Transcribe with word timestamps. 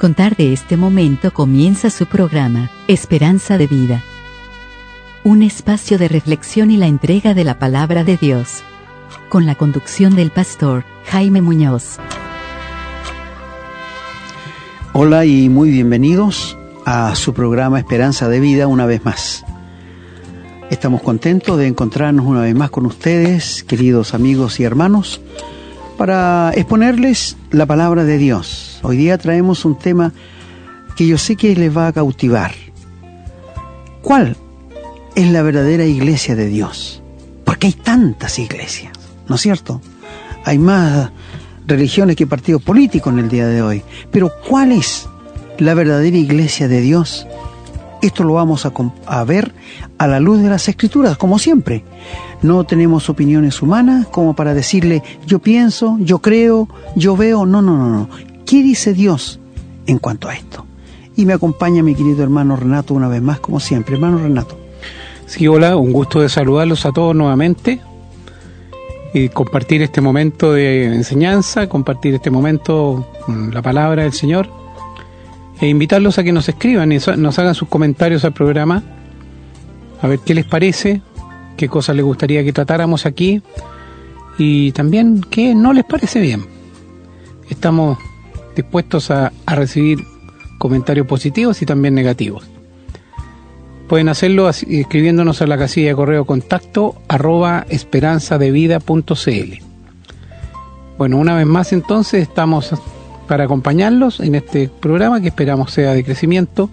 contar 0.00 0.34
de 0.34 0.54
este 0.54 0.78
momento 0.78 1.30
comienza 1.30 1.90
su 1.90 2.06
programa, 2.06 2.70
Esperanza 2.88 3.58
de 3.58 3.66
Vida. 3.66 4.02
Un 5.24 5.42
espacio 5.42 5.98
de 5.98 6.08
reflexión 6.08 6.70
y 6.70 6.78
la 6.78 6.86
entrega 6.86 7.34
de 7.34 7.44
la 7.44 7.58
palabra 7.58 8.02
de 8.02 8.16
Dios. 8.16 8.62
Con 9.28 9.44
la 9.44 9.56
conducción 9.56 10.16
del 10.16 10.30
pastor 10.30 10.84
Jaime 11.04 11.42
Muñoz. 11.42 11.98
Hola 14.94 15.26
y 15.26 15.50
muy 15.50 15.70
bienvenidos 15.70 16.56
a 16.86 17.14
su 17.14 17.34
programa 17.34 17.78
Esperanza 17.78 18.30
de 18.30 18.40
Vida 18.40 18.68
una 18.68 18.86
vez 18.86 19.04
más. 19.04 19.44
Estamos 20.70 21.02
contentos 21.02 21.58
de 21.58 21.66
encontrarnos 21.66 22.24
una 22.24 22.40
vez 22.40 22.54
más 22.54 22.70
con 22.70 22.86
ustedes, 22.86 23.64
queridos 23.64 24.14
amigos 24.14 24.60
y 24.60 24.64
hermanos, 24.64 25.20
para 26.00 26.50
exponerles 26.54 27.36
la 27.50 27.66
palabra 27.66 28.04
de 28.04 28.16
Dios. 28.16 28.80
Hoy 28.82 28.96
día 28.96 29.18
traemos 29.18 29.66
un 29.66 29.76
tema 29.76 30.14
que 30.96 31.06
yo 31.06 31.18
sé 31.18 31.36
que 31.36 31.54
les 31.54 31.76
va 31.76 31.88
a 31.88 31.92
cautivar. 31.92 32.52
¿Cuál 34.00 34.34
es 35.14 35.30
la 35.30 35.42
verdadera 35.42 35.84
iglesia 35.84 36.34
de 36.36 36.46
Dios? 36.46 37.02
Porque 37.44 37.66
hay 37.66 37.74
tantas 37.74 38.38
iglesias, 38.38 38.94
¿no 39.28 39.34
es 39.34 39.42
cierto? 39.42 39.82
Hay 40.46 40.58
más 40.58 41.10
religiones 41.66 42.16
que 42.16 42.26
partidos 42.26 42.62
políticos 42.62 43.12
en 43.12 43.18
el 43.18 43.28
día 43.28 43.46
de 43.46 43.60
hoy. 43.60 43.82
Pero 44.10 44.32
¿cuál 44.48 44.72
es 44.72 45.06
la 45.58 45.74
verdadera 45.74 46.16
iglesia 46.16 46.66
de 46.66 46.80
Dios? 46.80 47.26
Esto 48.02 48.24
lo 48.24 48.34
vamos 48.34 48.64
a, 48.64 48.72
a, 49.06 49.24
ver 49.24 49.52
a 49.98 50.06
la 50.06 50.20
luz 50.20 50.40
de 50.40 50.48
las 50.48 50.68
escrituras, 50.68 51.18
como 51.18 51.38
siempre. 51.38 51.84
No 52.42 52.64
tenemos 52.64 53.10
opiniones 53.10 53.60
humanas 53.60 54.06
como 54.06 54.34
para 54.34 54.54
decirle 54.54 55.02
yo 55.26 55.38
pienso, 55.38 55.98
yo 56.00 56.20
creo, 56.20 56.68
yo 56.96 57.16
veo. 57.16 57.44
No, 57.44 57.60
no, 57.60 57.76
no, 57.76 57.88
no. 57.90 58.08
¿Qué 58.46 58.62
dice 58.62 58.94
Dios 58.94 59.38
en 59.86 59.98
cuanto 59.98 60.28
a 60.28 60.34
esto? 60.34 60.64
Y 61.16 61.26
me 61.26 61.34
acompaña 61.34 61.82
mi 61.82 61.94
querido 61.94 62.22
hermano 62.22 62.56
Renato 62.56 62.94
una 62.94 63.08
vez 63.08 63.20
más, 63.20 63.40
como 63.40 63.60
siempre. 63.60 63.96
Hermano 63.96 64.18
Renato. 64.18 64.58
Sí, 65.26 65.46
hola, 65.46 65.76
un 65.76 65.92
gusto 65.92 66.20
de 66.20 66.28
saludarlos 66.28 66.86
a 66.86 66.92
todos 66.92 67.14
nuevamente 67.14 67.80
y 69.12 69.28
compartir 69.28 69.82
este 69.82 70.00
momento 70.00 70.52
de 70.52 70.86
enseñanza, 70.86 71.68
compartir 71.68 72.14
este 72.14 72.30
momento 72.30 73.06
con 73.26 73.52
la 73.52 73.60
palabra 73.60 74.04
del 74.04 74.12
Señor 74.12 74.59
e 75.60 75.68
invitarlos 75.68 76.18
a 76.18 76.24
que 76.24 76.32
nos 76.32 76.48
escriban 76.48 76.88
nos 76.88 77.38
hagan 77.38 77.54
sus 77.54 77.68
comentarios 77.68 78.24
al 78.24 78.32
programa, 78.32 78.82
a 80.00 80.06
ver 80.08 80.20
qué 80.20 80.34
les 80.34 80.46
parece, 80.46 81.02
qué 81.56 81.68
cosas 81.68 81.96
les 81.96 82.04
gustaría 82.04 82.42
que 82.42 82.52
tratáramos 82.52 83.04
aquí 83.04 83.42
y 84.38 84.72
también 84.72 85.20
qué 85.20 85.54
no 85.54 85.72
les 85.72 85.84
parece 85.84 86.20
bien. 86.20 86.46
Estamos 87.50 87.98
dispuestos 88.56 89.10
a, 89.10 89.32
a 89.44 89.54
recibir 89.54 89.98
comentarios 90.58 91.06
positivos 91.06 91.60
y 91.60 91.66
también 91.66 91.94
negativos. 91.94 92.44
Pueden 93.88 94.08
hacerlo 94.08 94.48
escribiéndonos 94.48 95.42
a 95.42 95.46
la 95.46 95.58
casilla 95.58 95.88
de 95.88 95.96
correo 95.96 96.24
contacto 96.24 96.94
arroba 97.08 97.66
esperanzadevida.cl. 97.68 99.64
Bueno, 100.96 101.16
una 101.16 101.34
vez 101.34 101.46
más 101.46 101.72
entonces 101.72 102.22
estamos 102.22 102.72
para 103.30 103.44
acompañarlos 103.44 104.18
en 104.18 104.34
este 104.34 104.68
programa 104.68 105.20
que 105.20 105.28
esperamos 105.28 105.70
sea 105.70 105.92
de 105.92 106.02
crecimiento 106.02 106.68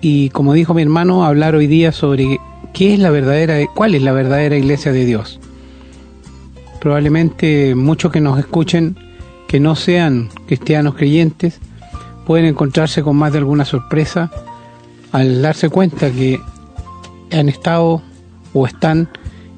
y 0.00 0.28
como 0.28 0.52
dijo 0.52 0.72
mi 0.72 0.82
hermano, 0.82 1.24
hablar 1.24 1.56
hoy 1.56 1.66
día 1.66 1.90
sobre 1.90 2.38
qué 2.72 2.94
es 2.94 3.00
la 3.00 3.10
verdadera, 3.10 3.56
cuál 3.74 3.96
es 3.96 4.02
la 4.02 4.12
verdadera 4.12 4.56
iglesia 4.56 4.92
de 4.92 5.04
Dios. 5.04 5.40
Probablemente 6.80 7.74
muchos 7.74 8.12
que 8.12 8.20
nos 8.20 8.38
escuchen 8.38 8.96
que 9.48 9.58
no 9.58 9.74
sean 9.74 10.28
cristianos 10.46 10.94
creyentes 10.94 11.58
pueden 12.24 12.46
encontrarse 12.46 13.02
con 13.02 13.16
más 13.16 13.32
de 13.32 13.38
alguna 13.38 13.64
sorpresa 13.64 14.30
al 15.10 15.42
darse 15.42 15.70
cuenta 15.70 16.12
que 16.12 16.40
han 17.32 17.48
estado 17.48 18.00
o 18.52 18.64
están 18.64 19.08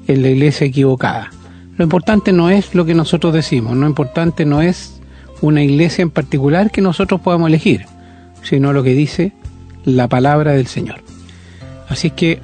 en 0.07 0.23
la 0.23 0.29
iglesia 0.29 0.65
equivocada. 0.65 1.29
Lo 1.77 1.83
importante 1.83 2.33
no 2.33 2.49
es 2.49 2.73
lo 2.73 2.85
que 2.85 2.95
nosotros 2.95 3.35
decimos, 3.35 3.77
lo 3.77 3.85
importante 3.85 4.45
no 4.45 4.63
es 4.63 4.95
una 5.41 5.63
iglesia 5.63 6.01
en 6.01 6.11
particular 6.11 6.71
que 6.71 6.81
nosotros 6.81 7.21
podamos 7.21 7.49
elegir, 7.49 7.85
sino 8.41 8.73
lo 8.73 8.83
que 8.83 8.93
dice 8.93 9.33
la 9.83 10.07
palabra 10.07 10.53
del 10.53 10.67
Señor. 10.67 11.01
Así 11.87 12.09
que, 12.09 12.39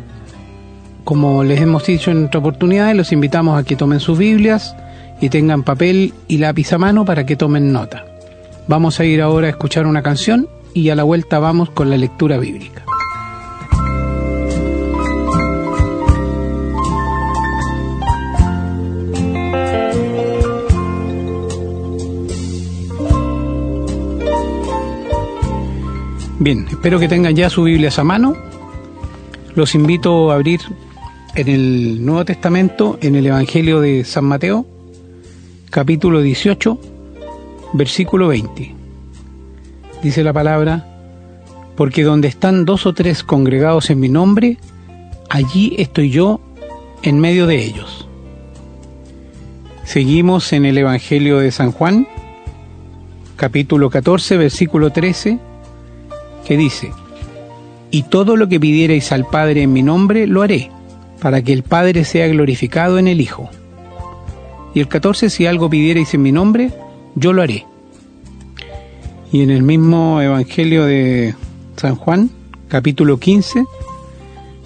como 1.04 1.44
les 1.44 1.62
hemos 1.62 1.86
dicho 1.86 2.12
en 2.12 2.26
otra 2.26 2.40
oportunidad, 2.40 2.94
los 2.96 3.12
invitamos 3.12 3.60
a 3.60 3.64
que 3.64 3.76
tomen 3.76 4.00
sus 4.00 4.18
Biblias 4.18 4.76
y 5.20 5.30
tengan 5.30 5.64
papel 5.64 6.14
y 6.28 6.38
lápiz 6.38 6.74
a 6.74 6.78
mano 6.78 7.06
para 7.06 7.26
que 7.26 7.36
tomen 7.36 7.72
nota. 7.72 8.06
Vamos 8.68 9.00
a 9.00 9.06
ir 9.06 9.22
ahora 9.22 9.48
a 9.48 9.52
escuchar 9.52 9.88
una 9.88 10.04
canción 10.04 10.48
y 10.74 10.90
a 10.90 10.96
la 10.96 11.04
vuelta 11.04 11.40
vamos 11.40 11.70
con 11.72 11.90
la 11.90 11.98
lectura 11.98 12.38
bíblica. 12.38 12.84
Bien, 26.42 26.66
espero 26.68 27.00
que 27.00 27.08
tengan 27.08 27.36
ya 27.36 27.52
su 27.52 27.62
Biblia 27.62 27.92
a 27.96 28.04
mano. 28.04 28.36
Los 29.54 29.76
invito 29.76 30.32
a 30.32 30.34
abrir 30.34 30.60
en 31.36 31.48
el 31.48 32.04
Nuevo 32.04 32.26
Testamento, 32.26 32.98
en 33.00 33.16
el 33.16 33.28
Evangelio 33.28 33.80
de 33.80 34.04
San 34.06 34.26
Mateo, 34.26 34.66
capítulo 35.70 36.20
18, 36.20 36.80
versículo 37.74 38.30
20. 38.30 38.74
Dice 40.02 40.24
la 40.24 40.34
palabra, 40.34 40.88
porque 41.76 42.02
donde 42.02 42.30
están 42.30 42.66
dos 42.66 42.88
o 42.88 42.94
tres 42.96 43.24
congregados 43.24 43.92
en 43.92 44.00
mi 44.00 44.10
nombre, 44.10 44.58
allí 45.30 45.76
estoy 45.78 46.10
yo 46.10 46.42
en 47.04 47.20
medio 47.20 47.46
de 47.46 47.64
ellos. 47.64 48.08
Seguimos 49.84 50.54
en 50.54 50.66
el 50.66 50.80
Evangelio 50.80 51.38
de 51.38 51.52
San 51.52 51.72
Juan, 51.72 52.08
capítulo 53.36 53.92
14, 53.92 54.38
versículo 54.38 54.90
13 54.90 55.51
dice, 56.58 56.92
y 57.92 58.04
todo 58.04 58.38
lo 58.38 58.48
que 58.48 58.60
pidierais 58.60 59.12
al 59.12 59.26
Padre 59.26 59.64
en 59.64 59.74
mi 59.74 59.84
nombre, 59.84 60.26
lo 60.26 60.42
haré, 60.42 60.72
para 61.22 61.42
que 61.42 61.52
el 61.52 61.64
Padre 61.64 62.06
sea 62.06 62.28
glorificado 62.30 62.98
en 62.98 63.08
el 63.08 63.20
Hijo. 63.20 63.50
Y 64.74 64.80
el 64.80 64.88
14, 64.88 65.30
si 65.30 65.46
algo 65.46 65.70
pidierais 65.70 66.14
en 66.14 66.22
mi 66.22 66.32
nombre, 66.32 66.72
yo 67.16 67.34
lo 67.34 67.42
haré. 67.42 67.66
Y 69.34 69.42
en 69.42 69.50
el 69.50 69.64
mismo 69.64 70.22
Evangelio 70.22 70.86
de 70.86 71.36
San 71.76 71.96
Juan, 71.96 72.30
capítulo 72.70 73.20
15, 73.20 73.66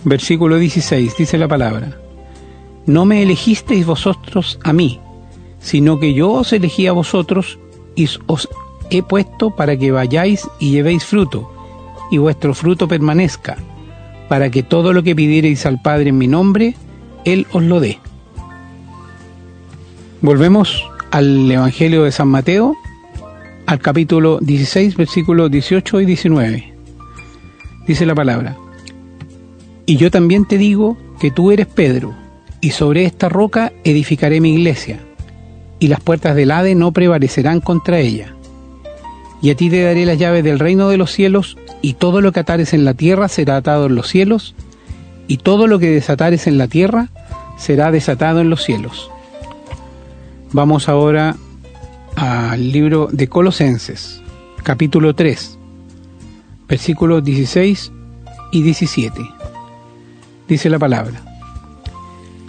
versículo 0.03 0.57
16, 0.57 1.17
dice 1.17 1.37
la 1.39 1.47
palabra, 1.47 1.97
no 2.85 3.05
me 3.05 3.23
elegisteis 3.23 3.85
vosotros 3.85 4.59
a 4.63 4.71
mí, 4.71 4.99
sino 5.59 5.99
que 5.99 6.13
yo 6.13 6.31
os 6.31 6.53
elegí 6.53 6.85
a 6.85 6.91
vosotros 6.91 7.57
y 7.95 8.07
os 8.27 8.47
he 8.91 9.01
puesto 9.01 9.55
para 9.55 9.77
que 9.77 9.91
vayáis 9.91 10.47
y 10.59 10.71
llevéis 10.71 11.03
fruto 11.03 11.54
y 12.11 12.17
vuestro 12.17 12.53
fruto 12.53 12.87
permanezca, 12.87 13.57
para 14.29 14.49
que 14.49 14.63
todo 14.63 14.93
lo 14.93 15.03
que 15.03 15.15
pidiereis 15.15 15.65
al 15.65 15.81
Padre 15.81 16.09
en 16.09 16.17
mi 16.17 16.27
nombre, 16.27 16.75
Él 17.25 17.47
os 17.51 17.63
lo 17.63 17.79
dé. 17.79 17.99
Volvemos 20.21 20.83
al 21.11 21.49
Evangelio 21.51 22.03
de 22.03 22.11
San 22.11 22.27
Mateo, 22.27 22.75
al 23.65 23.79
capítulo 23.79 24.39
16, 24.41 24.95
versículos 24.95 25.51
18 25.51 26.01
y 26.01 26.05
19. 26.05 26.73
Dice 27.87 28.05
la 28.05 28.15
palabra, 28.15 28.57
y 29.85 29.97
yo 29.97 30.09
también 30.09 30.45
te 30.45 30.57
digo 30.57 30.97
que 31.19 31.31
tú 31.31 31.51
eres 31.51 31.67
Pedro, 31.67 32.13
y 32.59 32.71
sobre 32.71 33.05
esta 33.05 33.29
roca 33.29 33.71
edificaré 33.83 34.41
mi 34.41 34.53
iglesia, 34.55 34.99
y 35.79 35.87
las 35.87 36.01
puertas 36.01 36.35
del 36.35 36.51
Hade 36.51 36.73
no 36.73 36.91
prevalecerán 36.91 37.61
contra 37.61 37.99
ella. 37.99 38.34
Y 39.45 39.51
a 39.51 39.55
ti 39.55 39.69
te 39.69 39.83
daré 39.83 40.07
las 40.07 40.17
llaves 40.17 40.43
del 40.43 40.57
reino 40.57 40.89
de 40.89 40.97
los 40.97 41.11
cielos, 41.11 41.55
y 41.83 41.93
todo 41.93 42.19
lo 42.19 42.31
que 42.31 42.39
atares 42.39 42.73
en 42.73 42.83
la 42.83 42.95
tierra 42.95 43.27
será 43.27 43.57
atado 43.57 43.85
en 43.85 43.93
los 43.93 44.07
cielos, 44.07 44.55
y 45.27 45.37
todo 45.37 45.67
lo 45.67 45.77
que 45.77 45.91
desatares 45.91 46.47
en 46.47 46.57
la 46.57 46.67
tierra 46.67 47.09
será 47.55 47.91
desatado 47.91 48.41
en 48.41 48.49
los 48.49 48.63
cielos. 48.63 49.11
Vamos 50.51 50.89
ahora 50.89 51.35
al 52.15 52.71
libro 52.71 53.07
de 53.11 53.27
Colosenses, 53.27 54.19
capítulo 54.63 55.13
3, 55.13 55.59
versículos 56.67 57.23
16 57.23 57.91
y 58.51 58.63
17. 58.63 59.21
Dice 60.47 60.71
la 60.71 60.79
palabra. 60.79 61.21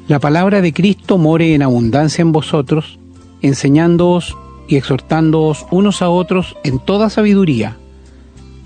La 0.09 0.19
palabra 0.19 0.63
de 0.63 0.73
Cristo 0.73 1.19
more 1.19 1.55
en 1.55 1.61
abundancia 1.61 2.23
en 2.23 2.33
vosotros, 2.33 2.99
enseñándoos 3.43 4.35
y 4.69 4.77
exhortándoos 4.77 5.67
unos 5.71 6.03
a 6.03 6.09
otros 6.09 6.57
en 6.65 6.79
toda 6.79 7.11
sabiduría 7.11 7.77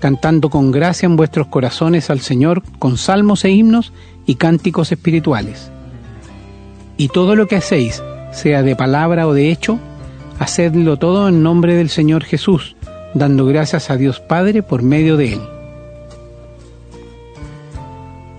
cantando 0.01 0.49
con 0.49 0.71
gracia 0.71 1.05
en 1.05 1.15
vuestros 1.15 1.47
corazones 1.47 2.09
al 2.09 2.19
Señor 2.19 2.63
con 2.79 2.97
salmos 2.97 3.45
e 3.45 3.51
himnos 3.51 3.93
y 4.25 4.35
cánticos 4.35 4.91
espirituales. 4.91 5.71
Y 6.97 7.07
todo 7.07 7.35
lo 7.35 7.47
que 7.47 7.55
hacéis, 7.55 8.03
sea 8.33 8.63
de 8.63 8.75
palabra 8.75 9.27
o 9.27 9.33
de 9.33 9.51
hecho, 9.51 9.79
hacedlo 10.39 10.97
todo 10.97 11.29
en 11.29 11.43
nombre 11.43 11.75
del 11.75 11.89
Señor 11.89 12.23
Jesús, 12.23 12.75
dando 13.13 13.45
gracias 13.45 13.89
a 13.89 13.95
Dios 13.95 14.19
Padre 14.19 14.63
por 14.63 14.81
medio 14.81 15.17
de 15.17 15.33
él. 15.33 15.41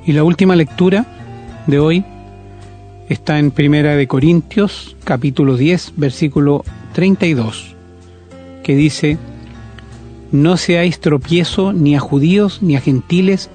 Y 0.05 0.13
la 0.13 0.25
última 0.25 0.57
lectura 0.57 1.07
de 1.69 1.79
hoy 1.79 2.05
está 3.09 3.39
en 3.39 3.53
Primera 3.53 3.95
de 3.95 4.09
Corintios, 4.09 4.97
capítulo 5.05 5.57
10, 5.57 5.93
versículo 5.97 6.65
32, 6.93 7.75
que 8.63 8.75
dice: 8.75 9.19
No 10.31 10.57
seáis 10.57 11.01
tropiezo 11.01 11.73
ni 11.73 11.97
a 11.97 12.01
judíos, 12.01 12.63
ni 12.63 12.77
a 12.77 12.81
gentiles, 12.81 13.51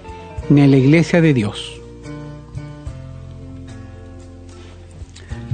ni 0.49 0.61
a 0.61 0.67
la 0.67 0.77
iglesia 0.77 1.21
de 1.21 1.33
Dios. 1.33 1.73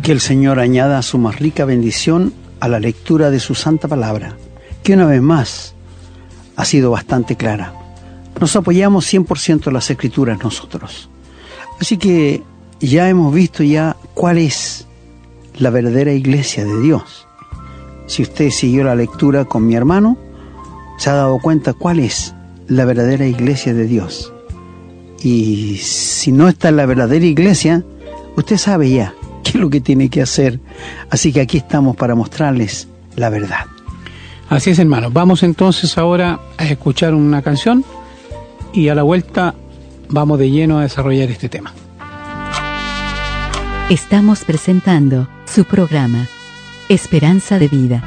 Que 0.01 0.12
el 0.12 0.19
Señor 0.19 0.59
añada 0.59 1.01
su 1.01 1.18
más 1.18 1.39
rica 1.39 1.65
bendición 1.65 2.33
a 2.59 2.68
la 2.68 2.80
lectura 2.80 3.30
de 3.30 3.39
su 3.39 3.56
santa 3.56 3.88
palabra, 3.88 4.38
que 4.83 4.94
una 4.94 5.06
vez 5.06 5.21
más 5.21 5.75
ha 6.56 6.65
sido 6.65 6.91
bastante 6.91 7.36
clara. 7.36 7.74
Nos 8.39 8.56
apoyamos 8.56 9.12
100% 9.12 9.68
en 9.68 9.74
las 9.74 9.89
escrituras 9.89 10.44
nosotros. 10.44 11.09
Así 11.79 11.97
que 11.97 12.44
ya 12.79 13.09
hemos 13.09 13.33
visto 13.33 13.63
ya 13.63 13.95
cuál 14.13 14.38
es 14.38 14.88
la 15.57 15.69
verdadera 15.69 16.13
iglesia 16.13 16.65
de 16.65 16.81
Dios. 16.81 17.27
Si 18.13 18.21
usted 18.21 18.51
siguió 18.51 18.83
la 18.83 18.94
lectura 18.94 19.45
con 19.45 19.65
mi 19.65 19.74
hermano, 19.74 20.19
se 21.00 21.10
ha 21.10 21.13
dado 21.13 21.39
cuenta 21.39 21.74
cuál 21.74 21.98
es 21.98 22.36
la 22.68 22.86
verdadera 22.86 23.25
iglesia 23.25 23.74
de 23.74 23.88
Dios. 23.88 24.31
Y 25.24 25.77
si 25.77 26.31
no 26.31 26.48
está 26.48 26.69
en 26.69 26.75
la 26.75 26.86
verdadera 26.86 27.25
iglesia, 27.25 27.83
usted 28.36 28.57
sabe 28.57 28.92
ya 28.92 29.15
qué 29.44 29.50
es 29.50 29.56
lo 29.56 29.71
que 29.71 29.81
tiene 29.81 30.10
que 30.10 30.21
hacer. 30.21 30.60
Así 31.10 31.33
que 31.33 31.42
aquí 31.42 31.57
estamos 31.57 31.95
para 31.95 32.13
mostrarles 32.13 32.88
la 33.15 33.31
verdad. 33.31 33.65
Así 34.48 34.69
es, 34.69 34.77
hermano. 34.77 35.10
Vamos 35.10 35.42
entonces 35.42 35.98
ahora 35.98 36.39
a 36.57 36.65
escuchar 36.65 37.15
una 37.15 37.42
canción 37.42 37.83
y 38.74 38.89
a 38.89 38.94
la 38.94 39.01
vuelta 39.01 39.56
vamos 40.10 40.38
de 40.38 40.51
lleno 40.51 40.77
a 40.77 40.83
desarrollar 40.83 41.31
este 41.31 41.50
tema. 41.50 41.74
Estamos 43.89 44.44
presentando 44.44 45.27
su 45.51 45.65
programa, 45.65 46.27
Esperanza 46.93 47.57
de 47.57 47.67
Vida. 47.69 48.03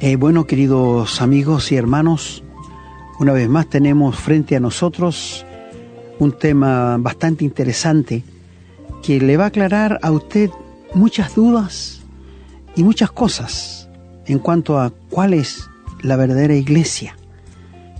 Eh, 0.00 0.16
bueno, 0.16 0.44
queridos 0.44 1.22
amigos 1.22 1.70
y 1.70 1.76
hermanos, 1.76 2.42
una 3.20 3.32
vez 3.32 3.48
más 3.48 3.68
tenemos 3.68 4.18
frente 4.18 4.56
a 4.56 4.60
nosotros 4.60 5.46
un 6.18 6.32
tema 6.32 6.96
bastante 6.98 7.44
interesante 7.44 8.24
que 9.04 9.20
le 9.20 9.36
va 9.36 9.44
a 9.44 9.48
aclarar 9.48 10.00
a 10.02 10.10
usted 10.10 10.50
muchas 10.94 11.36
dudas 11.36 12.00
y 12.74 12.82
muchas 12.82 13.12
cosas 13.12 13.88
en 14.26 14.40
cuanto 14.40 14.80
a 14.80 14.90
cuál 15.10 15.32
es 15.32 15.70
la 16.02 16.16
verdadera 16.16 16.56
iglesia. 16.56 17.16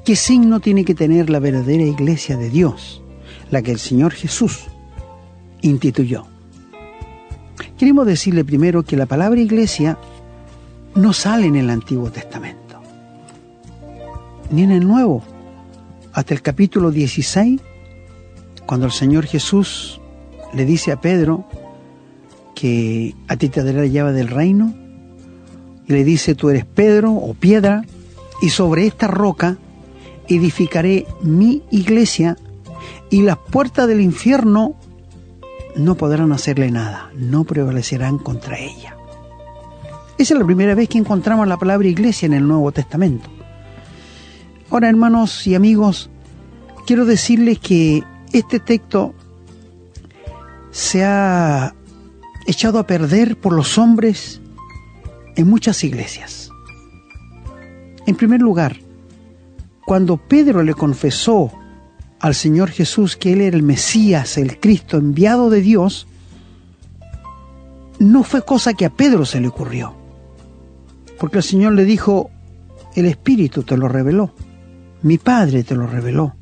¿Qué 0.05 0.17
signo 0.17 0.59
tiene 0.59 0.85
que 0.85 0.97
tener 0.97 1.31
la 1.31 1.39
verdadera 1.39 1.85
iglesia 1.85 2.37
de 2.37 2.51
Dios? 2.51 3.05
La 3.53 3.63
que 3.63 3.71
el 3.71 3.79
Señor 3.79 4.15
Jesús 4.15 4.65
instituyó. 5.63 6.34
Queremos 7.79 8.07
decirle 8.07 8.45
primero 8.45 8.83
que 8.83 8.97
la 8.97 9.07
palabra 9.07 9.41
iglesia 9.41 9.99
no 10.95 11.13
sale 11.13 11.47
en 11.47 11.57
el 11.57 11.71
Antiguo 11.71 12.11
Testamento, 12.11 12.81
ni 14.51 14.63
en 14.63 14.71
el 14.71 14.87
Nuevo. 14.87 15.23
Hasta 16.13 16.35
el 16.35 16.43
capítulo 16.43 16.91
16, 16.91 17.61
cuando 18.67 18.87
el 18.87 18.93
Señor 18.93 19.27
Jesús 19.27 20.01
le 20.53 20.65
dice 20.65 20.93
a 20.93 21.01
Pedro 21.01 21.45
que 22.55 23.15
a 23.29 23.37
ti 23.37 23.49
te 23.49 23.65
dará 23.65 23.81
la 23.81 23.87
llave 23.87 24.13
del 24.13 24.29
reino 24.29 24.73
y 25.87 25.93
le 25.93 26.05
dice 26.05 26.35
tú 26.35 26.51
eres 26.51 26.65
Pedro 26.65 27.13
o 27.13 27.35
piedra 27.35 27.85
y 28.41 28.51
sobre 28.51 28.87
esta 28.87 29.09
roca 29.09 29.59
edificaré 30.29 31.07
mi 31.23 31.63
iglesia 31.71 32.37
y 33.11 33.23
las 33.23 33.37
puertas 33.37 33.89
del 33.89 34.01
infierno 34.01 34.77
no 35.77 35.97
podrán 35.97 36.33
hacerle 36.33 36.71
nada, 36.71 37.11
no 37.15 37.45
prevalecerán 37.45 38.19
contra 38.19 38.59
ella. 38.59 38.97
Esa 40.17 40.35
es 40.35 40.41
la 40.41 40.47
primera 40.47 40.75
vez 40.75 40.89
que 40.89 40.99
encontramos 40.99 41.49
la 41.49 41.57
palabra 41.57 41.89
iglesia 41.89 42.27
en 42.27 42.35
el 42.35 42.47
Nuevo 42.47 42.71
Testamento. 42.73 43.29
Ahora, 44.71 44.89
hermanos 44.89 45.47
y 45.47 45.55
amigos, 45.55 46.11
quiero 46.87 47.05
decirles 47.05 47.59
que 47.59 48.05
este 48.33 48.61
texto 48.61 49.15
se 50.71 51.05
ha 51.05 51.75
echado 52.47 52.79
a 52.79 52.87
perder 52.87 53.37
por 53.37 53.53
los 53.53 53.79
hombres 53.79 54.41
en 55.37 55.49
muchas 55.49 55.83
iglesias. 55.85 56.51
En 58.07 58.17
primer 58.17 58.41
lugar, 58.41 58.77
cuando 59.85 60.17
Pedro 60.17 60.63
le 60.63 60.75
confesó 60.75 61.53
al 62.25 62.35
Señor 62.35 62.71
Jesús 62.71 63.19
que 63.19 63.35
Él 63.35 63.43
era 63.43 63.55
el 63.55 63.63
Mesías, 63.63 64.39
el 64.39 64.59
Cristo 64.59 64.97
enviado 64.97 65.51
de 65.51 65.61
Dios, 65.61 66.07
no 67.99 68.23
fue 68.23 68.41
cosa 68.41 68.73
que 68.73 68.87
a 68.87 68.91
Pedro 68.91 69.27
se 69.27 69.43
le 69.43 69.49
ocurrió, 69.49 69.95
porque 71.21 71.37
el 71.37 71.43
Señor 71.43 71.75
le 71.75 71.85
dijo, 71.85 72.31
el 72.95 73.05
Espíritu 73.05 73.63
te 73.63 73.77
lo 73.77 73.89
reveló, 73.89 74.33
mi 75.03 75.19
Padre 75.19 75.65
te 75.65 75.75
lo 75.75 75.87
reveló. 75.87 76.35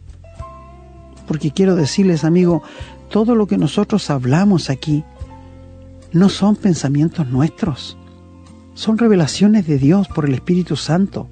Porque 1.26 1.50
quiero 1.50 1.74
decirles, 1.74 2.22
amigo, 2.22 2.62
todo 3.10 3.34
lo 3.34 3.48
que 3.48 3.58
nosotros 3.58 4.08
hablamos 4.08 4.70
aquí 4.70 5.02
no 6.12 6.28
son 6.28 6.54
pensamientos 6.54 7.26
nuestros, 7.26 7.96
son 8.74 8.98
revelaciones 8.98 9.66
de 9.66 9.78
Dios 9.78 10.06
por 10.06 10.26
el 10.26 10.34
Espíritu 10.34 10.76
Santo. 10.76 11.28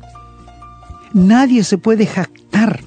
Nadie 1.12 1.62
se 1.62 1.78
puede 1.78 2.04
jactar 2.04 2.80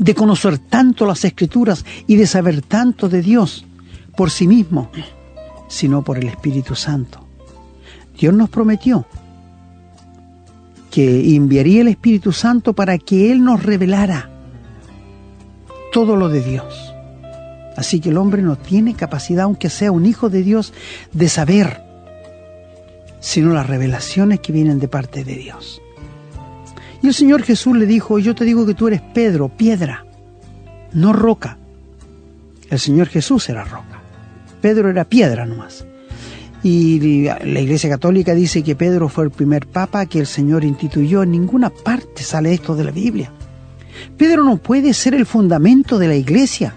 de 0.00 0.14
conocer 0.14 0.58
tanto 0.58 1.04
las 1.04 1.24
escrituras 1.26 1.84
y 2.06 2.16
de 2.16 2.26
saber 2.26 2.62
tanto 2.62 3.10
de 3.10 3.20
Dios 3.20 3.66
por 4.16 4.30
sí 4.30 4.48
mismo, 4.48 4.90
sino 5.68 6.02
por 6.02 6.16
el 6.16 6.26
Espíritu 6.26 6.74
Santo. 6.74 7.28
Dios 8.18 8.32
nos 8.32 8.48
prometió 8.48 9.04
que 10.90 11.36
enviaría 11.36 11.82
el 11.82 11.88
Espíritu 11.88 12.32
Santo 12.32 12.72
para 12.72 12.96
que 12.96 13.30
Él 13.30 13.44
nos 13.44 13.62
revelara 13.62 14.30
todo 15.92 16.16
lo 16.16 16.30
de 16.30 16.40
Dios. 16.42 16.94
Así 17.76 18.00
que 18.00 18.08
el 18.08 18.16
hombre 18.16 18.40
no 18.40 18.56
tiene 18.56 18.94
capacidad, 18.94 19.44
aunque 19.44 19.68
sea 19.68 19.92
un 19.92 20.06
hijo 20.06 20.30
de 20.30 20.42
Dios, 20.42 20.72
de 21.12 21.28
saber, 21.28 21.82
sino 23.20 23.52
las 23.52 23.66
revelaciones 23.66 24.40
que 24.40 24.52
vienen 24.52 24.78
de 24.78 24.88
parte 24.88 25.24
de 25.24 25.36
Dios. 25.36 25.82
Y 27.02 27.06
el 27.06 27.14
Señor 27.14 27.42
Jesús 27.42 27.76
le 27.76 27.86
dijo, 27.86 28.18
yo 28.18 28.34
te 28.34 28.44
digo 28.44 28.66
que 28.66 28.74
tú 28.74 28.88
eres 28.88 29.00
Pedro, 29.00 29.48
piedra, 29.48 30.04
no 30.92 31.12
roca. 31.12 31.58
El 32.68 32.78
Señor 32.78 33.08
Jesús 33.08 33.48
era 33.48 33.64
roca. 33.64 34.00
Pedro 34.60 34.90
era 34.90 35.04
piedra 35.04 35.46
nomás. 35.46 35.86
Y 36.62 37.24
la 37.24 37.60
Iglesia 37.60 37.88
Católica 37.88 38.34
dice 38.34 38.62
que 38.62 38.76
Pedro 38.76 39.08
fue 39.08 39.24
el 39.24 39.30
primer 39.30 39.66
papa 39.66 40.04
que 40.04 40.20
el 40.20 40.26
Señor 40.26 40.62
instituyó. 40.62 41.22
En 41.22 41.30
ninguna 41.30 41.70
parte 41.70 42.22
sale 42.22 42.52
esto 42.52 42.76
de 42.76 42.84
la 42.84 42.90
Biblia. 42.90 43.32
Pedro 44.18 44.44
no 44.44 44.58
puede 44.58 44.92
ser 44.92 45.14
el 45.14 45.24
fundamento 45.24 45.98
de 45.98 46.08
la 46.08 46.16
Iglesia. 46.16 46.74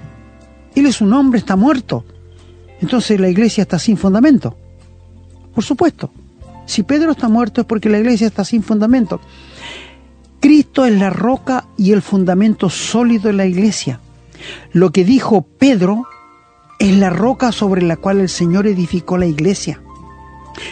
Él 0.74 0.86
es 0.86 1.02
un 1.02 1.14
hombre, 1.14 1.40
está 1.40 1.56
muerto. 1.56 2.06
Entonces 2.82 3.20
la 3.20 3.30
iglesia 3.30 3.62
está 3.62 3.80
sin 3.80 3.96
fundamento. 3.96 4.58
Por 5.54 5.64
supuesto. 5.64 6.12
Si 6.66 6.84
Pedro 6.84 7.12
está 7.12 7.30
muerto 7.30 7.62
es 7.62 7.68
porque 7.68 7.90
la 7.90 8.00
iglesia 8.00 8.28
está 8.28 8.44
sin 8.44 8.64
fundamento. 8.64 9.22
Cristo 10.44 10.86
es 10.86 11.00
la 11.00 11.10
roca 11.10 11.68
y 11.78 11.94
el 11.94 12.02
fundamento 12.02 12.70
sólido 12.70 13.30
de 13.30 13.34
la 13.34 13.46
iglesia. 13.46 14.02
Lo 14.74 14.92
que 14.92 15.06
dijo 15.06 15.48
Pedro 15.58 16.04
es 16.80 16.98
la 16.98 17.10
roca 17.10 17.54
sobre 17.54 17.82
la 17.82 17.96
cual 17.96 18.20
el 18.20 18.28
Señor 18.28 18.68
edificó 18.68 19.18
la 19.18 19.26
iglesia. 19.26 19.82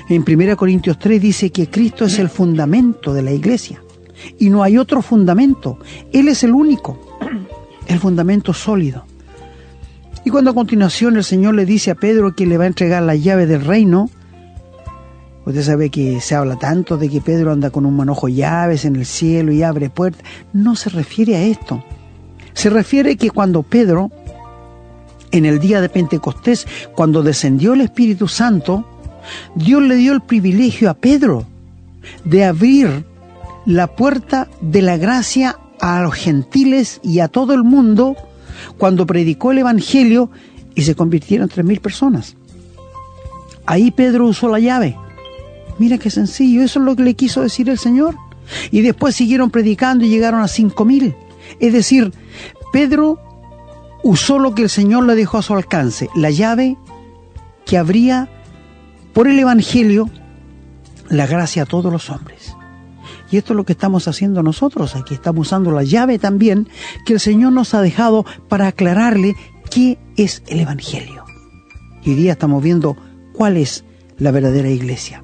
En 0.09 0.25
1 0.27 0.57
Corintios 0.57 0.99
3 0.99 1.21
dice 1.21 1.51
que 1.53 1.69
Cristo 1.69 2.03
es 2.03 2.19
el 2.19 2.27
fundamento 2.27 3.13
de 3.13 3.21
la 3.21 3.31
iglesia 3.31 3.81
y 4.37 4.49
no 4.49 4.61
hay 4.61 4.77
otro 4.77 5.01
fundamento. 5.01 5.79
Él 6.11 6.27
es 6.27 6.43
el 6.43 6.51
único, 6.51 7.17
el 7.87 7.97
fundamento 7.97 8.53
sólido. 8.53 9.05
Y 10.25 10.31
cuando 10.31 10.51
a 10.51 10.53
continuación 10.53 11.15
el 11.15 11.23
Señor 11.23 11.55
le 11.55 11.65
dice 11.65 11.91
a 11.91 11.95
Pedro 11.95 12.35
que 12.35 12.45
le 12.45 12.57
va 12.57 12.65
a 12.65 12.67
entregar 12.67 13.03
la 13.03 13.15
llave 13.15 13.45
del 13.45 13.63
reino, 13.63 14.09
usted 15.45 15.63
sabe 15.63 15.89
que 15.89 16.21
se 16.21 16.35
habla 16.35 16.57
tanto 16.57 16.97
de 16.97 17.09
que 17.09 17.21
Pedro 17.21 17.51
anda 17.51 17.69
con 17.69 17.85
un 17.85 17.95
manojo 17.95 18.27
llaves 18.27 18.85
en 18.85 18.95
el 18.95 19.05
cielo 19.05 19.51
y 19.51 19.63
abre 19.63 19.89
puertas, 19.89 20.23
no 20.53 20.75
se 20.75 20.89
refiere 20.89 21.35
a 21.35 21.43
esto. 21.43 21.83
Se 22.53 22.69
refiere 22.69 23.15
que 23.15 23.31
cuando 23.31 23.63
Pedro, 23.63 24.11
en 25.31 25.45
el 25.45 25.59
día 25.59 25.81
de 25.81 25.89
Pentecostés, 25.89 26.67
cuando 26.95 27.23
descendió 27.23 27.73
el 27.73 27.81
Espíritu 27.81 28.27
Santo, 28.27 28.85
Dios 29.55 29.81
le 29.81 29.95
dio 29.95 30.13
el 30.13 30.21
privilegio 30.21 30.89
a 30.89 30.93
Pedro 30.93 31.45
de 32.25 32.45
abrir 32.45 33.05
la 33.65 33.87
puerta 33.87 34.47
de 34.59 34.81
la 34.81 34.97
gracia 34.97 35.57
a 35.79 36.01
los 36.01 36.13
gentiles 36.13 36.99
y 37.03 37.19
a 37.19 37.27
todo 37.27 37.53
el 37.53 37.63
mundo 37.63 38.15
cuando 38.77 39.05
predicó 39.05 39.51
el 39.51 39.59
Evangelio 39.59 40.29
y 40.75 40.83
se 40.83 40.95
convirtieron 40.95 41.49
tres 41.49 41.65
mil 41.65 41.79
personas. 41.79 42.35
Ahí 43.65 43.91
Pedro 43.91 44.27
usó 44.27 44.47
la 44.47 44.59
llave 44.59 44.97
Mira 45.79 45.97
qué 45.97 46.09
sencillo, 46.09 46.63
eso 46.63 46.79
es 46.79 46.85
lo 46.85 46.95
que 46.95 47.03
le 47.03 47.13
quiso 47.13 47.41
decir 47.41 47.69
el 47.69 47.77
Señor. 47.77 48.15
Y 48.71 48.81
después 48.81 49.15
siguieron 49.15 49.49
predicando 49.49 50.05
y 50.05 50.09
llegaron 50.09 50.41
a 50.41 50.47
cinco 50.47 50.85
mil. 50.85 51.15
Es 51.59 51.73
decir, 51.73 52.11
Pedro 52.71 53.19
usó 54.03 54.39
lo 54.39 54.55
que 54.55 54.63
el 54.63 54.69
Señor 54.69 55.05
le 55.05 55.15
dejó 55.15 55.37
a 55.37 55.41
su 55.41 55.53
alcance, 55.53 56.09
la 56.15 56.29
llave 56.29 56.77
que 57.65 57.77
abría 57.77 58.29
por 59.13 59.27
el 59.27 59.37
Evangelio 59.39 60.09
la 61.09 61.27
gracia 61.27 61.63
a 61.63 61.65
todos 61.65 61.91
los 61.91 62.09
hombres. 62.09 62.55
Y 63.29 63.37
esto 63.37 63.53
es 63.53 63.57
lo 63.57 63.63
que 63.63 63.73
estamos 63.73 64.07
haciendo 64.07 64.43
nosotros 64.43 64.95
aquí. 64.95 65.13
Estamos 65.13 65.47
usando 65.47 65.71
la 65.71 65.83
llave 65.83 66.19
también 66.19 66.67
que 67.05 67.13
el 67.13 67.19
Señor 67.19 67.53
nos 67.53 67.73
ha 67.73 67.81
dejado 67.81 68.25
para 68.49 68.67
aclararle 68.67 69.35
qué 69.69 69.97
es 70.17 70.43
el 70.47 70.59
Evangelio. 70.59 71.23
Y 72.03 72.09
hoy 72.09 72.15
día 72.15 72.33
estamos 72.33 72.61
viendo 72.61 72.97
cuál 73.33 73.57
es 73.57 73.85
la 74.17 74.31
verdadera 74.31 74.69
iglesia. 74.69 75.23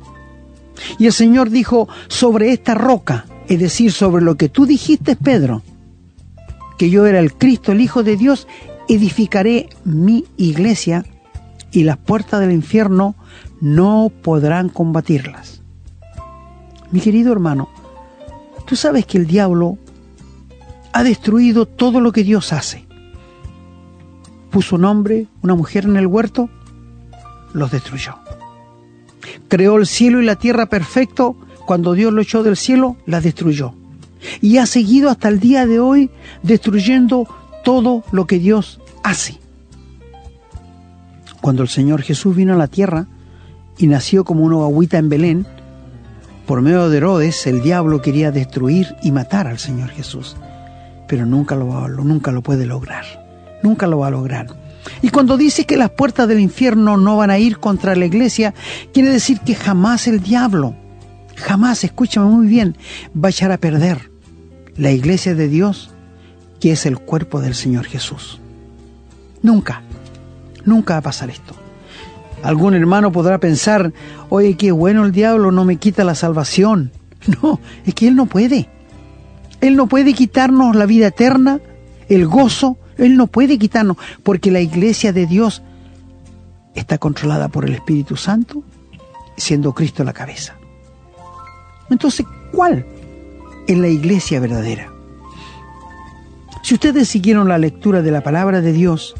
Y 0.97 1.05
el 1.05 1.13
Señor 1.13 1.49
dijo, 1.49 1.87
sobre 2.07 2.51
esta 2.51 2.75
roca, 2.75 3.25
es 3.47 3.59
decir, 3.59 3.91
sobre 3.91 4.23
lo 4.23 4.35
que 4.35 4.49
tú 4.49 4.65
dijiste, 4.65 5.15
Pedro, 5.15 5.61
que 6.77 6.89
yo 6.89 7.05
era 7.05 7.19
el 7.19 7.33
Cristo, 7.33 7.71
el 7.71 7.81
Hijo 7.81 8.03
de 8.03 8.17
Dios, 8.17 8.47
edificaré 8.87 9.69
mi 9.83 10.25
iglesia 10.37 11.05
y 11.71 11.83
las 11.83 11.97
puertas 11.97 12.39
del 12.39 12.51
infierno 12.51 13.15
no 13.59 14.11
podrán 14.21 14.69
combatirlas. 14.69 15.61
Mi 16.91 16.99
querido 16.99 17.31
hermano, 17.31 17.69
tú 18.65 18.75
sabes 18.75 19.05
que 19.05 19.17
el 19.17 19.27
diablo 19.27 19.77
ha 20.93 21.03
destruido 21.03 21.65
todo 21.65 21.99
lo 21.99 22.11
que 22.11 22.23
Dios 22.23 22.53
hace. 22.53 22.85
Puso 24.51 24.77
un 24.77 24.85
hombre, 24.85 25.27
una 25.41 25.55
mujer 25.55 25.85
en 25.85 25.97
el 25.97 26.07
huerto, 26.07 26.49
los 27.53 27.71
destruyó. 27.71 28.15
Creó 29.47 29.77
el 29.77 29.87
cielo 29.87 30.21
y 30.21 30.25
la 30.25 30.35
tierra 30.35 30.67
perfecto, 30.67 31.35
cuando 31.65 31.93
Dios 31.93 32.13
lo 32.13 32.21
echó 32.21 32.43
del 32.43 32.57
cielo, 32.57 32.97
la 33.05 33.21
destruyó. 33.21 33.73
Y 34.41 34.57
ha 34.57 34.65
seguido 34.65 35.09
hasta 35.09 35.27
el 35.27 35.39
día 35.39 35.65
de 35.65 35.79
hoy 35.79 36.09
destruyendo 36.43 37.27
todo 37.63 38.03
lo 38.11 38.25
que 38.25 38.39
Dios 38.39 38.79
hace. 39.03 39.39
Cuando 41.41 41.63
el 41.63 41.69
Señor 41.69 42.01
Jesús 42.01 42.35
vino 42.35 42.53
a 42.53 42.57
la 42.57 42.67
tierra 42.67 43.07
y 43.77 43.87
nació 43.87 44.23
como 44.23 44.43
una 44.43 44.57
agüita 44.63 44.97
en 44.97 45.09
Belén, 45.09 45.47
por 46.45 46.61
medio 46.61 46.89
de 46.89 46.97
Herodes 46.97 47.45
el 47.45 47.61
diablo 47.61 48.01
quería 48.01 48.31
destruir 48.31 48.95
y 49.03 49.11
matar 49.11 49.47
al 49.47 49.59
Señor 49.59 49.89
Jesús, 49.89 50.37
pero 51.07 51.25
nunca 51.25 51.55
lo, 51.55 51.87
nunca 51.89 52.31
lo 52.31 52.41
puede 52.41 52.65
lograr, 52.65 53.03
nunca 53.63 53.85
lo 53.85 53.99
va 53.99 54.07
a 54.07 54.11
lograr. 54.11 54.47
Y 55.01 55.09
cuando 55.09 55.37
dice 55.37 55.65
que 55.65 55.77
las 55.77 55.89
puertas 55.89 56.27
del 56.27 56.39
infierno 56.39 56.97
no 56.97 57.17
van 57.17 57.29
a 57.29 57.39
ir 57.39 57.59
contra 57.59 57.95
la 57.95 58.05
iglesia, 58.05 58.53
quiere 58.93 59.09
decir 59.09 59.39
que 59.41 59.55
jamás 59.55 60.07
el 60.07 60.21
diablo, 60.21 60.75
jamás, 61.35 61.83
escúchame 61.83 62.27
muy 62.27 62.47
bien, 62.47 62.77
va 63.13 63.27
a 63.27 63.31
echar 63.31 63.51
a 63.51 63.57
perder 63.57 64.11
la 64.77 64.91
iglesia 64.91 65.35
de 65.35 65.47
Dios, 65.47 65.91
que 66.59 66.71
es 66.71 66.85
el 66.85 66.97
cuerpo 66.99 67.41
del 67.41 67.55
Señor 67.55 67.85
Jesús. 67.85 68.39
Nunca, 69.41 69.81
nunca 70.65 70.95
va 70.95 70.99
a 70.99 71.03
pasar 71.03 71.29
esto. 71.29 71.55
Algún 72.43 72.75
hermano 72.75 73.11
podrá 73.11 73.39
pensar, 73.39 73.93
oye, 74.29 74.55
qué 74.55 74.71
bueno 74.71 75.05
el 75.05 75.11
diablo 75.11 75.51
no 75.51 75.65
me 75.65 75.77
quita 75.77 76.03
la 76.03 76.15
salvación. 76.15 76.91
No, 77.41 77.59
es 77.85 77.93
que 77.93 78.07
Él 78.07 78.15
no 78.15 78.27
puede. 78.27 78.69
Él 79.59 79.75
no 79.75 79.87
puede 79.87 80.13
quitarnos 80.13 80.75
la 80.75 80.85
vida 80.85 81.07
eterna, 81.07 81.59
el 82.07 82.27
gozo, 82.27 82.77
Él 82.97 83.15
no 83.15 83.27
puede 83.27 83.57
quitarnos, 83.57 83.97
porque 84.23 84.51
la 84.51 84.61
iglesia 84.61 85.13
de 85.13 85.25
Dios 85.25 85.61
está 86.75 86.97
controlada 86.97 87.47
por 87.47 87.65
el 87.65 87.73
Espíritu 87.73 88.15
Santo, 88.15 88.63
siendo 89.35 89.73
Cristo 89.73 90.03
la 90.03 90.13
cabeza. 90.13 90.55
Entonces, 91.89 92.25
¿cuál 92.51 92.85
es 93.67 93.77
la 93.77 93.87
iglesia 93.87 94.39
verdadera? 94.39 94.91
Si 96.63 96.73
ustedes 96.73 97.07
siguieron 97.07 97.47
la 97.47 97.57
lectura 97.57 98.01
de 98.01 98.11
la 98.11 98.21
palabra 98.21 98.61
de 98.61 98.73
Dios, 98.73 99.15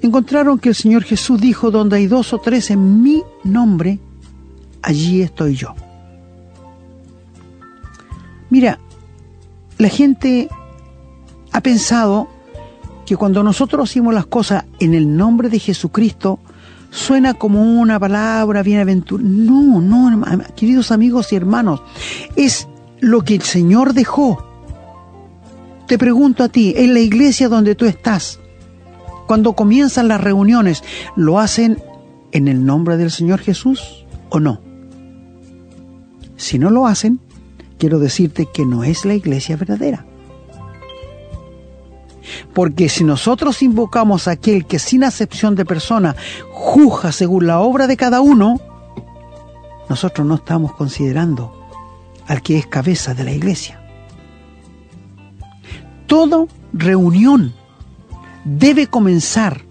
encontraron 0.00 0.58
que 0.58 0.70
el 0.70 0.74
Señor 0.74 1.02
Jesús 1.02 1.40
dijo, 1.40 1.70
donde 1.70 1.96
hay 1.96 2.06
dos 2.06 2.32
o 2.32 2.38
tres 2.38 2.70
en 2.70 3.02
mi 3.02 3.22
nombre, 3.42 3.98
allí 4.82 5.22
estoy 5.22 5.54
yo. 5.54 5.74
Mira, 8.50 8.78
la 9.78 9.88
gente 9.88 10.48
ha 11.52 11.60
pensado 11.60 12.28
que 13.06 13.16
cuando 13.16 13.42
nosotros 13.42 13.90
hacemos 13.90 14.14
las 14.14 14.26
cosas 14.26 14.64
en 14.80 14.94
el 14.94 15.16
nombre 15.16 15.48
de 15.48 15.58
Jesucristo, 15.58 16.38
suena 16.90 17.34
como 17.34 17.62
una 17.62 17.98
palabra 17.98 18.62
bienaventurada. 18.62 19.28
No, 19.28 19.80
no, 19.80 20.22
queridos 20.56 20.90
amigos 20.90 21.32
y 21.32 21.36
hermanos, 21.36 21.82
es 22.36 22.68
lo 23.00 23.22
que 23.22 23.34
el 23.34 23.42
Señor 23.42 23.92
dejó. 23.94 24.44
Te 25.86 25.98
pregunto 25.98 26.44
a 26.44 26.48
ti, 26.48 26.72
en 26.76 26.94
la 26.94 27.00
iglesia 27.00 27.48
donde 27.48 27.74
tú 27.74 27.84
estás, 27.84 28.40
cuando 29.26 29.54
comienzan 29.54 30.08
las 30.08 30.20
reuniones, 30.20 30.82
¿lo 31.16 31.38
hacen 31.38 31.82
en 32.32 32.48
el 32.48 32.64
nombre 32.64 32.96
del 32.96 33.10
Señor 33.10 33.40
Jesús 33.40 34.06
o 34.30 34.40
no? 34.40 34.60
Si 36.36 36.58
no 36.58 36.70
lo 36.70 36.86
hacen, 36.86 37.20
quiero 37.78 37.98
decirte 37.98 38.48
que 38.52 38.64
no 38.64 38.84
es 38.84 39.04
la 39.04 39.14
iglesia 39.14 39.56
verdadera. 39.56 40.06
Porque 42.52 42.88
si 42.88 43.04
nosotros 43.04 43.62
invocamos 43.62 44.28
a 44.28 44.32
aquel 44.32 44.66
que 44.66 44.78
sin 44.78 45.04
acepción 45.04 45.54
de 45.54 45.64
persona 45.64 46.16
juzga 46.50 47.12
según 47.12 47.46
la 47.46 47.60
obra 47.60 47.86
de 47.86 47.96
cada 47.96 48.20
uno, 48.20 48.60
nosotros 49.88 50.26
no 50.26 50.36
estamos 50.36 50.74
considerando 50.74 51.52
al 52.26 52.42
que 52.42 52.58
es 52.58 52.66
cabeza 52.66 53.14
de 53.14 53.24
la 53.24 53.32
iglesia. 53.32 53.80
Toda 56.06 56.46
reunión 56.72 57.54
debe 58.44 58.86
comenzar 58.86 59.62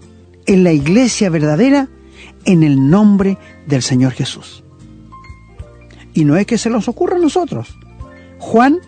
en 0.46 0.64
la 0.64 0.72
iglesia 0.72 1.30
verdadera 1.30 1.88
en 2.44 2.62
el 2.62 2.90
nombre 2.90 3.38
del 3.66 3.82
Señor 3.82 4.12
Jesús. 4.12 4.62
Y 6.12 6.24
no 6.24 6.36
es 6.36 6.46
que 6.46 6.58
se 6.58 6.70
nos 6.70 6.88
ocurra 6.88 7.16
a 7.16 7.20
nosotros. 7.20 7.76
Juan, 8.38 8.78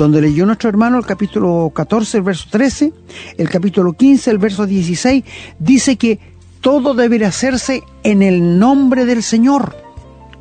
donde 0.00 0.22
leyó 0.22 0.46
nuestro 0.46 0.70
hermano 0.70 0.96
el 0.96 1.04
capítulo 1.04 1.70
14, 1.74 2.16
el 2.16 2.22
verso 2.22 2.48
13, 2.50 2.92
el 3.36 3.48
capítulo 3.50 3.92
15, 3.92 4.30
el 4.30 4.38
verso 4.38 4.66
16, 4.66 5.24
dice 5.58 5.96
que 5.96 6.18
todo 6.62 6.94
debe 6.94 7.22
hacerse 7.26 7.82
en 8.02 8.22
el 8.22 8.58
nombre 8.58 9.04
del 9.04 9.22
Señor. 9.22 9.76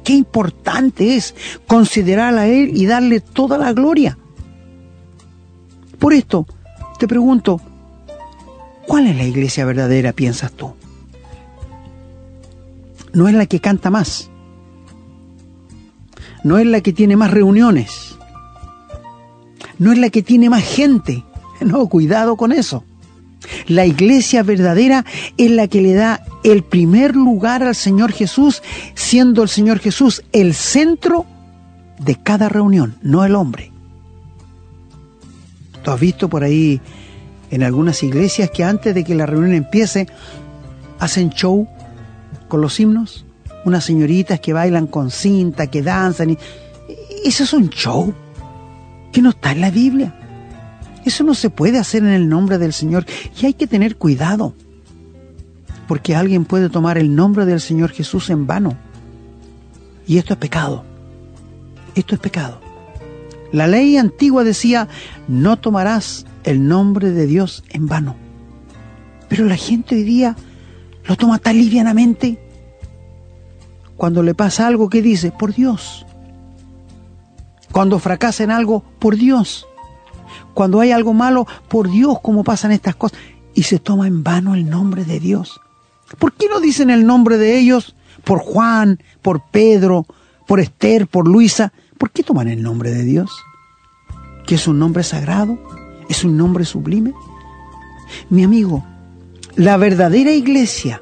Qué 0.05 0.13
importante 0.13 1.17
es 1.17 1.35
considerar 1.67 2.37
a 2.37 2.47
Él 2.47 2.71
y 2.73 2.85
darle 2.85 3.19
toda 3.19 3.57
la 3.57 3.73
gloria. 3.73 4.17
Por 5.99 6.13
esto, 6.13 6.47
te 6.97 7.05
pregunto, 7.07 7.59
¿Cuál 8.87 9.05
es 9.05 9.15
la 9.15 9.23
iglesia 9.23 9.65
verdadera, 9.65 10.13
piensas 10.13 10.51
tú? 10.51 10.73
No 13.13 13.27
es 13.27 13.35
la 13.35 13.45
que 13.45 13.59
canta 13.59 13.91
más. 13.91 14.31
No 16.43 16.57
es 16.57 16.65
la 16.65 16.81
que 16.81 16.91
tiene 16.91 17.15
más 17.15 17.29
reuniones. 17.29 18.08
No 19.79 19.91
es 19.91 19.97
la 19.97 20.09
que 20.09 20.21
tiene 20.21 20.49
más 20.49 20.63
gente. 20.63 21.23
No, 21.61 21.87
cuidado 21.89 22.37
con 22.37 22.51
eso. 22.51 22.83
La 23.67 23.85
iglesia 23.85 24.43
verdadera 24.43 25.05
es 25.37 25.51
la 25.51 25.67
que 25.67 25.81
le 25.81 25.93
da 25.93 26.23
el 26.43 26.63
primer 26.63 27.15
lugar 27.15 27.63
al 27.63 27.75
Señor 27.75 28.11
Jesús, 28.11 28.61
siendo 28.95 29.43
el 29.43 29.49
Señor 29.49 29.79
Jesús 29.79 30.23
el 30.31 30.53
centro 30.53 31.25
de 31.99 32.15
cada 32.15 32.49
reunión, 32.49 32.95
no 33.01 33.25
el 33.25 33.35
hombre. 33.35 33.71
¿Tú 35.83 35.91
has 35.91 35.99
visto 35.99 36.29
por 36.29 36.43
ahí 36.43 36.79
en 37.51 37.63
algunas 37.63 38.03
iglesias 38.03 38.51
que 38.51 38.63
antes 38.63 38.93
de 38.93 39.03
que 39.03 39.15
la 39.15 39.25
reunión 39.25 39.53
empiece 39.53 40.07
hacen 40.99 41.29
show 41.31 41.67
con 42.47 42.61
los 42.61 42.79
himnos, 42.79 43.25
unas 43.65 43.85
señoritas 43.85 44.39
que 44.39 44.53
bailan 44.53 44.87
con 44.87 45.11
cinta, 45.11 45.67
que 45.67 45.81
danzan. 45.81 46.31
Y... 46.31 46.37
Eso 47.23 47.43
es 47.43 47.53
un 47.53 47.69
show 47.69 48.13
que 49.11 49.21
no 49.21 49.29
está 49.29 49.51
en 49.51 49.61
la 49.61 49.71
Biblia. 49.71 50.15
Eso 51.05 51.23
no 51.23 51.33
se 51.33 51.49
puede 51.49 51.79
hacer 51.79 52.03
en 52.03 52.09
el 52.09 52.29
nombre 52.29 52.57
del 52.57 52.73
Señor 52.73 53.05
y 53.39 53.45
hay 53.45 53.53
que 53.53 53.67
tener 53.67 53.95
cuidado, 53.95 54.53
porque 55.87 56.15
alguien 56.15 56.45
puede 56.45 56.69
tomar 56.69 56.97
el 56.97 57.15
nombre 57.15 57.45
del 57.45 57.61
Señor 57.61 57.91
Jesús 57.91 58.29
en 58.29 58.45
vano. 58.45 58.75
Y 60.05 60.17
esto 60.17 60.33
es 60.33 60.39
pecado. 60.39 60.83
Esto 61.95 62.15
es 62.15 62.21
pecado. 62.21 62.61
La 63.51 63.67
ley 63.67 63.97
antigua 63.97 64.43
decía, 64.43 64.87
no 65.27 65.57
tomarás 65.57 66.25
el 66.43 66.67
nombre 66.67 67.11
de 67.11 67.25
Dios 67.25 67.63
en 67.69 67.87
vano. 67.87 68.15
Pero 69.27 69.45
la 69.45 69.55
gente 69.55 69.95
hoy 69.95 70.03
día 70.03 70.35
lo 71.05 71.15
toma 71.15 71.39
tan 71.39 71.57
livianamente. 71.57 72.39
Cuando 73.97 74.23
le 74.23 74.33
pasa 74.33 74.67
algo, 74.67 74.89
¿qué 74.89 75.01
dice? 75.01 75.31
Por 75.31 75.53
Dios. 75.53 76.05
Cuando 77.71 77.99
fracasa 77.99 78.43
en 78.43 78.51
algo, 78.51 78.83
por 78.99 79.15
Dios. 79.15 79.67
Cuando 80.53 80.79
hay 80.81 80.91
algo 80.91 81.13
malo, 81.13 81.47
por 81.67 81.89
Dios, 81.89 82.19
como 82.21 82.43
pasan 82.43 82.71
estas 82.71 82.95
cosas. 82.95 83.19
Y 83.53 83.63
se 83.63 83.79
toma 83.79 84.07
en 84.07 84.23
vano 84.23 84.55
el 84.55 84.69
nombre 84.69 85.05
de 85.05 85.19
Dios. 85.19 85.59
¿Por 86.17 86.33
qué 86.33 86.47
no 86.49 86.59
dicen 86.59 86.89
el 86.89 87.05
nombre 87.05 87.37
de 87.37 87.59
ellos 87.59 87.95
por 88.23 88.39
Juan, 88.39 89.01
por 89.21 89.41
Pedro, 89.41 90.05
por 90.47 90.59
Esther, 90.59 91.07
por 91.07 91.27
Luisa. 91.27 91.73
¿Por 91.97 92.11
qué 92.11 92.23
toman 92.23 92.47
el 92.47 92.61
nombre 92.61 92.91
de 92.91 93.03
Dios? 93.03 93.31
¿Que 94.45 94.55
es 94.55 94.67
un 94.67 94.79
nombre 94.79 95.03
sagrado? 95.03 95.59
¿Es 96.09 96.23
un 96.23 96.37
nombre 96.37 96.65
sublime? 96.65 97.13
Mi 98.29 98.43
amigo, 98.43 98.85
la 99.55 99.77
verdadera 99.77 100.31
iglesia 100.31 101.01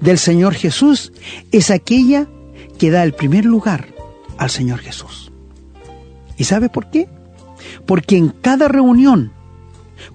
del 0.00 0.18
Señor 0.18 0.54
Jesús 0.54 1.12
es 1.52 1.70
aquella 1.70 2.26
que 2.78 2.90
da 2.90 3.02
el 3.02 3.12
primer 3.12 3.44
lugar 3.44 3.88
al 4.38 4.50
Señor 4.50 4.78
Jesús. 4.78 5.27
¿Y 6.38 6.44
sabe 6.44 6.70
por 6.70 6.88
qué? 6.88 7.08
Porque 7.84 8.16
en 8.16 8.28
cada 8.28 8.68
reunión, 8.68 9.32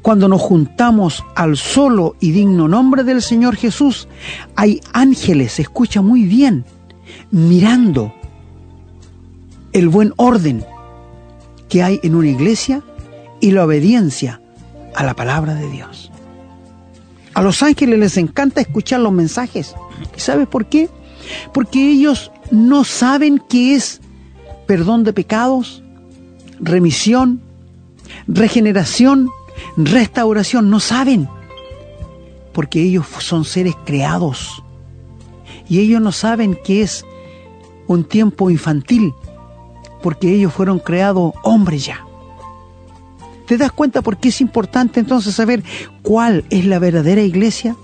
cuando 0.02 0.28
nos 0.28 0.42
juntamos 0.42 1.24
al 1.36 1.58
solo 1.58 2.16
y 2.20 2.32
digno 2.32 2.68
nombre 2.68 3.04
del 3.04 3.22
Señor 3.22 3.58
Jesús, 3.58 4.08
hay 4.56 4.80
ángeles, 4.94 5.60
escucha 5.60 6.02
muy 6.02 6.24
bien, 6.24 6.66
mirando 7.30 8.14
el 9.74 9.90
buen 9.90 10.14
orden 10.16 10.66
que 11.68 11.84
hay 11.84 12.00
en 12.04 12.16
una 12.16 12.30
iglesia 12.30 12.82
y 13.42 13.52
la 13.52 13.66
obediencia 13.66 14.42
a 14.96 15.04
la 15.04 15.16
palabra 15.16 15.54
de 15.56 15.70
Dios. 15.70 16.12
A 17.34 17.42
los 17.42 17.62
ángeles 17.64 18.00
les 18.00 18.18
encanta 18.18 18.62
escuchar 18.62 19.02
los 19.02 19.12
mensajes. 19.12 19.76
¿Y 20.16 20.20
sabes 20.20 20.48
por 20.48 20.68
qué? 20.68 20.90
Porque 21.52 21.90
ellos 21.90 22.32
no 22.52 22.84
saben 22.84 23.42
qué 23.50 23.76
es 23.76 24.02
perdón 24.68 25.04
de 25.04 25.14
pecados, 25.14 25.84
remisión, 26.64 27.42
regeneración, 28.28 29.30
restauración. 29.78 30.70
No 30.70 30.80
saben. 30.80 31.28
Porque 32.54 32.82
ellos 32.82 33.06
son 33.20 33.46
seres 33.46 33.76
creados. 33.86 34.64
Y 35.68 35.80
ellos 35.80 36.02
no 36.02 36.12
saben 36.12 36.58
qué 36.64 36.84
es 36.84 37.06
un 37.88 38.04
tiempo 38.04 38.50
infantil. 38.50 39.14
Porque 40.02 40.34
ellos 40.34 40.54
fueron 40.54 40.80
creados 40.80 41.34
hombres 41.44 41.86
ya. 41.86 42.06
¿Te 43.48 43.58
das 43.58 43.72
cuenta 43.72 44.02
por 44.02 44.18
qué 44.18 44.30
es 44.30 44.42
importante 44.42 45.00
entonces 45.00 45.36
saber 45.36 45.64
cuál 46.02 46.46
es 46.50 46.66
la 46.66 46.80
verdadera 46.80 47.22
iglesia? 47.22 47.76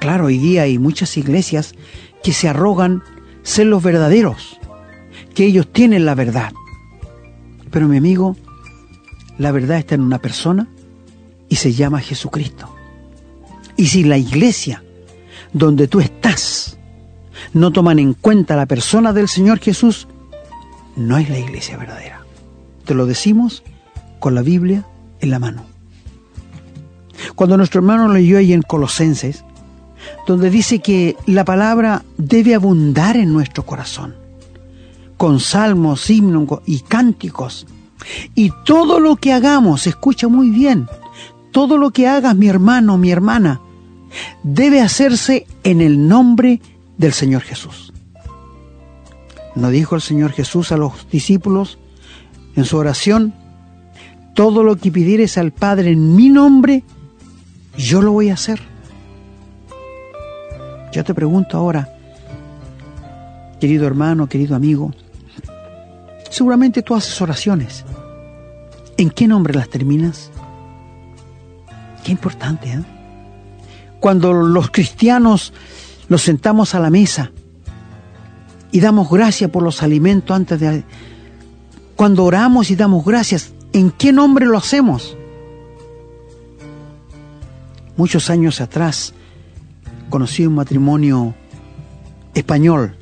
Claro, 0.00 0.26
hoy 0.26 0.38
día 0.38 0.62
hay 0.62 0.78
muchas 0.78 1.16
iglesias 1.16 1.74
que 2.22 2.32
se 2.32 2.48
arrogan 2.48 3.02
ser 3.42 3.66
los 3.66 3.82
verdaderos, 3.82 4.58
que 5.34 5.44
ellos 5.44 5.68
tienen 5.72 6.04
la 6.04 6.14
verdad. 6.14 6.52
Pero 7.70 7.88
mi 7.88 7.96
amigo, 7.96 8.36
la 9.38 9.52
verdad 9.52 9.78
está 9.78 9.94
en 9.94 10.02
una 10.02 10.18
persona 10.18 10.68
y 11.48 11.56
se 11.56 11.72
llama 11.72 12.00
Jesucristo. 12.00 12.74
Y 13.76 13.86
si 13.86 14.04
la 14.04 14.18
iglesia 14.18 14.82
donde 15.52 15.88
tú 15.88 16.00
estás 16.00 16.78
no 17.52 17.70
toman 17.70 17.98
en 17.98 18.14
cuenta 18.14 18.56
la 18.56 18.66
persona 18.66 19.12
del 19.12 19.28
Señor 19.28 19.60
Jesús, 19.60 20.08
no 20.96 21.16
es 21.16 21.28
la 21.28 21.38
iglesia 21.38 21.76
verdadera. 21.76 22.24
Te 22.84 22.94
lo 22.94 23.06
decimos 23.06 23.62
con 24.18 24.34
la 24.34 24.42
Biblia 24.42 24.84
en 25.20 25.30
la 25.30 25.38
mano. 25.38 25.64
Cuando 27.34 27.56
nuestro 27.56 27.80
hermano 27.80 28.12
leyó 28.12 28.38
ahí 28.38 28.52
en 28.52 28.62
Colosenses, 28.62 29.44
donde 30.26 30.50
dice 30.50 30.80
que 30.80 31.16
la 31.26 31.44
palabra 31.44 32.02
debe 32.16 32.54
abundar 32.54 33.16
en 33.16 33.32
nuestro 33.32 33.64
corazón, 33.64 34.14
con 35.18 35.40
salmos, 35.40 36.08
himnos 36.08 36.60
y 36.64 36.80
cánticos. 36.80 37.66
Y 38.34 38.50
todo 38.64 38.98
lo 38.98 39.16
que 39.16 39.34
hagamos, 39.34 39.86
escucha 39.86 40.28
muy 40.28 40.48
bien, 40.48 40.88
todo 41.52 41.76
lo 41.76 41.90
que 41.90 42.08
hagas 42.08 42.34
mi 42.34 42.48
hermano, 42.48 42.96
mi 42.96 43.10
hermana, 43.10 43.60
debe 44.42 44.80
hacerse 44.80 45.46
en 45.64 45.82
el 45.82 46.08
nombre 46.08 46.62
del 46.96 47.12
Señor 47.12 47.42
Jesús. 47.42 47.92
¿No 49.54 49.68
dijo 49.68 49.96
el 49.96 50.00
Señor 50.00 50.32
Jesús 50.32 50.72
a 50.72 50.78
los 50.78 51.10
discípulos 51.10 51.78
en 52.56 52.64
su 52.64 52.78
oración? 52.78 53.34
todo 54.38 54.62
lo 54.62 54.76
que 54.76 54.92
pidieres 54.92 55.36
al 55.36 55.50
Padre 55.50 55.90
en 55.90 56.14
mi 56.14 56.28
nombre, 56.28 56.84
yo 57.76 58.00
lo 58.00 58.12
voy 58.12 58.30
a 58.30 58.34
hacer. 58.34 58.60
Yo 60.92 61.02
te 61.02 61.12
pregunto 61.12 61.56
ahora, 61.56 61.92
querido 63.60 63.84
hermano, 63.84 64.28
querido 64.28 64.54
amigo, 64.54 64.94
seguramente 66.30 66.82
tú 66.82 66.94
haces 66.94 67.20
oraciones. 67.20 67.84
¿En 68.96 69.10
qué 69.10 69.26
nombre 69.26 69.54
las 69.54 69.68
terminas? 69.68 70.30
Qué 72.04 72.12
importante, 72.12 72.70
¿eh? 72.72 72.80
Cuando 74.00 74.32
los 74.32 74.70
cristianos 74.70 75.52
nos 76.08 76.22
sentamos 76.22 76.74
a 76.74 76.80
la 76.80 76.90
mesa 76.90 77.32
y 78.70 78.80
damos 78.80 79.10
gracias 79.10 79.50
por 79.50 79.62
los 79.62 79.82
alimentos 79.82 80.34
antes 80.34 80.60
de... 80.60 80.84
Cuando 81.96 82.24
oramos 82.24 82.70
y 82.70 82.76
damos 82.76 83.04
gracias, 83.04 83.52
¿En 83.72 83.90
qué 83.90 84.12
nombre 84.12 84.46
lo 84.46 84.56
hacemos? 84.56 85.16
Muchos 87.96 88.30
años 88.30 88.60
atrás 88.60 89.12
conocí 90.08 90.46
un 90.46 90.54
matrimonio 90.54 91.34
español. 92.34 92.96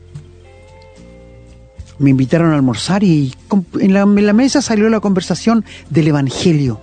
Me 1.98 2.11
invitaron 2.11 2.52
a 2.52 2.56
almorzar 2.56 3.02
y 3.02 3.35
en 3.80 3.92
la, 3.94 4.04
mesa 4.06 4.61
salió 4.61 4.88
la 4.88 5.00
conversación 5.00 5.64
del 5.90 6.09
Evangelio, 6.09 6.80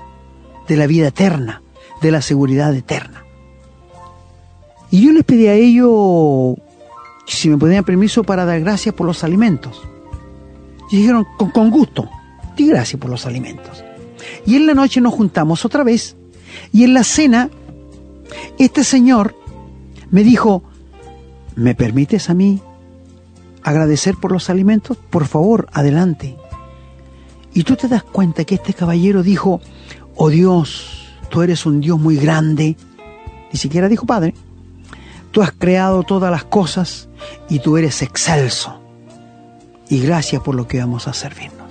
de 0.68 0.78
la 0.78 0.88
vida 0.88 1.08
eterna, 1.10 1.62
de 2.02 2.12
la 2.12 2.22
seguridad 2.22 2.74
eterna. 2.74 3.24
Y 4.90 5.06
yo 5.06 5.12
les 5.12 5.24
pedí 5.24 5.48
a 5.48 5.54
ellos 5.54 6.56
si 7.28 7.50
me 7.50 7.58
podían 7.58 7.84
permiso 7.84 8.24
para 8.24 8.46
dar 8.46 8.60
gracias 8.60 8.94
por 8.96 9.08
los 9.08 9.24
alimentos. 9.24 9.82
Y 10.92 10.98
dijeron, 10.98 11.26
con, 11.38 11.52
con 11.52 11.70
gusto 11.70 12.10
di 12.56 12.68
gracias 12.68 13.00
por 13.00 13.10
los 13.10 13.26
alimentos. 13.26 13.84
Y 14.46 14.56
en 14.56 14.68
la 14.68 14.74
noche 14.74 15.02
nos 15.02 15.14
juntamos 15.14 15.66
otra 15.66 15.84
vez 15.84 16.16
y 16.72 16.84
en 16.84 16.94
la 16.94 17.04
cena 17.04 17.50
este 18.60 18.84
señor 18.84 19.36
me 20.12 20.24
dijo, 20.24 20.64
¿me 21.56 21.76
permites 21.76 22.30
a 22.30 22.34
mí 22.34 22.62
agradecer 23.64 24.16
por 24.16 24.32
los 24.32 24.50
alimentos? 24.50 24.98
Por 24.98 25.28
favor, 25.28 25.68
adelante. 25.74 26.38
Y 27.54 27.64
tú 27.64 27.76
te 27.76 27.88
das 27.88 28.04
cuenta 28.04 28.46
que 28.46 28.56
este 28.56 28.74
caballero 28.74 29.24
dijo, 29.24 29.62
oh 30.16 30.30
Dios, 30.30 31.08
tú 31.30 31.42
eres 31.42 31.66
un 31.66 31.82
Dios 31.82 32.00
muy 32.00 32.18
grande. 32.18 32.76
Ni 33.52 33.60
siquiera 33.60 33.90
dijo 33.90 34.06
Padre. 34.06 34.34
Tú 35.32 35.42
has 35.42 35.52
creado 35.52 36.04
todas 36.04 36.32
las 36.32 36.44
cosas 36.44 37.10
y 37.50 37.60
tú 37.60 37.78
eres 37.78 38.02
excelso. 38.02 38.80
Y 39.90 40.00
gracias 40.00 40.42
por 40.42 40.56
lo 40.56 40.68
que 40.68 40.80
vamos 40.80 41.08
a 41.08 41.14
servirnos 41.14 41.64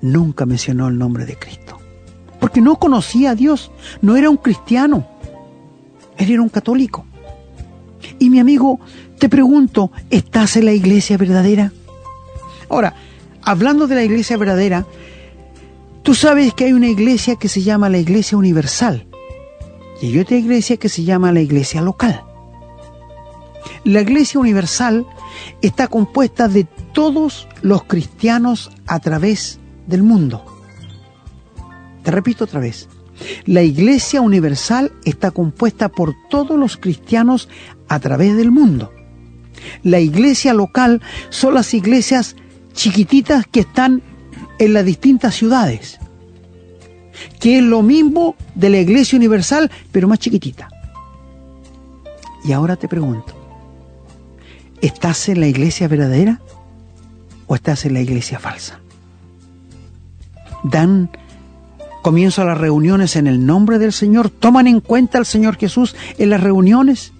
nunca 0.00 0.46
mencionó 0.46 0.88
el 0.88 0.98
nombre 0.98 1.24
de 1.24 1.36
Cristo. 1.36 1.78
Porque 2.40 2.60
no 2.60 2.76
conocía 2.76 3.30
a 3.30 3.34
Dios, 3.34 3.70
no 4.00 4.16
era 4.16 4.30
un 4.30 4.36
cristiano, 4.36 5.06
él 6.16 6.30
era 6.30 6.42
un 6.42 6.48
católico. 6.48 7.04
Y 8.18 8.30
mi 8.30 8.38
amigo, 8.38 8.80
te 9.18 9.28
pregunto, 9.28 9.90
¿estás 10.10 10.56
en 10.56 10.66
la 10.66 10.72
iglesia 10.72 11.16
verdadera? 11.16 11.72
Ahora, 12.68 12.94
hablando 13.42 13.86
de 13.86 13.94
la 13.94 14.04
iglesia 14.04 14.36
verdadera, 14.36 14.86
tú 16.02 16.14
sabes 16.14 16.54
que 16.54 16.64
hay 16.64 16.72
una 16.72 16.88
iglesia 16.88 17.36
que 17.36 17.48
se 17.48 17.62
llama 17.62 17.88
la 17.88 17.98
iglesia 17.98 18.38
universal 18.38 19.06
y 20.00 20.06
hay 20.06 20.18
otra 20.18 20.36
iglesia 20.36 20.76
que 20.76 20.88
se 20.88 21.04
llama 21.04 21.32
la 21.32 21.40
iglesia 21.40 21.82
local. 21.82 22.22
La 23.84 24.00
iglesia 24.00 24.38
universal 24.38 25.06
está 25.62 25.88
compuesta 25.88 26.48
de 26.48 26.64
todos 26.92 27.48
los 27.62 27.84
cristianos 27.84 28.70
a 28.86 29.00
través 29.00 29.58
del 29.86 30.02
mundo. 30.02 30.44
Te 32.02 32.10
repito 32.10 32.44
otra 32.44 32.60
vez. 32.60 32.88
La 33.44 33.62
Iglesia 33.62 34.20
Universal 34.20 34.92
está 35.04 35.32
compuesta 35.32 35.88
por 35.88 36.14
todos 36.30 36.58
los 36.58 36.76
cristianos 36.76 37.48
a 37.88 37.98
través 37.98 38.36
del 38.36 38.50
mundo. 38.50 38.92
La 39.82 40.00
iglesia 40.00 40.54
local 40.54 41.00
son 41.30 41.54
las 41.54 41.74
iglesias 41.74 42.36
chiquititas 42.72 43.46
que 43.46 43.60
están 43.60 44.02
en 44.58 44.72
las 44.72 44.84
distintas 44.84 45.34
ciudades, 45.34 45.98
que 47.40 47.58
es 47.58 47.62
lo 47.62 47.82
mismo 47.82 48.36
de 48.54 48.70
la 48.70 48.78
iglesia 48.78 49.16
universal, 49.16 49.70
pero 49.92 50.08
más 50.08 50.18
chiquitita. 50.18 50.68
Y 52.44 52.52
ahora 52.52 52.76
te 52.76 52.88
pregunto, 52.88 53.34
¿estás 54.80 55.28
en 55.28 55.40
la 55.40 55.48
iglesia 55.48 55.88
verdadera 55.88 56.40
o 57.46 57.54
estás 57.54 57.84
en 57.84 57.94
la 57.94 58.00
iglesia 58.00 58.38
falsa? 58.38 58.80
dan 60.62 61.10
comienzo 62.02 62.42
a 62.42 62.44
las 62.44 62.58
reuniones 62.58 63.16
en 63.16 63.26
el 63.26 63.44
nombre 63.44 63.78
del 63.78 63.92
Señor, 63.92 64.30
toman 64.30 64.66
en 64.66 64.80
cuenta 64.80 65.18
al 65.18 65.26
Señor 65.26 65.56
Jesús 65.56 65.96
en 66.16 66.30
las 66.30 66.42
reuniones. 66.42 67.12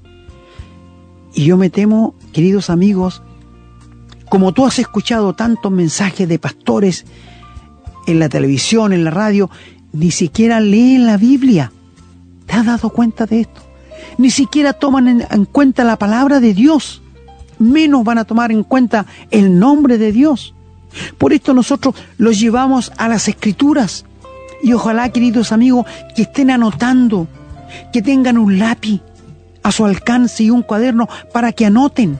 Y 1.34 1.44
yo 1.44 1.56
me 1.56 1.70
temo, 1.70 2.14
queridos 2.32 2.70
amigos, 2.70 3.22
como 4.28 4.52
tú 4.52 4.66
has 4.66 4.78
escuchado 4.78 5.32
tantos 5.34 5.72
mensajes 5.72 6.28
de 6.28 6.38
pastores 6.38 7.06
en 8.06 8.18
la 8.18 8.28
televisión, 8.28 8.92
en 8.92 9.04
la 9.04 9.10
radio, 9.10 9.50
ni 9.92 10.10
siquiera 10.10 10.60
leen 10.60 11.06
la 11.06 11.16
Biblia. 11.16 11.72
¿Te 12.46 12.54
has 12.54 12.66
dado 12.66 12.90
cuenta 12.90 13.26
de 13.26 13.40
esto? 13.40 13.62
Ni 14.16 14.30
siquiera 14.30 14.72
toman 14.72 15.08
en, 15.08 15.26
en 15.30 15.44
cuenta 15.44 15.84
la 15.84 15.96
palabra 15.96 16.40
de 16.40 16.54
Dios. 16.54 17.02
menos 17.58 18.04
van 18.04 18.18
a 18.18 18.24
tomar 18.24 18.52
en 18.52 18.62
cuenta 18.62 19.06
el 19.30 19.58
nombre 19.58 19.98
de 19.98 20.12
Dios. 20.12 20.54
Por 21.18 21.32
esto 21.32 21.54
nosotros 21.54 21.94
los 22.16 22.38
llevamos 22.38 22.92
a 22.96 23.08
las 23.08 23.28
escrituras. 23.28 24.04
Y 24.62 24.72
ojalá, 24.72 25.08
queridos 25.10 25.52
amigos, 25.52 25.86
que 26.16 26.22
estén 26.22 26.50
anotando, 26.50 27.28
que 27.92 28.02
tengan 28.02 28.38
un 28.38 28.58
lápiz 28.58 29.00
a 29.68 29.72
su 29.72 29.84
alcance 29.84 30.44
y 30.44 30.50
un 30.50 30.62
cuaderno 30.62 31.10
para 31.30 31.52
que 31.52 31.66
anoten, 31.66 32.18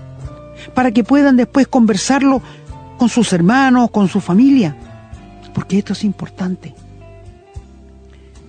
para 0.74 0.92
que 0.92 1.02
puedan 1.02 1.38
después 1.38 1.66
conversarlo 1.66 2.42
con 2.98 3.08
sus 3.08 3.32
hermanos, 3.32 3.90
con 3.90 4.06
su 4.08 4.20
familia, 4.20 4.76
porque 5.54 5.78
esto 5.78 5.94
es 5.94 6.04
importante. 6.04 6.74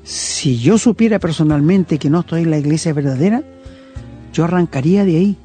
Si 0.04 0.60
yo 0.60 0.78
supiera 0.78 1.18
personalmente 1.18 1.98
que 1.98 2.10
no 2.10 2.20
estoy 2.20 2.42
en 2.42 2.52
la 2.52 2.58
iglesia 2.58 2.92
verdadera, 2.92 3.42
yo 4.34 4.44
arrancaría 4.44 5.06
de 5.06 5.16
ahí, 5.16 5.38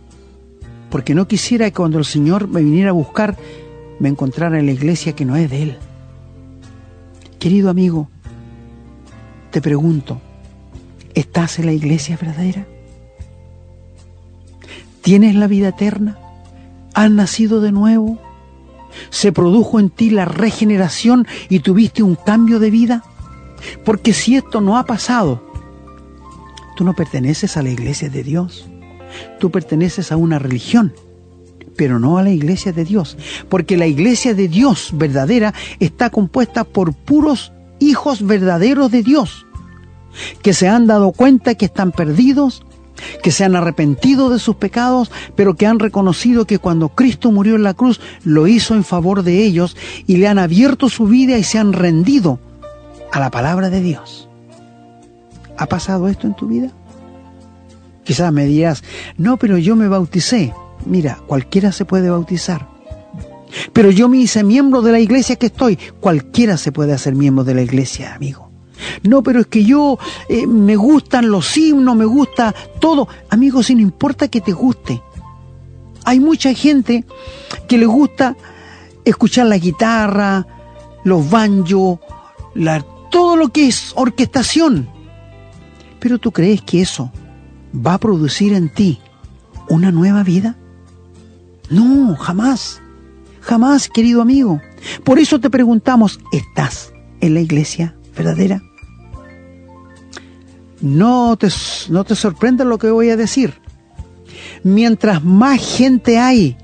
porque 0.91 1.15
no 1.15 1.29
quisiera 1.29 1.67
que 1.67 1.77
cuando 1.77 1.99
el 1.99 2.05
Señor 2.05 2.49
me 2.49 2.61
viniera 2.61 2.91
a 2.91 2.95
buscar, 2.95 3.37
me 4.01 4.09
encontrara 4.09 4.59
en 4.59 4.67
la 4.67 4.73
iglesia 4.73 5.13
que 5.13 5.25
no 5.25 5.37
es 5.37 5.49
de 5.49 5.63
Él. 5.63 5.79
Querido 7.39 7.71
amigo, 7.71 8.09
te 9.53 9.61
pregunto, 9.61 10.21
¿estás 11.15 11.61
en 11.61 11.67
la 11.67 11.73
iglesia 11.73 12.19
verdadera? 12.21 12.67
¿Tienes 15.05 15.35
la 15.35 15.47
vida 15.47 15.69
eterna? 15.69 16.17
¿Has 16.95 17.11
nacido 17.11 17.61
de 17.61 17.73
nuevo? 17.73 18.19
¿Se 19.11 19.33
produjo 19.33 19.79
en 19.79 19.91
ti 19.91 20.09
la 20.09 20.25
regeneración 20.25 21.27
y 21.51 21.61
tuviste 21.61 22.03
un 22.03 22.15
cambio 22.15 22.59
de 22.59 22.71
vida? 22.71 23.05
Porque 23.85 24.15
si 24.15 24.35
esto 24.35 24.63
no 24.63 24.79
ha 24.79 24.87
pasado, 24.87 25.47
tú 26.75 26.85
no 26.85 26.95
perteneces 26.95 27.59
a 27.59 27.63
la 27.63 27.69
iglesia 27.69 28.09
de 28.09 28.23
Dios. 28.23 28.67
Tú 29.39 29.51
perteneces 29.51 30.11
a 30.11 30.17
una 30.17 30.39
religión, 30.39 30.95
pero 31.77 31.99
no 31.99 32.17
a 32.17 32.23
la 32.23 32.31
iglesia 32.31 32.73
de 32.73 32.87
Dios. 32.87 33.19
Porque 33.51 33.77
la 33.77 33.87
iglesia 33.87 34.33
de 34.33 34.49
Dios 34.49 34.89
verdadera 34.95 35.53
está 35.81 36.09
compuesta 36.09 36.65
por 36.65 36.95
puros 36.95 37.53
hijos 37.79 38.27
verdaderos 38.27 38.91
de 38.91 39.03
Dios, 39.03 39.45
que 40.41 40.55
se 40.55 40.67
han 40.67 40.87
dado 40.87 41.13
cuenta 41.13 41.57
que 41.57 41.67
están 41.67 41.93
perdidos, 41.93 42.65
que 43.23 43.31
se 43.31 43.45
han 43.45 43.57
arrepentido 43.57 44.31
de 44.31 44.39
sus 44.39 44.57
pecados, 44.57 45.11
pero 45.35 45.55
que 45.55 45.67
han 45.67 45.79
reconocido 45.79 46.47
que 46.47 46.59
cuando 46.59 46.89
Cristo 46.89 47.33
murió 47.33 47.57
en 47.57 47.63
la 47.63 47.75
cruz 47.75 48.01
lo 48.25 48.47
hizo 48.47 48.75
en 48.75 48.85
favor 48.85 49.23
de 49.23 49.45
ellos 49.45 49.77
y 50.07 50.17
le 50.17 50.29
han 50.29 50.39
abierto 50.39 50.89
su 50.89 51.07
vida 51.07 51.39
y 51.39 51.45
se 51.45 51.59
han 51.59 51.73
rendido 51.73 52.39
a 53.13 53.21
la 53.21 53.31
palabra 53.31 53.71
de 53.71 53.81
Dios. 53.81 54.29
¿Ha 55.57 55.67
pasado 55.67 56.09
esto 56.09 56.27
en 56.27 56.35
tu 56.35 56.49
vida? 56.49 56.71
Quizás 58.05 58.33
me 58.33 58.45
dirás, 58.45 58.83
no, 59.17 59.37
pero 59.37 59.57
yo 59.57 59.77
me 59.77 59.89
bauticé. 59.89 60.53
Mira, 60.85 61.19
cualquiera 61.27 61.73
se 61.73 61.85
puede 61.85 62.11
bautizar. 62.11 62.69
Pero 63.73 63.91
yo 63.91 64.09
me 64.09 64.19
hice 64.19 64.45
miembro 64.45 64.83
de 64.83 64.93
la 64.93 65.01
iglesia 65.01 65.37
que 65.37 65.47
estoy. 65.47 65.79
Cualquiera 66.01 66.57
se 66.57 66.73
puede 66.73 66.93
hacer 66.93 67.15
miembro 67.15 67.45
de 67.45 67.55
la 67.55 67.63
iglesia, 67.63 68.15
amigo. 68.15 68.54
No, 69.03 69.23
pero 69.23 69.41
es 69.41 69.47
que 69.47 69.65
yo 69.65 69.99
eh, 70.29 70.47
me 70.47 70.77
gustan 70.77 71.31
los 71.31 71.57
himnos, 71.57 71.97
me 71.97 72.05
gusta 72.05 72.55
todo. 72.81 73.09
Amigo, 73.31 73.63
si 73.63 73.75
no 73.75 73.81
importa 73.81 74.29
que 74.29 74.41
te 74.41 74.53
guste. 74.53 75.03
Hay 76.05 76.21
mucha 76.21 76.53
gente 76.55 77.05
que 77.69 77.79
le 77.79 77.87
gusta 77.87 78.37
escuchar 79.05 79.47
la 79.47 79.59
guitarra, 79.59 80.47
los 81.05 81.31
banjos, 81.31 81.99
todo 83.11 83.37
lo 83.37 83.49
que 83.51 83.69
es 83.69 83.93
orquestación. 83.95 84.89
Pero 86.01 86.19
tú 86.19 86.33
crees 86.33 86.63
que 86.63 86.83
eso 86.83 87.11
va 87.75 87.95
a 87.95 87.99
producir 87.99 88.53
en 88.53 88.69
ti 88.69 89.01
una 89.69 89.91
nueva 89.91 90.23
vida? 90.23 90.57
No, 91.71 92.17
jamás. 92.17 92.83
Jamás, 93.41 93.89
querido 93.89 94.23
amigo. 94.23 94.61
Por 95.05 95.19
eso 95.19 95.41
te 95.41 95.51
preguntamos, 95.51 96.21
¿estás 96.33 96.93
en 97.21 97.35
la 97.35 97.41
iglesia 97.41 97.95
verdadera? 98.17 98.63
No 100.81 101.37
te, 101.37 101.49
no 101.89 102.05
te 102.05 102.15
sorprenda 102.15 102.65
lo 102.65 102.79
que 102.79 102.91
voy 102.91 103.11
a 103.11 103.17
decir. 103.17 103.55
Mientras 104.63 105.23
más 105.23 105.61
gente 105.61 106.19
hay 106.19 106.57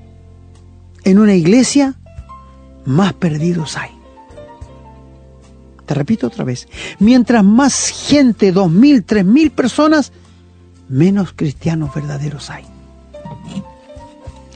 en 1.03 1.19
una 1.19 1.35
iglesia, 1.35 1.95
más 2.85 3.13
perdidos 3.13 3.77
hay 3.77 4.01
repito 5.93 6.27
otra 6.27 6.43
vez, 6.43 6.67
mientras 6.99 7.43
más 7.43 7.89
gente, 7.89 8.51
dos 8.51 8.71
mil, 8.71 9.03
tres 9.03 9.25
mil 9.25 9.51
personas, 9.51 10.11
menos 10.89 11.33
cristianos 11.35 11.93
verdaderos 11.93 12.49
hay. 12.49 12.65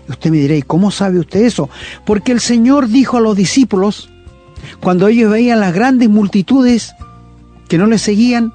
usted 0.07 0.29
me 0.29 0.37
dirá, 0.37 0.55
¿y 0.55 0.61
cómo 0.61 0.91
sabe 0.91 1.19
usted 1.19 1.41
eso? 1.41 1.69
Porque 2.05 2.31
el 2.31 2.39
Señor 2.39 2.87
dijo 2.87 3.17
a 3.17 3.21
los 3.21 3.35
discípulos, 3.35 4.09
cuando 4.79 5.07
ellos 5.07 5.31
veían 5.31 5.59
las 5.59 5.73
grandes 5.73 6.09
multitudes 6.09 6.95
que 7.67 7.77
no 7.77 7.87
les 7.87 8.01
seguían, 8.01 8.53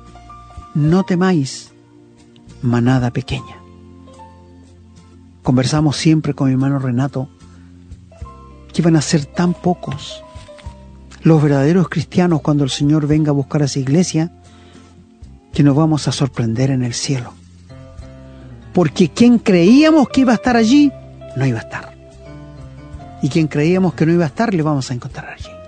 no 0.74 1.02
temáis, 1.04 1.72
manada 2.62 3.10
pequeña. 3.10 3.56
Conversamos 5.42 5.96
siempre 5.96 6.34
con 6.34 6.48
mi 6.48 6.52
hermano 6.52 6.78
Renato 6.78 7.28
que 8.72 8.82
iban 8.82 8.96
a 8.96 9.02
ser 9.02 9.26
tan 9.26 9.54
pocos 9.54 10.22
los 11.22 11.42
verdaderos 11.42 11.88
cristianos 11.88 12.40
cuando 12.40 12.64
el 12.64 12.70
Señor 12.70 13.06
venga 13.06 13.30
a 13.30 13.34
buscar 13.34 13.62
a 13.62 13.66
esa 13.66 13.78
iglesia, 13.78 14.32
que 15.52 15.62
nos 15.62 15.76
vamos 15.76 16.08
a 16.08 16.12
sorprender 16.12 16.70
en 16.70 16.82
el 16.82 16.94
cielo. 16.94 17.34
Porque 18.72 19.10
quien 19.10 19.38
creíamos 19.38 20.08
que 20.08 20.22
iba 20.22 20.32
a 20.32 20.36
estar 20.36 20.56
allí, 20.56 20.92
no 21.36 21.44
iba 21.44 21.58
a 21.58 21.62
estar. 21.62 21.94
Y 23.22 23.28
quien 23.28 23.48
creíamos 23.48 23.94
que 23.94 24.06
no 24.06 24.12
iba 24.12 24.24
a 24.24 24.28
estar, 24.28 24.54
le 24.54 24.62
vamos 24.62 24.90
a 24.90 24.94
encontrar 24.94 25.28
allí. 25.28 25.59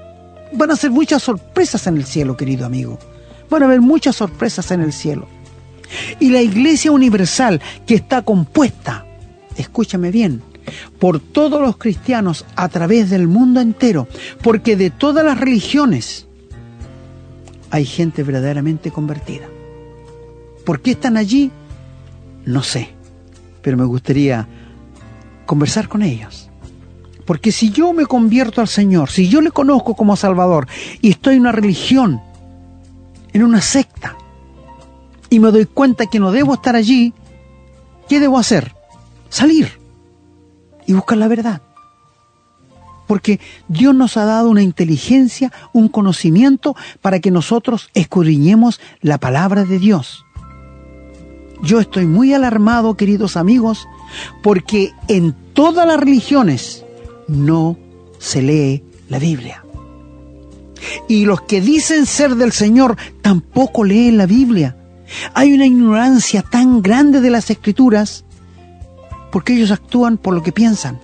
Van 0.55 0.71
a 0.71 0.77
ser 0.77 0.91
muchas 0.91 1.23
sorpresas 1.23 1.87
en 1.87 1.97
el 1.97 2.05
cielo, 2.05 2.37
querido 2.37 2.67
amigo. 2.67 2.99
Van 3.49 3.63
a 3.63 3.67
haber 3.67 3.81
muchas 3.81 4.17
sorpresas 4.17 4.71
en 4.71 4.81
el 4.81 4.93
cielo. 4.93 5.29
Y 6.21 6.31
la 6.31 6.43
iglesia 6.43 6.91
universal 6.91 7.61
que 7.87 7.95
está 7.95 8.23
compuesta, 8.23 9.05
escúchame 9.57 10.11
bien, 10.11 10.43
por 10.99 11.21
todos 11.21 11.61
los 11.61 11.77
cristianos 11.77 12.47
a 12.57 12.69
través 12.69 13.11
del 13.11 13.27
mundo 13.27 13.61
entero, 13.61 14.09
porque 14.43 14.77
de 14.77 14.91
todas 14.91 15.25
las 15.25 15.39
religiones 15.39 16.27
hay 17.71 17.85
gente 17.85 18.23
verdaderamente 18.23 18.91
convertida. 18.91 19.47
¿Por 20.65 20.81
qué 20.81 20.93
están 20.93 21.17
allí? 21.17 21.51
No 22.45 22.63
sé, 22.63 22.91
pero 23.63 23.77
me 23.77 23.85
gustaría 23.85 24.47
conversar 25.47 25.89
con 25.89 26.03
ellos. 26.03 26.42
Porque 27.25 27.53
si 27.53 27.71
yo 27.71 27.93
me 27.93 28.07
convierto 28.07 28.61
al 28.61 28.69
Señor, 28.69 29.11
si 29.11 29.29
yo 29.29 29.41
le 29.41 29.51
conozco 29.51 29.95
como 29.95 30.17
Salvador 30.17 30.67
y 31.01 31.11
estoy 31.11 31.37
en 31.37 31.43
una 31.43 31.53
religión, 31.53 32.21
en 33.33 33.43
una 33.43 33.61
secta, 33.61 34.17
y 35.31 35.41
me 35.41 35.51
doy 35.51 35.67
cuenta 35.67 36.07
que 36.07 36.21
no 36.21 36.31
debo 36.31 36.55
estar 36.55 36.77
allí, 36.77 37.15
¿qué 38.09 38.21
debo 38.21 38.39
hacer? 38.39 38.75
Salir 39.31 39.79
y 40.87 40.93
buscar 40.93 41.17
la 41.17 41.29
verdad. 41.29 41.63
Porque 43.07 43.41
Dios 43.69 43.95
nos 43.95 44.17
ha 44.17 44.25
dado 44.25 44.51
una 44.51 44.63
inteligencia, 44.63 45.53
un 45.73 45.89
conocimiento 45.89 46.77
para 47.01 47.21
que 47.21 47.31
nosotros 47.31 47.91
escudriñemos 47.95 48.81
la 49.01 49.19
palabra 49.19 49.65
de 49.65 49.79
Dios. 49.79 50.25
Yo 51.63 51.79
estoy 51.79 52.07
muy 52.07 52.35
alarmado, 52.35 52.97
queridos 52.97 53.37
amigos, 53.37 53.89
porque 54.43 54.93
en 55.09 55.35
todas 55.55 55.87
las 55.87 55.99
religiones 55.99 56.85
no 57.29 57.79
se 58.19 58.43
lee 58.43 58.85
la 59.09 59.19
Biblia. 59.19 59.65
Y 61.09 61.25
los 61.25 61.43
que 61.43 61.61
dicen 61.61 62.07
ser 62.07 62.37
del 62.37 62.53
Señor 62.53 62.97
tampoco 63.21 63.85
leen 63.85 64.17
la 64.17 64.27
Biblia. 64.27 64.77
Hay 65.35 65.53
una 65.53 65.67
ignorancia 65.67 66.43
tan 66.43 66.83
grande 66.83 67.21
de 67.21 67.31
las 67.31 67.51
escrituras 67.51 68.25
porque 69.31 69.55
ellos 69.55 69.71
actúan 69.71 70.19
por 70.19 70.35
lo 70.35 70.43
que 70.43 70.53
piensan, 70.53 71.01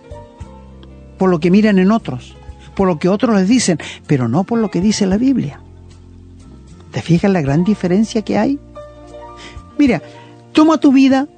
por 1.18 1.30
lo 1.30 1.40
que 1.40 1.50
miran 1.50 1.78
en 1.78 1.90
otros, 1.90 2.34
por 2.74 2.86
lo 2.86 2.98
que 2.98 3.08
otros 3.08 3.34
les 3.36 3.48
dicen, 3.48 3.78
pero 4.06 4.28
no 4.28 4.44
por 4.44 4.58
lo 4.58 4.70
que 4.70 4.80
dice 4.80 5.06
la 5.06 5.16
Biblia. 5.16 5.60
¿Te 6.92 7.02
fijas 7.02 7.30
la 7.30 7.40
gran 7.40 7.64
diferencia 7.64 8.22
que 8.22 8.38
hay? 8.38 8.58
Mira, 9.78 10.02
toma 10.52 10.78
tu 10.78 10.92
vida 10.92 11.28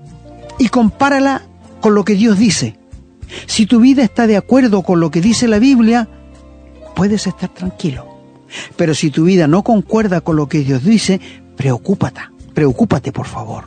y 0.59 0.69
compárala 0.69 1.43
con 1.81 1.95
lo 1.95 2.05
que 2.05 2.15
Dios 2.15 2.39
dice. 2.39 2.77
Si 3.47 3.67
tu 3.67 3.81
vida 3.81 4.03
está 4.03 4.27
de 4.27 4.37
acuerdo 4.37 4.83
con 4.83 5.01
lo 5.01 5.11
que 5.11 5.21
dice 5.21 5.49
la 5.49 5.59
Biblia, 5.59 6.09
puedes 6.95 7.27
estar 7.27 7.49
tranquilo. 7.49 8.07
Pero 8.77 8.95
si 8.95 9.11
tu 9.11 9.25
vida 9.25 9.47
no 9.47 9.63
concuerda 9.63 10.21
con 10.21 10.37
lo 10.37 10.49
que 10.49 10.61
Dios 10.61 10.85
dice, 10.85 11.21
preocúpate, 11.57 12.21
preocúpate 12.55 13.13
por 13.13 13.27
favor. 13.27 13.65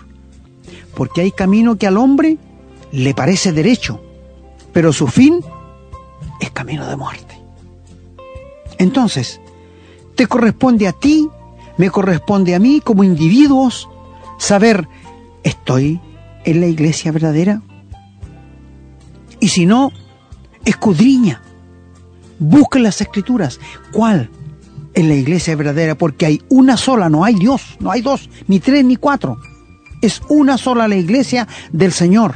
Porque 0.95 1.21
hay 1.21 1.31
camino 1.31 1.77
que 1.77 1.87
al 1.87 1.97
hombre 1.97 2.37
le 2.91 3.13
parece 3.13 3.51
derecho, 3.51 4.01
pero 4.71 4.93
su 4.93 5.07
fin 5.07 5.39
es 6.39 6.51
camino 6.51 6.87
de 6.87 6.95
muerte. 6.95 7.39
Entonces, 8.77 9.39
te 10.15 10.27
corresponde 10.27 10.87
a 10.87 10.91
ti, 10.91 11.29
me 11.77 11.89
corresponde 11.89 12.53
a 12.53 12.59
mí 12.59 12.81
como 12.81 13.03
individuos 13.03 13.89
saber, 14.37 14.87
¿estoy 15.43 15.99
en 16.43 16.59
la 16.59 16.67
iglesia 16.67 17.11
verdadera? 17.11 17.61
Y 19.43 19.49
si 19.49 19.65
no, 19.65 19.91
escudriña. 20.63 21.41
Busca 22.39 22.79
las 22.79 23.01
escrituras. 23.01 23.59
¿Cuál 23.91 24.29
es 24.93 25.05
la 25.05 25.15
iglesia 25.15 25.57
verdadera? 25.57 25.95
Porque 25.95 26.25
hay 26.25 26.41
una 26.47 26.77
sola, 26.77 27.09
no 27.09 27.25
hay 27.25 27.35
Dios, 27.35 27.61
no 27.81 27.91
hay 27.91 28.01
dos, 28.01 28.29
ni 28.47 28.61
tres, 28.61 28.85
ni 28.85 28.95
cuatro. 28.95 29.37
Es 30.01 30.21
una 30.29 30.57
sola 30.57 30.87
la 30.87 30.95
iglesia 30.95 31.45
del 31.73 31.91
Señor. 31.91 32.35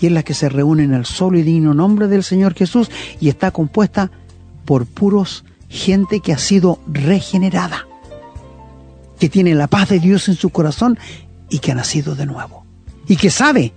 Y 0.00 0.06
es 0.06 0.12
la 0.12 0.24
que 0.24 0.34
se 0.34 0.48
reúne 0.48 0.82
en 0.82 0.94
el 0.94 1.06
solo 1.06 1.38
y 1.38 1.44
digno 1.44 1.74
nombre 1.74 2.08
del 2.08 2.24
Señor 2.24 2.54
Jesús 2.54 2.90
y 3.20 3.28
está 3.28 3.52
compuesta 3.52 4.10
por 4.64 4.84
puros 4.84 5.44
gente 5.68 6.18
que 6.18 6.32
ha 6.32 6.38
sido 6.38 6.80
regenerada, 6.88 7.86
que 9.20 9.28
tiene 9.28 9.54
la 9.54 9.68
paz 9.68 9.90
de 9.90 10.00
Dios 10.00 10.28
en 10.28 10.34
su 10.34 10.50
corazón 10.50 10.98
y 11.50 11.60
que 11.60 11.70
ha 11.70 11.76
nacido 11.76 12.16
de 12.16 12.26
nuevo. 12.26 12.66
Y 13.06 13.14
que 13.14 13.30
sabe, 13.30 13.72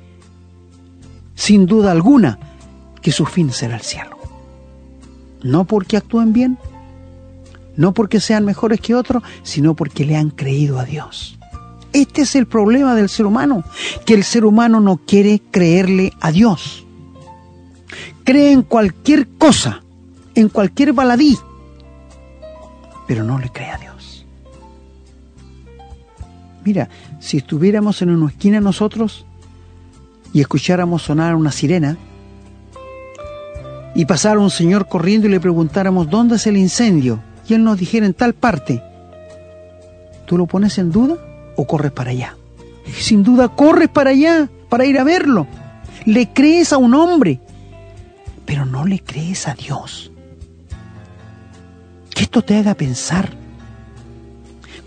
sin 1.40 1.68
duda 1.68 1.92
alguna, 1.92 2.38
que 3.02 3.14
su 3.14 3.26
fin 3.26 3.54
será 3.54 3.78
el 3.78 3.82
cielo. 3.82 4.18
No 5.42 5.64
porque 5.64 5.96
actúen 5.96 6.34
bien, 6.34 6.58
no 7.78 7.94
porque 7.94 8.20
sean 8.20 8.44
mejores 8.44 8.82
que 8.82 8.94
otros, 8.94 9.24
sino 9.42 9.74
porque 9.74 10.04
le 10.04 10.18
han 10.18 10.32
creído 10.32 10.80
a 10.80 10.84
Dios. 10.84 11.40
Este 11.94 12.24
es 12.24 12.36
el 12.36 12.46
problema 12.46 12.94
del 12.94 13.08
ser 13.08 13.26
humano, 13.26 13.64
que 14.06 14.16
el 14.16 14.26
ser 14.26 14.44
humano 14.44 14.82
no 14.82 14.98
quiere 14.98 15.42
creerle 15.50 16.12
a 16.20 16.34
Dios. 16.34 16.86
Cree 18.26 18.52
en 18.52 18.62
cualquier 18.62 19.30
cosa, 19.38 19.82
en 20.36 20.50
cualquier 20.50 20.92
baladí, 20.92 21.40
pero 23.08 23.24
no 23.24 23.40
le 23.40 23.50
cree 23.50 23.72
a 23.72 23.78
Dios. 23.78 24.26
Mira, 26.66 26.90
si 27.22 27.38
estuviéramos 27.38 28.02
en 28.02 28.10
una 28.10 28.30
esquina 28.30 28.60
nosotros 28.60 29.26
y 30.34 30.42
escucháramos 30.42 31.04
sonar 31.04 31.36
una 31.36 31.52
sirena, 31.52 31.98
y 33.96 34.06
pasara 34.06 34.40
un 34.40 34.52
señor 34.52 34.88
corriendo 34.88 35.28
y 35.28 35.32
le 35.32 35.40
preguntáramos 35.40 36.10
dónde 36.10 36.36
es 36.36 36.48
el 36.48 36.58
incendio, 36.58 37.20
y 37.48 37.54
él 37.54 37.64
nos 37.64 37.80
dijera 37.80 38.06
en 38.06 38.14
tal 38.14 38.34
parte, 38.34 38.84
¿tú 40.26 40.38
lo 40.38 40.46
pones 40.46 40.78
en 40.78 40.92
duda 40.92 41.18
o 41.56 41.66
corres 41.66 41.92
para 41.92 42.12
allá? 42.12 42.36
Sin 42.98 43.24
duda 43.24 43.50
corres 43.50 43.90
para 43.90 44.12
allá, 44.12 44.50
para 44.70 44.86
ir 44.86 45.00
a 45.00 45.04
verlo. 45.04 45.48
Le 46.06 46.32
crees 46.32 46.72
a 46.74 46.78
un 46.78 46.94
hombre, 46.94 47.40
pero 48.46 48.66
no 48.66 48.86
le 48.86 49.00
crees 49.00 49.48
a 49.48 49.54
Dios. 49.54 50.12
Que 52.14 52.24
esto 52.24 52.42
te 52.42 52.58
haga 52.58 52.74
pensar. 52.76 53.30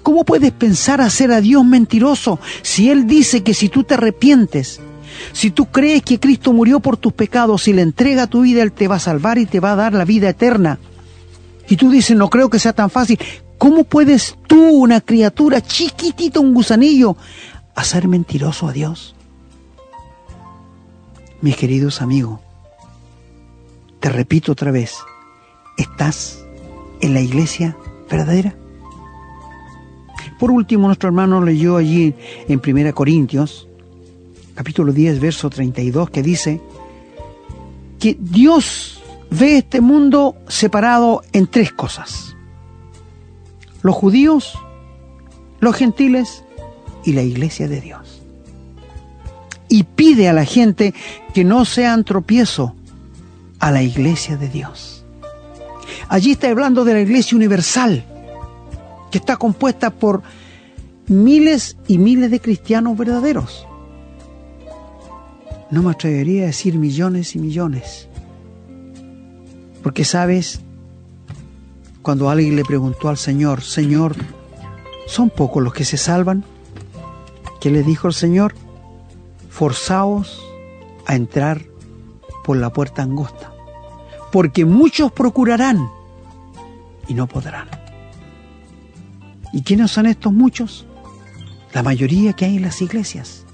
¿Cómo 0.03 0.25
puedes 0.25 0.53
pensar 0.53 1.01
hacer 1.01 1.31
a 1.33 1.41
Dios 1.41 1.65
mentiroso 1.65 2.41
si 2.63 2.91
Él 2.91 3.07
dice 3.07 3.43
que 3.43 3.55
si 3.55 3.69
tú 3.69 3.85
te 3.85 3.95
arrepientes, 3.95 4.81
si 5.33 5.51
tú 5.51 5.67
crees 5.67 6.03
que 6.03 6.21
Cristo 6.21 6.53
murió 6.53 6.81
por 6.81 6.97
tus 6.97 7.13
pecados 7.13 7.69
y 7.69 7.73
le 7.73 7.83
entrega 7.83 8.27
tu 8.27 8.43
vida, 8.43 8.63
Él 8.63 8.73
te 8.73 8.89
va 8.89 8.97
a 8.97 9.01
salvar 9.01 9.39
y 9.39 9.47
te 9.47 9.61
va 9.61 9.73
a 9.73 9.77
dar 9.77 9.93
la 9.93 10.05
vida 10.05 10.29
eterna? 10.29 10.79
Y 11.69 11.77
tú 11.77 11.91
dices, 11.91 12.17
no 12.17 12.29
creo 12.29 12.51
que 12.51 12.59
sea 12.59 12.73
tan 12.73 12.91
fácil. 12.91 13.19
¿Cómo 13.59 13.85
puedes 13.85 14.37
tú, 14.47 14.61
una 14.71 15.01
criatura 15.01 15.61
chiquitita, 15.61 16.41
un 16.41 16.53
gusanillo, 16.53 17.17
hacer 17.75 18.09
mentiroso 18.09 18.69
a 18.69 18.73
Dios? 18.73 19.15
Mis 21.41 21.57
queridos 21.57 22.03
amigos, 22.03 22.41
te 24.01 24.09
repito 24.09 24.53
otra 24.53 24.71
vez, 24.71 24.97
¿estás 25.77 26.45
en 27.01 27.15
la 27.15 27.21
iglesia 27.21 27.77
verdadera? 28.11 28.55
Por 30.39 30.51
último, 30.51 30.89
nuestro 30.89 31.09
hermano 31.09 31.41
leyó 31.41 31.77
allí 31.77 32.15
en 32.49 32.61
1 32.65 32.95
Corintios, 32.95 33.69
capítulo 34.55 34.93
10, 34.93 35.21
verso 35.21 35.51
32, 35.51 36.11
que 36.11 36.23
dice 36.23 36.61
que 37.99 38.17
Dios 38.19 39.03
ve 39.31 39.59
este 39.59 39.81
mundo 39.81 40.37
separado 40.49 41.23
en 41.33 41.47
tres 41.47 41.73
cosas 41.73 42.33
los 43.83 43.95
judíos, 43.95 44.55
los 45.61 45.77
gentiles 45.77 46.45
y 47.05 47.13
la 47.13 47.23
iglesia 47.23 47.69
de 47.69 47.81
Dios. 47.81 48.23
Y 49.69 49.85
pide 49.85 50.29
a 50.29 50.33
la 50.33 50.45
gente 50.45 50.95
que 51.35 51.45
no 51.45 51.65
sean 51.65 52.05
tropiezo 52.05 52.75
a 53.59 53.71
la 53.71 53.83
iglesia 53.83 54.37
de 54.37 54.49
Dios. 54.49 55.05
Allí 56.09 56.33
está 56.33 56.51
hablando 56.51 56.85
de 56.85 56.95
la 56.95 57.01
iglesia 57.01 57.37
universal, 57.37 58.05
que 59.11 59.19
está 59.19 59.37
compuesta 59.37 59.91
por 59.91 60.23
miles 61.07 61.77
y 61.89 61.99
miles 61.99 62.31
de 62.31 62.41
cristianos 62.41 62.97
verdaderos. 62.97 63.67
No 65.73 65.83
me 65.83 65.91
atrevería 65.91 66.43
a 66.43 66.47
decir 66.49 66.77
millones 66.77 67.35
y 67.35 67.39
millones, 67.39 68.07
porque 69.83 70.05
sabes, 70.05 70.61
cuando 72.03 72.29
alguien 72.29 72.57
le 72.57 72.63
preguntó 72.63 73.09
al 73.09 73.17
Señor, 73.17 73.63
Señor, 73.63 74.15
¿son 75.07 75.31
pocos 75.31 75.63
los 75.63 75.73
que 75.73 75.87
se 75.87 75.97
salvan? 75.97 76.45
¿Qué 77.59 77.71
le 77.71 77.83
dijo 77.83 78.07
el 78.07 78.13
Señor? 78.13 78.55
Forzaos 79.49 80.45
a 81.07 81.17
entrar 81.17 81.63
por 82.45 82.59
la 82.59 82.71
puerta 82.71 83.03
angosta, 83.03 83.51
porque 84.31 84.67
muchos 84.67 85.11
procurarán 85.11 85.89
y 87.09 87.15
no 87.15 87.27
podrán. 87.27 87.69
¿Y 89.55 89.63
quiénes 89.63 89.91
son 89.91 90.05
estos 90.05 90.35
muchos? 90.35 90.85
La 91.73 91.83
mayoría 91.83 92.35
que 92.35 92.45
hay 92.45 92.57
en 92.59 92.63
las 92.63 92.83
iglesias. 92.83 93.47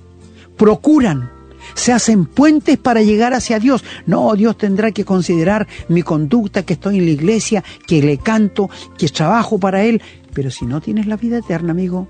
Procuran 0.57 1.38
se 1.75 1.93
hacen 1.93 2.27
puentes 2.27 2.79
para 2.79 3.03
llegar 3.03 3.35
hacia 3.35 3.59
Dios. 3.59 3.85
No, 4.07 4.35
Dios 4.35 4.57
tendrá 4.59 4.93
que 4.93 5.05
considerar 5.05 5.67
mi 5.89 6.03
conducta, 6.03 6.63
que 6.63 6.75
estoy 6.75 6.99
en 6.99 7.05
la 7.07 7.11
iglesia, 7.13 7.65
que 7.87 8.03
le 8.03 8.19
canto, 8.19 8.71
que 8.97 9.09
trabajo 9.09 9.59
para 9.59 9.85
Él. 9.85 10.03
Pero 10.35 10.51
si 10.51 10.67
no 10.67 10.81
tienes 10.81 11.07
la 11.07 11.17
vida 11.17 11.39
eterna, 11.39 11.73
amigo, 11.73 12.09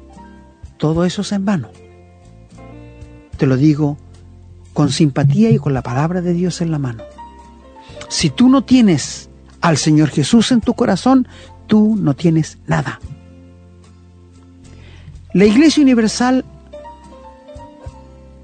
todo 0.76 1.04
eso 1.04 1.22
es 1.22 1.32
en 1.32 1.44
vano. 1.44 1.70
Te 3.36 3.46
lo 3.46 3.56
digo 3.56 3.98
con 4.72 4.90
simpatía 4.90 5.50
y 5.50 5.58
con 5.58 5.74
la 5.74 5.82
palabra 5.82 6.20
de 6.20 6.32
Dios 6.32 6.60
en 6.60 6.70
la 6.70 6.78
mano. 6.78 7.02
Si 8.08 8.30
tú 8.30 8.48
no 8.48 8.64
tienes 8.64 9.28
al 9.60 9.76
Señor 9.76 10.08
Jesús 10.08 10.52
en 10.52 10.60
tu 10.60 10.74
corazón, 10.74 11.26
tú 11.66 11.96
no 11.98 12.14
tienes 12.14 12.58
nada. 12.66 13.00
La 15.32 15.44
Iglesia 15.44 15.82
Universal 15.82 16.44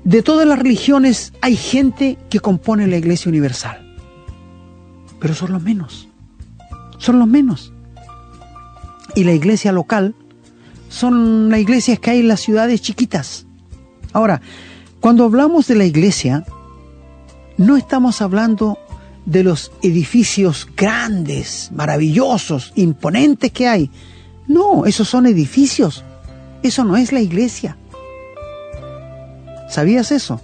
de 0.05 0.23
todas 0.23 0.47
las 0.47 0.59
religiones 0.59 1.33
hay 1.41 1.57
gente 1.57 2.19
que 2.29 2.41
compone 2.41 2.87
la 2.87 2.97
iglesia 2.97 3.31
universal. 3.31 3.81
Pero 5.19 5.35
son 5.35 5.53
los 5.53 5.63
menos. 5.63 6.09
Son 6.99 7.19
los 7.19 7.27
menos. 7.27 7.73
Y 9.15 9.25
la 9.25 9.33
iglesia 9.33 9.73
local 9.73 10.15
son 10.89 11.49
las 11.49 11.61
iglesias 11.61 11.99
que 11.99 12.11
hay 12.11 12.21
en 12.21 12.29
las 12.29 12.41
ciudades 12.41 12.83
chiquitas. 12.83 13.47
Ahora, 14.13 14.43
cuando 15.01 15.25
hablamos 15.25 15.67
de 15.67 15.75
la 15.75 15.85
iglesia, 15.85 16.45
no 17.57 17.77
estamos 17.77 18.21
hablando 18.21 18.79
de 19.27 19.43
los 19.43 19.73
edificios 19.83 20.69
grandes, 20.77 21.71
maravillosos, 21.73 22.73
imponentes 22.77 23.53
que 23.53 23.69
hay. 23.69 23.91
No, 24.47 24.85
esos 24.85 25.09
son 25.09 25.27
edificios. 25.27 26.05
Eso 26.63 26.85
no 26.85 26.97
es 26.97 27.13
la 27.13 27.21
iglesia. 27.21 27.77
¿Sabías 29.69 30.13
eso? 30.13 30.41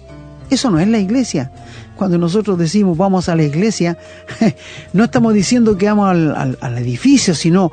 Eso 0.49 0.69
no 0.69 0.79
es 0.79 0.87
la 0.87 0.99
iglesia. 0.99 1.51
Cuando 1.95 2.17
nosotros 2.17 2.57
decimos 2.57 2.97
vamos 2.97 3.29
a 3.29 3.35
la 3.35 3.43
iglesia, 3.43 3.97
no 4.93 5.05
estamos 5.05 5.33
diciendo 5.33 5.77
que 5.77 5.85
vamos 5.85 6.09
al, 6.09 6.57
al 6.59 6.77
edificio, 6.77 7.33
sino 7.35 7.71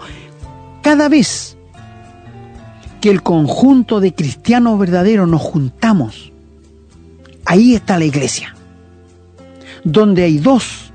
cada 0.83 1.09
vez 1.09 1.57
que 3.01 3.11
el 3.11 3.23
conjunto 3.23 4.01
de 4.01 4.15
cristianos 4.15 4.79
verdaderos 4.79 5.29
nos 5.29 5.41
juntamos, 5.41 6.33
ahí 7.45 7.75
está 7.75 7.99
la 7.99 8.05
iglesia. 8.05 8.55
Donde 9.85 10.25
hay 10.25 10.39
dos 10.39 10.93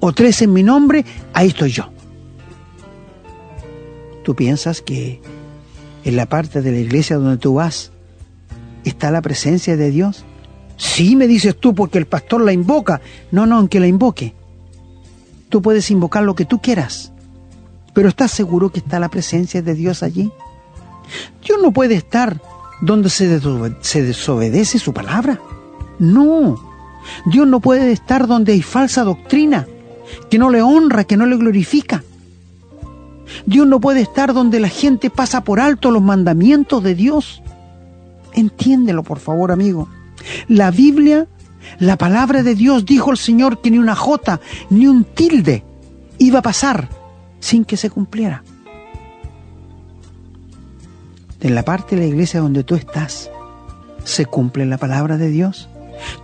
o 0.00 0.12
tres 0.12 0.42
en 0.42 0.52
mi 0.52 0.62
nombre, 0.62 1.04
ahí 1.32 1.48
estoy 1.48 1.70
yo. 1.70 1.90
¿Tú 4.24 4.34
piensas 4.34 4.80
que 4.82 5.20
en 6.04 6.16
la 6.16 6.26
parte 6.26 6.62
de 6.62 6.72
la 6.72 6.78
iglesia 6.78 7.16
donde 7.16 7.38
tú 7.38 7.54
vas 7.54 7.92
¿Está 8.86 9.10
la 9.10 9.20
presencia 9.20 9.76
de 9.76 9.90
Dios? 9.90 10.24
Sí, 10.76 11.16
me 11.16 11.26
dices 11.26 11.56
tú, 11.58 11.74
porque 11.74 11.98
el 11.98 12.06
pastor 12.06 12.40
la 12.40 12.52
invoca. 12.52 13.00
No, 13.32 13.44
no, 13.44 13.56
aunque 13.56 13.80
la 13.80 13.88
invoque. 13.88 14.32
Tú 15.48 15.60
puedes 15.60 15.90
invocar 15.90 16.22
lo 16.22 16.36
que 16.36 16.44
tú 16.44 16.60
quieras. 16.60 17.12
Pero 17.94 18.08
¿estás 18.08 18.30
seguro 18.30 18.70
que 18.70 18.78
está 18.78 19.00
la 19.00 19.08
presencia 19.08 19.60
de 19.60 19.74
Dios 19.74 20.04
allí? 20.04 20.30
Dios 21.44 21.58
no 21.60 21.72
puede 21.72 21.96
estar 21.96 22.40
donde 22.80 23.10
se, 23.10 23.26
desobedece 23.26 24.78
su 24.78 24.94
palabra. 24.94 25.40
No. 25.98 26.56
Dios 27.26 27.48
no 27.48 27.58
puede 27.58 27.90
estar 27.90 28.28
donde 28.28 28.52
hay 28.52 28.62
falsa 28.62 29.02
doctrina, 29.02 29.66
que 30.30 30.38
no 30.38 30.48
le 30.48 30.62
honra, 30.62 31.02
que 31.02 31.16
no 31.16 31.26
le 31.26 31.36
glorifica. 31.36 32.04
Dios 33.46 33.66
no 33.66 33.80
puede 33.80 34.02
estar 34.02 34.32
donde 34.32 34.60
la 34.60 34.68
gente 34.68 35.10
pasa 35.10 35.42
por 35.42 35.58
alto 35.58 35.90
los 35.90 36.02
mandamientos 36.02 36.84
de 36.84 36.94
Dios. 36.94 37.42
Entiéndelo, 38.36 39.02
por 39.02 39.18
favor, 39.18 39.50
amigo. 39.50 39.88
La 40.48 40.70
Biblia 40.70 41.26
La 41.78 41.96
palabra 41.96 42.42
de 42.42 42.54
Dios 42.54 42.84
dijo 42.86 43.10
el 43.10 43.18
Señor 43.18 43.60
que 43.60 43.70
ni 43.70 43.78
una 43.78 43.94
jota, 43.94 44.40
ni 44.70 44.86
un 44.86 45.04
tilde 45.04 45.64
iba 46.18 46.38
a 46.38 46.42
pasar 46.42 46.88
sin 47.40 47.64
que 47.64 47.76
se 47.76 47.90
cumpliera. 47.90 48.42
En 51.40 51.54
la 51.54 51.64
parte 51.64 51.94
de 51.94 52.02
la 52.02 52.08
iglesia 52.08 52.40
donde 52.40 52.64
tú 52.64 52.74
estás, 52.74 53.30
¿se 54.04 54.24
cumple 54.24 54.64
la 54.64 54.78
palabra 54.78 55.16
de 55.16 55.28
Dios? 55.28 55.68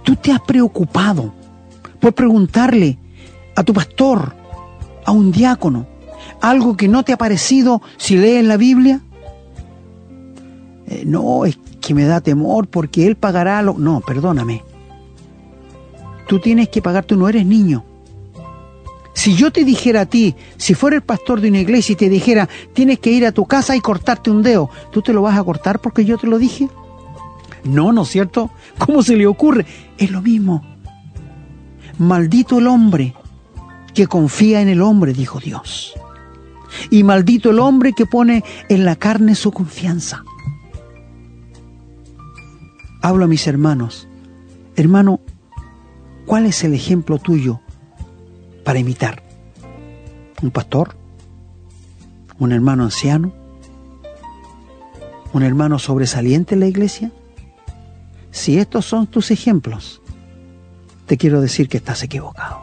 Tú 0.04 0.16
te 0.16 0.32
has 0.32 0.40
preocupado 0.40 1.32
por 2.00 2.14
preguntarle 2.14 2.98
a 3.54 3.62
tu 3.62 3.72
pastor, 3.72 4.34
a 5.04 5.12
un 5.12 5.30
diácono, 5.30 5.86
algo 6.40 6.76
que 6.76 6.88
no 6.88 7.04
te 7.04 7.12
ha 7.12 7.18
parecido 7.18 7.82
si 7.98 8.16
lees 8.16 8.44
la 8.44 8.56
Biblia. 8.56 9.00
Eh, 10.86 11.04
no, 11.06 11.44
es 11.44 11.58
que 11.82 11.92
me 11.92 12.04
da 12.04 12.22
temor 12.22 12.68
porque 12.68 13.06
él 13.06 13.16
pagará 13.16 13.60
lo... 13.60 13.74
No, 13.74 14.00
perdóname. 14.00 14.64
Tú 16.26 16.38
tienes 16.38 16.70
que 16.70 16.80
pagar, 16.80 17.04
tú 17.04 17.16
no 17.16 17.28
eres 17.28 17.44
niño. 17.44 17.84
Si 19.12 19.34
yo 19.34 19.50
te 19.50 19.64
dijera 19.64 20.02
a 20.02 20.06
ti, 20.06 20.34
si 20.56 20.72
fuera 20.72 20.96
el 20.96 21.02
pastor 21.02 21.42
de 21.42 21.48
una 21.48 21.60
iglesia 21.60 21.92
y 21.92 21.96
te 21.96 22.08
dijera, 22.08 22.48
tienes 22.72 22.98
que 22.98 23.10
ir 23.10 23.26
a 23.26 23.32
tu 23.32 23.44
casa 23.44 23.76
y 23.76 23.80
cortarte 23.80 24.30
un 24.30 24.42
dedo, 24.42 24.70
¿tú 24.90 25.02
te 25.02 25.12
lo 25.12 25.20
vas 25.20 25.38
a 25.38 25.44
cortar 25.44 25.80
porque 25.80 26.06
yo 26.06 26.16
te 26.16 26.26
lo 26.26 26.38
dije? 26.38 26.70
No, 27.64 27.92
¿no 27.92 28.02
es 28.02 28.08
cierto? 28.08 28.50
¿Cómo 28.78 29.02
se 29.02 29.16
le 29.16 29.26
ocurre? 29.26 29.66
Es 29.98 30.10
lo 30.10 30.22
mismo. 30.22 30.64
Maldito 31.98 32.58
el 32.58 32.66
hombre 32.66 33.14
que 33.92 34.06
confía 34.06 34.62
en 34.62 34.68
el 34.68 34.80
hombre, 34.80 35.12
dijo 35.12 35.38
Dios. 35.38 35.92
Y 36.90 37.02
maldito 37.02 37.50
el 37.50 37.58
hombre 37.58 37.92
que 37.92 38.06
pone 38.06 38.42
en 38.70 38.84
la 38.86 38.96
carne 38.96 39.34
su 39.34 39.52
confianza. 39.52 40.24
Hablo 43.04 43.24
a 43.24 43.28
mis 43.28 43.48
hermanos. 43.48 44.06
Hermano, 44.76 45.18
¿cuál 46.24 46.46
es 46.46 46.62
el 46.62 46.72
ejemplo 46.72 47.18
tuyo 47.18 47.60
para 48.62 48.78
imitar? 48.78 49.24
¿Un 50.40 50.52
pastor? 50.52 50.94
¿Un 52.38 52.52
hermano 52.52 52.84
anciano? 52.84 53.32
¿Un 55.32 55.42
hermano 55.42 55.80
sobresaliente 55.80 56.54
en 56.54 56.60
la 56.60 56.68
iglesia? 56.68 57.10
Si 58.30 58.58
estos 58.58 58.86
son 58.86 59.08
tus 59.08 59.32
ejemplos, 59.32 60.00
te 61.06 61.16
quiero 61.16 61.40
decir 61.40 61.68
que 61.68 61.78
estás 61.78 62.04
equivocado. 62.04 62.60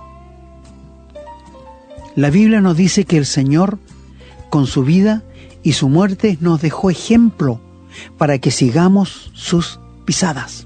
La 2.16 2.30
Biblia 2.30 2.62
nos 2.62 2.78
dice 2.78 3.04
que 3.04 3.18
el 3.18 3.26
Señor, 3.26 3.78
con 4.50 4.68
su 4.68 4.86
vida 4.86 5.22
y 5.64 5.74
su 5.74 5.90
muerte, 5.90 6.38
nos 6.40 6.62
dejó 6.62 6.90
ejemplo 6.90 7.60
para 8.18 8.40
que 8.40 8.52
sigamos 8.52 9.32
sus 9.34 9.82
pisadas. 10.10 10.66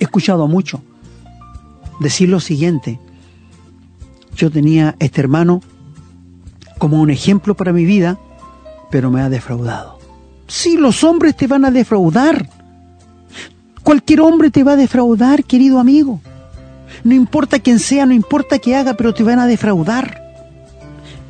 He 0.00 0.04
escuchado 0.04 0.48
mucho 0.48 0.82
decir 2.00 2.30
lo 2.30 2.40
siguiente. 2.40 2.98
Yo 4.34 4.50
tenía 4.50 4.96
este 5.00 5.20
hermano 5.20 5.60
como 6.78 7.02
un 7.02 7.10
ejemplo 7.10 7.54
para 7.54 7.74
mi 7.74 7.84
vida, 7.84 8.18
pero 8.90 9.10
me 9.10 9.20
ha 9.20 9.28
defraudado. 9.28 9.98
Sí, 10.46 10.78
los 10.78 11.04
hombres 11.04 11.36
te 11.36 11.46
van 11.46 11.66
a 11.66 11.70
defraudar. 11.70 12.48
Cualquier 13.82 14.22
hombre 14.22 14.50
te 14.50 14.64
va 14.64 14.72
a 14.72 14.76
defraudar, 14.76 15.44
querido 15.44 15.78
amigo. 15.78 16.22
No 17.04 17.12
importa 17.12 17.58
quién 17.58 17.80
sea, 17.80 18.06
no 18.06 18.14
importa 18.14 18.60
qué 18.60 18.76
haga, 18.76 18.94
pero 18.94 19.12
te 19.12 19.24
van 19.24 19.40
a 19.40 19.46
defraudar. 19.46 20.22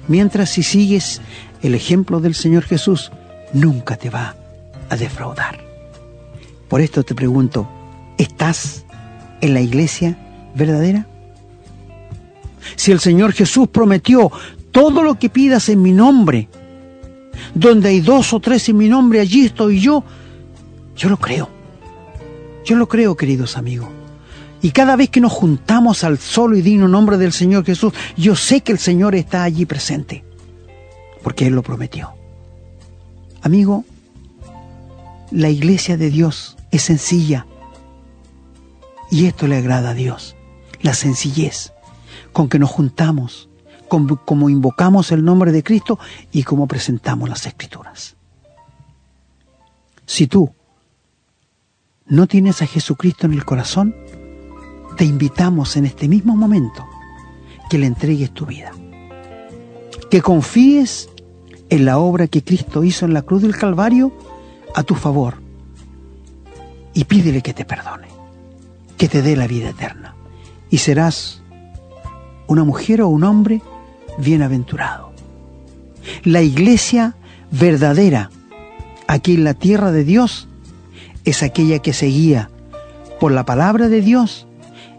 Mientras 0.07 0.51
si 0.51 0.63
sigues 0.63 1.21
el 1.63 1.75
ejemplo 1.75 2.21
del 2.21 2.37
Señor 2.37 2.63
Jesús, 2.63 3.11
nunca 3.53 3.97
te 3.97 4.09
va 4.09 4.37
a 4.89 4.97
defraudar. 4.97 5.72
Por 6.73 6.81
esto 6.81 7.03
te 7.03 7.15
pregunto, 7.15 7.69
¿estás 8.17 8.87
en 9.43 9.53
la 9.53 9.61
iglesia 9.61 10.17
verdadera? 10.55 11.07
Si 12.77 12.93
el 12.93 12.99
Señor 12.99 13.35
Jesús 13.35 13.69
prometió 13.69 14.33
todo 14.71 15.03
lo 15.03 15.19
que 15.19 15.29
pidas 15.29 15.69
en 15.69 15.83
mi 15.83 15.93
nombre, 15.93 16.49
donde 17.55 17.91
hay 17.91 18.01
dos 18.01 18.33
o 18.33 18.41
tres 18.41 18.71
en 18.71 18.79
mi 18.79 18.89
nombre, 18.89 19.21
allí 19.21 19.45
estoy 19.45 19.81
yo, 19.81 20.03
yo 20.97 21.11
lo 21.11 21.19
creo. 21.19 21.51
Yo 22.65 22.77
lo 22.77 22.89
creo, 22.89 23.19
queridos 23.19 23.59
amigos. 23.59 23.91
Y 24.63 24.71
cada 24.71 24.97
vez 24.97 25.11
que 25.11 25.21
nos 25.21 25.33
juntamos 25.33 26.05
al 26.05 26.17
solo 26.17 26.57
y 26.57 26.63
digno 26.63 26.89
nombre 26.89 27.19
del 27.19 27.35
Señor 27.35 27.67
Jesús, 27.67 27.93
yo 28.17 28.35
sé 28.35 28.63
que 28.63 28.73
el 28.73 28.79
Señor 28.79 29.15
está 29.15 29.43
allí 29.43 29.67
presente, 29.67 30.25
porque 31.23 31.49
Él 31.49 31.55
lo 31.55 31.63
prometió. 31.63 32.15
Amigo, 33.43 33.85
la 35.31 35.51
iglesia 35.51 35.99
de 35.99 36.09
Dios 36.09 36.57
es 36.73 36.83
sencilla, 36.83 37.47
y 39.11 39.27
esto 39.27 39.47
le 39.47 39.59
agrada 39.59 39.91
a 39.91 39.95
Dios, 39.95 40.35
la 40.81 40.95
sencillez 40.95 41.73
con 42.33 42.49
que 42.49 42.59
nos 42.59 42.71
juntamos, 42.71 43.49
como 43.89 44.49
invocamos 44.49 45.13
el 45.13 45.23
nombre 45.23 45.53
de 45.53 45.63
Cristo 45.63 45.99
y 46.33 46.45
como 46.45 46.67
presentamos 46.67 47.29
las 47.29 47.47
escrituras. 47.47 48.17
Si 50.07 50.27
tú 50.27 50.51
no 52.07 52.27
tienes 52.27 52.63
a 52.63 52.67
Jesucristo 52.67 53.27
en 53.27 53.35
el 53.35 53.45
corazón, 53.45 53.95
te 54.97 55.05
invitamos 55.05 55.77
en 55.77 55.85
este 55.85 56.09
mismo 56.09 56.37
momento 56.37 56.87
que 57.69 57.79
le 57.79 57.87
entregues 57.87 58.33
tu 58.33 58.47
vida. 58.47 58.73
Que 60.11 60.23
confíes 60.23 61.11
en 61.69 61.85
la 61.85 61.99
obra 61.99 62.29
que 62.29 62.43
Cristo 62.43 62.85
hizo 62.85 63.05
en 63.05 63.15
la 63.15 63.23
cruz 63.23 63.43
del 63.43 63.57
Calvario 63.57 64.13
a 64.75 64.83
tu 64.83 64.95
favor. 64.95 65.42
Y 66.95 67.05
pídele 67.05 67.43
que 67.43 67.55
te 67.55 67.65
perdone, 67.65 68.09
que 68.97 69.09
te 69.09 69.23
dé 69.23 69.37
la 69.37 69.47
vida 69.47 69.71
eterna. 69.71 70.15
Y 70.71 70.79
serás 70.79 71.43
una 72.47 72.65
mujer 72.65 73.03
o 73.03 73.09
un 73.09 73.25
hombre 73.25 73.63
bienaventurado. 74.19 75.13
La 76.25 76.43
iglesia 76.43 77.15
verdadera 77.51 78.31
aquí 79.07 79.35
en 79.35 79.45
la 79.45 79.55
tierra 79.55 79.93
de 79.93 80.05
Dios 80.05 80.49
es 81.25 81.43
aquella 81.43 81.79
que 81.79 81.93
se 81.93 82.07
guía 82.07 82.51
por 83.21 83.33
la 83.33 83.45
palabra 83.45 83.89
de 83.89 84.01
Dios 84.01 84.47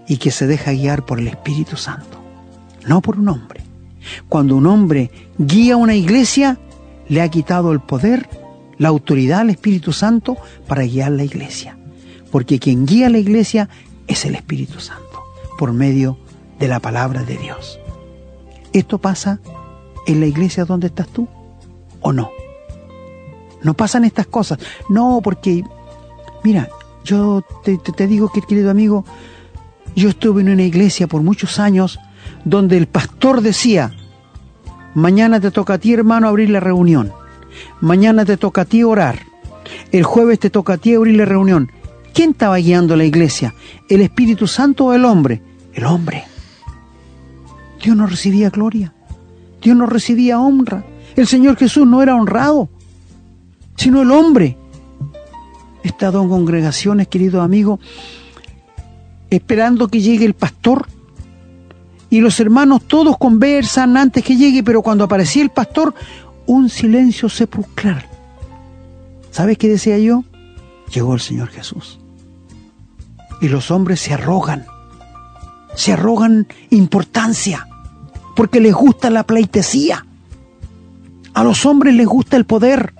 y 0.08 0.17
que 0.17 0.32
se 0.32 0.47
deja 0.47 0.71
guiar 0.71 1.06
por 1.06 1.19
el 1.19 1.27
Espíritu 1.27 1.77
Santo, 1.77 2.19
no 2.88 3.01
por 3.01 3.19
un 3.19 3.29
hombre. 3.29 3.62
Cuando 4.29 4.56
un 4.56 4.67
hombre 4.67 5.12
guía 5.38 5.77
una 5.77 5.95
iglesia, 5.95 6.58
le 7.08 7.21
ha 7.21 7.29
quitado 7.29 7.71
el 7.71 7.79
poder, 7.79 8.29
la 8.77 8.89
autoridad 8.89 9.41
al 9.41 9.49
Espíritu 9.49 9.93
Santo 9.93 10.38
para 10.67 10.84
guiar 10.84 11.12
la 11.12 11.23
iglesia. 11.23 11.77
Porque 12.33 12.57
quien 12.57 12.87
guía 12.87 13.11
la 13.11 13.19
iglesia 13.19 13.69
es 14.07 14.25
el 14.25 14.33
Espíritu 14.33 14.79
Santo, 14.79 15.21
por 15.59 15.71
medio 15.71 16.17
de 16.57 16.67
la 16.67 16.79
palabra 16.79 17.21
de 17.21 17.37
Dios. 17.37 17.79
¿Esto 18.73 18.97
pasa 18.97 19.39
en 20.07 20.19
la 20.19 20.25
iglesia 20.25 20.65
donde 20.65 20.87
estás 20.87 21.09
tú 21.09 21.27
o 22.01 22.11
no? 22.11 22.31
No 23.61 23.75
pasan 23.75 24.03
estas 24.03 24.25
cosas. 24.25 24.57
No, 24.89 25.21
porque, 25.23 25.63
mira, 26.43 26.69
yo 27.03 27.43
te, 27.63 27.77
te 27.77 28.07
digo 28.07 28.31
que, 28.31 28.41
querido 28.41 28.71
amigo, 28.71 29.05
yo 29.95 30.09
estuve 30.09 30.41
en 30.41 30.49
una 30.49 30.63
iglesia 30.63 31.05
por 31.05 31.21
muchos 31.21 31.59
años 31.59 31.99
donde 32.45 32.77
el 32.77 32.87
pastor 32.87 33.41
decía, 33.41 33.93
mañana 34.95 35.39
te 35.39 35.51
toca 35.51 35.75
a 35.75 35.77
ti 35.77 35.93
hermano 35.93 36.29
abrir 36.29 36.49
la 36.49 36.59
reunión, 36.59 37.13
mañana 37.79 38.25
te 38.25 38.37
toca 38.37 38.61
a 38.61 38.65
ti 38.65 38.83
orar, 38.83 39.19
el 39.91 40.01
jueves 40.01 40.39
te 40.39 40.49
toca 40.49 40.73
a 40.73 40.77
ti 40.77 40.95
abrir 40.95 41.15
la 41.15 41.25
reunión. 41.25 41.69
¿Quién 42.13 42.32
estaba 42.32 42.58
guiando 42.58 42.95
la 42.95 43.06
iglesia? 43.06 43.56
¿El 43.89 44.02
Espíritu 44.02 44.47
Santo 44.47 44.86
o 44.86 44.93
el 44.93 45.04
hombre? 45.04 45.41
El 45.73 45.86
hombre. 45.86 46.26
Dios 47.84 47.97
no 47.97 48.06
recibía 48.06 48.49
gloria, 48.49 48.93
Dios 49.62 49.76
no 49.76 49.88
recibía 49.88 50.39
honra. 50.39 50.86
El 51.15 51.28
Señor 51.28 51.58
Jesús 51.58 51.86
no 51.86 52.02
era 52.02 52.15
honrado, 52.15 52.70
sino 53.76 54.01
el 54.01 54.11
hombre. 54.11 54.57
He 55.84 55.88
estado 55.89 56.22
en 56.22 56.30
congregaciones, 56.30 57.07
querido 57.07 57.41
amigo, 57.41 57.80
esperando 59.30 59.88
que 59.88 60.01
llegue 60.01 60.26
el 60.26 60.34
pastor. 60.34 60.88
Y 62.09 62.22
los 62.22 62.39
hermanos 62.39 62.84
todos 62.88 63.18
conversan 63.18 63.97
antes 63.97 64.24
que 64.24 64.38
llegue, 64.38 64.64
pero 64.64 64.82
cuando 64.82 65.03
aparecía 65.03 65.41
el 65.41 65.49
pastor, 65.49 65.93
un 66.45 66.70
silencio 66.70 67.28
sepulcral. 67.28 68.05
¿Sabes 69.32 69.57
qué 69.57 69.68
decía 69.68 69.97
yo? 69.97 70.24
Llegó 70.93 71.16
el 71.16 71.20
Señor 71.20 71.49
Jesús. 71.49 71.99
Y 73.43 73.49
los 73.49 73.69
hombres 73.69 73.99
se 73.99 74.13
arrogan, 74.13 74.65
se 75.75 75.93
arrogan 75.93 76.47
importancia, 76.69 77.67
porque 78.35 78.59
les 78.59 78.73
gusta 78.73 79.09
la 79.09 79.23
pleitesía. 79.23 80.05
A 81.33 81.43
los 81.43 81.65
hombres 81.65 81.93
les 81.93 82.07
gusta 82.07 82.37
el 82.37 82.45
poder. 82.45 82.93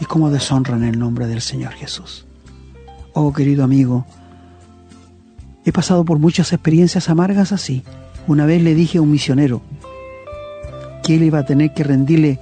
Y 0.00 0.04
cómo 0.06 0.28
deshonran 0.28 0.82
el 0.82 0.98
nombre 0.98 1.26
del 1.28 1.40
Señor 1.40 1.72
Jesús. 1.74 2.26
Oh, 3.12 3.32
querido 3.32 3.62
amigo, 3.62 4.04
He 5.64 5.72
pasado 5.72 6.04
por 6.04 6.18
muchas 6.18 6.52
experiencias 6.52 7.08
amargas 7.08 7.52
así. 7.52 7.84
Una 8.26 8.44
vez 8.44 8.62
le 8.62 8.74
dije 8.74 8.98
a 8.98 9.02
un 9.02 9.10
misionero 9.10 9.62
que 11.02 11.14
él 11.14 11.22
iba 11.22 11.38
a 11.38 11.46
tener 11.46 11.72
que 11.72 11.84
rendirle 11.84 12.38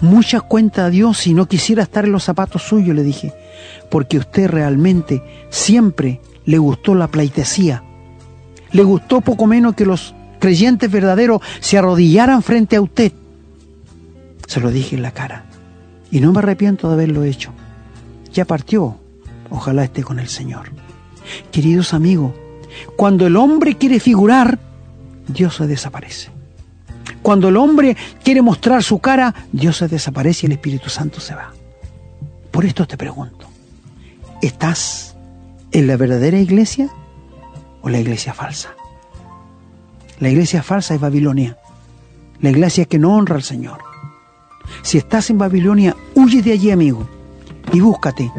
mucha 0.00 0.40
cuenta 0.40 0.84
a 0.84 0.90
Dios 0.90 1.18
si 1.18 1.34
no 1.34 1.46
quisiera 1.46 1.82
estar 1.82 2.04
en 2.04 2.12
los 2.12 2.24
zapatos 2.24 2.62
suyos, 2.62 2.94
le 2.94 3.02
dije, 3.02 3.32
porque 3.90 4.18
usted 4.18 4.48
realmente 4.48 5.22
siempre 5.50 6.20
le 6.44 6.58
gustó 6.58 6.94
la 6.94 7.08
pleitesía. 7.08 7.82
Le 8.72 8.82
gustó 8.82 9.20
poco 9.20 9.46
menos 9.46 9.74
que 9.74 9.86
los 9.86 10.14
creyentes 10.40 10.90
verdaderos 10.90 11.40
se 11.60 11.78
arrodillaran 11.78 12.42
frente 12.42 12.76
a 12.76 12.80
usted. 12.80 13.12
Se 14.46 14.60
lo 14.60 14.70
dije 14.70 14.96
en 14.96 15.02
la 15.02 15.12
cara. 15.12 15.44
Y 16.10 16.20
no 16.20 16.32
me 16.32 16.40
arrepiento 16.40 16.88
de 16.88 16.94
haberlo 16.94 17.24
hecho. 17.24 17.52
Ya 18.32 18.44
partió. 18.44 18.98
Ojalá 19.50 19.84
esté 19.84 20.02
con 20.02 20.18
el 20.18 20.28
Señor. 20.28 20.70
Queridos 21.50 21.94
amigos, 21.94 22.32
cuando 22.96 23.26
el 23.26 23.36
hombre 23.36 23.76
quiere 23.76 24.00
figurar, 24.00 24.58
Dios 25.28 25.56
se 25.56 25.66
desaparece. 25.66 26.30
Cuando 27.22 27.48
el 27.48 27.56
hombre 27.56 27.96
quiere 28.22 28.42
mostrar 28.42 28.82
su 28.82 28.98
cara, 28.98 29.34
Dios 29.50 29.78
se 29.78 29.88
desaparece 29.88 30.44
y 30.44 30.48
el 30.48 30.52
Espíritu 30.52 30.90
Santo 30.90 31.20
se 31.20 31.34
va. 31.34 31.52
Por 32.50 32.64
esto 32.64 32.86
te 32.86 32.96
pregunto, 32.96 33.46
¿estás 34.46 35.16
en 35.72 35.86
la 35.86 35.96
verdadera 35.96 36.38
iglesia 36.38 36.90
o 37.82 37.88
la 37.88 37.98
iglesia 37.98 38.34
falsa? 38.34 38.74
La 40.20 40.28
iglesia 40.28 40.62
falsa 40.62 40.94
es 40.94 41.00
Babilonia, 41.00 41.56
la 42.40 42.50
iglesia 42.50 42.84
que 42.84 42.98
no 42.98 43.16
honra 43.16 43.36
al 43.36 43.42
Señor. 43.42 43.78
Si 44.82 44.98
estás 44.98 45.30
en 45.30 45.38
Babilonia, 45.38 45.96
huye 46.14 46.42
de 46.42 46.52
allí, 46.52 46.70
amigo, 46.70 47.08
y 47.72 47.80
búscate 47.80 48.30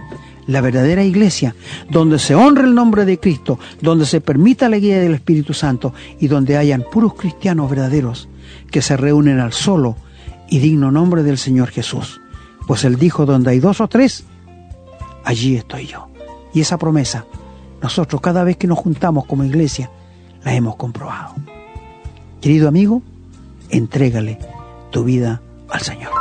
la 0.47 0.62
verdadera 0.62 1.03
iglesia, 1.03 1.56
donde 1.89 2.20
se 2.20 2.36
honre 2.36 2.66
el 2.66 2.76
nombre 2.76 3.06
de 3.06 3.20
Cristo, 3.20 3.60
donde 3.82 4.06
se 4.06 4.22
permita 4.22 4.70
la 4.70 4.78
guía 4.78 4.99
del 4.99 5.16
Espíritu 5.16 5.53
Santo 5.53 5.93
y 6.20 6.28
donde 6.28 6.56
hayan 6.56 6.84
puros 6.91 7.16
cristianos 7.16 7.70
verdaderos 7.70 8.30
que 8.70 8.84
se 8.84 8.95
reúnen 8.95 9.39
al 9.39 9.53
solo 9.53 9.95
y 10.49 10.60
digno 10.60 10.91
nombre 10.91 11.24
del 11.24 11.39
Señor 11.39 11.70
Jesús. 11.70 12.22
Pues 12.68 12.84
Él 12.84 12.97
dijo, 12.97 13.26
donde 13.26 13.51
hay 13.51 13.60
dos 13.60 13.82
o 13.82 13.88
tres, 13.88 14.26
allí 15.26 15.57
estoy 15.57 15.88
yo. 15.88 16.07
Y 16.53 16.61
esa 16.61 16.78
promesa, 16.78 17.26
nosotros 17.82 18.21
cada 18.21 18.43
vez 18.43 18.55
que 18.55 18.67
nos 18.67 18.80
juntamos 18.80 19.26
como 19.26 19.43
iglesia, 19.43 19.89
la 20.43 20.53
hemos 20.53 20.78
comprobado. 20.78 21.36
Querido 22.39 22.69
amigo, 22.69 23.01
entrégale 23.69 24.39
tu 24.91 25.03
vida 25.03 25.41
al 25.69 25.82
Señor. 25.82 26.11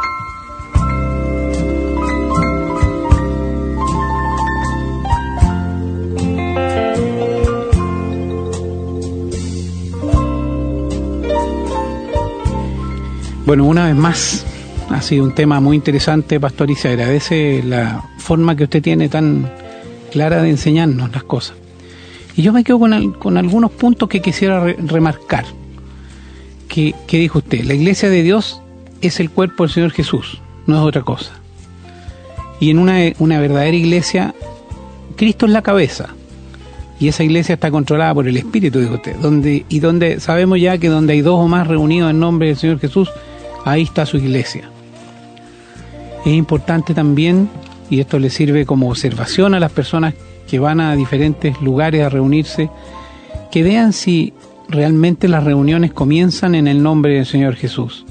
Bueno, 13.46 13.66
una 13.66 13.84
vez 13.84 13.94
más, 13.94 14.46
ha 14.88 15.02
sido 15.02 15.22
un 15.22 15.34
tema 15.34 15.61
muy 15.61 15.76
interesante, 15.76 16.40
Pastor, 16.40 16.70
y 16.70 16.76
se 16.76 16.88
agradece 16.88 17.62
la 17.62 18.02
forma 18.25 18.57
que 18.57 18.64
usted 18.64 18.83
tiene 18.83 19.09
tan 19.09 19.49
clara 20.11 20.43
de 20.43 20.51
enseñarnos 20.51 21.12
las 21.12 21.22
cosas. 21.22 21.57
Y 22.37 22.43
yo 22.43 22.53
me 22.53 22.64
quedo 22.64 22.81
con, 22.81 23.37
algunos 23.37 23.70
puntos 23.70 24.09
que 24.09 24.20
quisiera 24.20 24.64
remarcar. 24.64 25.45
Que, 26.68 26.95
dijo 27.09 27.39
usted, 27.39 27.64
la 27.64 27.75
iglesia 27.75 28.11
de 28.11 28.25
Dios 28.25 28.61
es 29.01 29.20
el 29.20 29.31
cuerpo 29.31 29.62
del 29.62 29.72
Señor 29.72 29.93
Jesús, 29.93 30.41
no 30.66 30.77
es 30.77 30.83
otra 30.83 31.03
cosa. 31.03 31.31
Y 32.59 32.70
en 32.70 32.81
una, 32.81 32.99
una 33.20 33.39
verdadera 33.39 33.77
iglesia, 33.77 34.35
Cristo 35.16 35.47
es 35.47 35.53
la 35.53 35.62
cabeza. 35.62 36.09
Y 36.99 37.09
esa 37.09 37.22
iglesia 37.22 37.55
está 37.55 37.70
controlada 37.70 38.14
por 38.14 38.27
el 38.27 38.37
Espíritu, 38.37 38.81
dijo 38.81 38.95
usted. 38.95 39.14
Donde, 39.16 39.64
y 39.68 39.79
donde 39.79 40.18
sabemos 40.18 40.61
ya 40.61 40.79
que 40.79 40.89
donde 40.89 41.12
hay 41.12 41.20
dos 41.20 41.39
o 41.39 41.47
más 41.47 41.68
reunidos 41.68 42.11
en 42.11 42.18
nombre 42.18 42.49
del 42.49 42.57
Señor 42.57 42.81
Jesús, 42.81 43.11
ahí 43.64 43.83
está 43.83 44.07
su 44.07 44.16
iglesia. 44.16 44.68
Es 46.25 46.33
importante 46.33 46.95
también, 46.95 47.49
y 47.91 48.01
esto 48.01 48.18
le 48.18 48.30
sirve 48.30 48.66
como 48.66 48.89
observación 48.89 49.55
a 49.55 49.61
las 49.61 49.72
personas 49.72 50.14
que 50.49 50.59
van 50.59 50.80
a 50.80 50.97
diferentes 50.97 51.61
lugares 51.61 52.03
a 52.03 52.09
reunirse, 52.09 52.70
que 53.51 53.62
vean 53.62 53.93
si 53.93 54.32
realmente 54.68 55.28
las 55.28 55.45
reuniones 55.45 55.93
comienzan 55.93 56.55
en 56.55 56.68
el 56.68 56.82
nombre 56.82 57.14
del 57.14 57.26
Señor 57.26 57.57
Jesús. 57.57 58.05